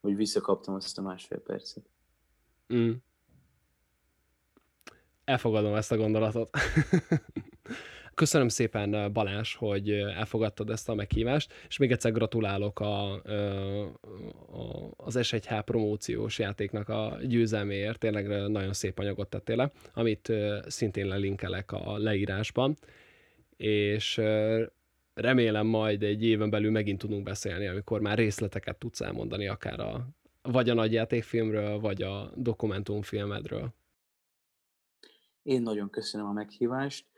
Hogy 0.01 0.17
visszakaptam 0.17 0.75
azt 0.75 0.99
a 0.99 1.03
másfél 1.03 1.39
percet. 1.39 1.89
Mm. 2.75 2.93
Elfogadom 5.25 5.75
ezt 5.75 5.93
a 5.93 5.97
gondolatot. 5.97 6.51
Köszönöm 8.17 8.49
szépen 8.49 9.13
Balázs, 9.13 9.55
hogy 9.55 9.91
elfogadtad 9.91 10.71
ezt 10.71 10.89
a 10.89 10.95
meghívást, 10.95 11.53
és 11.69 11.77
még 11.77 11.93
egyszer 11.93 12.13
gratulálok 12.13 12.81
a, 12.81 13.13
a, 13.13 13.21
az 14.97 15.19
S1H 15.19 15.63
promóciós 15.65 16.39
játéknak 16.39 16.89
a 16.89 17.19
győzelméért. 17.23 17.99
Tényleg 17.99 18.27
nagyon 18.49 18.73
szép 18.73 18.99
anyagot 18.99 19.29
tettél 19.29 19.57
le, 19.57 19.71
amit 19.95 20.33
szintén 20.67 21.07
lelinkelek 21.07 21.73
a 21.73 21.99
leírásban, 21.99 22.77
és 23.57 24.21
remélem 25.15 25.67
majd 25.67 26.03
egy 26.03 26.25
éven 26.25 26.51
belül 26.51 26.71
megint 26.71 26.99
tudunk 26.99 27.23
beszélni, 27.23 27.67
amikor 27.67 28.01
már 28.01 28.19
részleteket 28.19 28.79
tudsz 28.79 29.01
elmondani, 29.01 29.49
akár 29.49 29.81
a, 29.81 30.09
vagy 30.43 30.71
a 30.71 30.75
nagyjátékfilmről, 30.75 31.79
vagy 31.79 32.03
a 32.03 32.33
dokumentumfilmedről. 32.37 33.75
Én 35.43 35.63
nagyon 35.63 35.91
köszönöm 35.91 36.27
a 36.27 36.33
meghívást 36.33 37.15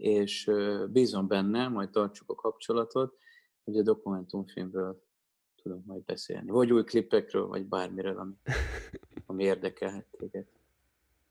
és 0.00 0.50
bízom 0.88 1.26
benne, 1.26 1.68
majd 1.68 1.90
tartsuk 1.90 2.30
a 2.30 2.34
kapcsolatot, 2.34 3.14
hogy 3.64 3.76
a 3.76 3.82
dokumentumfilmről 3.82 5.02
tudunk 5.62 5.86
majd 5.86 6.04
beszélni. 6.04 6.50
Vagy 6.50 6.72
új 6.72 6.84
klippekről, 6.84 7.46
vagy 7.46 7.66
bármiről, 7.66 8.18
ami, 8.18 8.34
ami 9.26 9.44
érdekelhet 9.44 10.06
téged. 10.18 10.46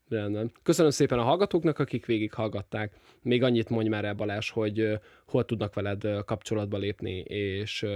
Rendben. 0.08 0.52
Köszönöm 0.62 0.90
szépen 0.90 1.18
a 1.18 1.22
hallgatóknak, 1.22 1.78
akik 1.78 2.06
végig 2.06 2.32
hallgatták. 2.32 3.00
Még 3.22 3.42
annyit 3.42 3.68
mondj 3.68 3.88
már 3.88 4.04
el, 4.04 4.14
Balázs, 4.14 4.50
hogy 4.50 5.00
hol 5.26 5.44
tudnak 5.44 5.74
veled 5.74 6.24
kapcsolatba 6.24 6.76
lépni, 6.78 7.18
és 7.18 7.86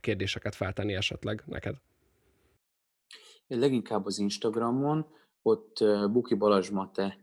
kérdéseket 0.00 0.54
feltenni 0.54 0.94
esetleg 0.94 1.42
neked. 1.46 1.74
Leginkább 3.46 4.06
az 4.06 4.18
Instagramon, 4.18 5.06
ott 5.42 5.84
Buki 6.12 6.34
Balázs 6.34 6.70
Mate 6.70 7.18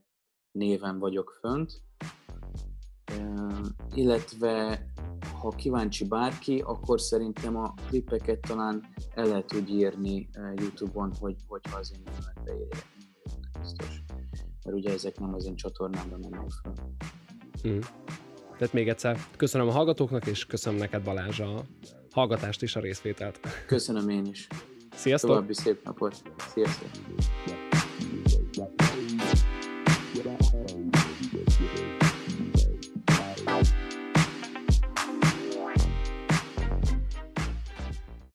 néven 0.51 0.99
vagyok 0.99 1.37
fönt, 1.39 1.81
illetve 3.93 4.85
ha 5.39 5.49
kíváncsi 5.49 6.05
bárki, 6.05 6.63
akkor 6.65 7.01
szerintem 7.01 7.57
a 7.57 7.73
klippeket 7.87 8.39
talán 8.39 8.83
el 9.15 9.25
lehet 9.25 9.53
úgy 9.53 9.69
írni 9.69 10.29
YouTube-on, 10.55 11.13
hogy, 11.19 11.35
hogyha 11.47 11.77
az 11.77 11.91
én 11.95 12.01
nevemet 12.05 12.43
beírják. 12.43 12.85
biztos. 13.59 14.01
Mert 14.63 14.77
ugye 14.77 14.91
ezek 14.91 15.19
nem 15.19 15.33
az 15.33 15.45
én 15.45 15.55
csatornámra 15.55 16.17
mennek 16.17 16.51
fel. 16.63 16.73
Mm. 17.67 17.79
Tehát 18.57 18.73
még 18.73 18.89
egyszer 18.89 19.19
köszönöm 19.37 19.67
a 19.67 19.71
hallgatóknak, 19.71 20.27
és 20.27 20.45
köszönöm 20.45 20.79
neked 20.79 21.03
Balázs 21.03 21.39
a 21.39 21.65
hallgatást 22.11 22.63
és 22.63 22.75
a 22.75 22.79
részvételt. 22.79 23.39
Köszönöm 23.65 24.09
én 24.09 24.25
is. 24.25 24.47
Sziasztok! 24.95 25.29
További 25.29 25.53
szép 25.53 25.83
napot. 25.83 26.21
Sziasztok! 26.53 26.89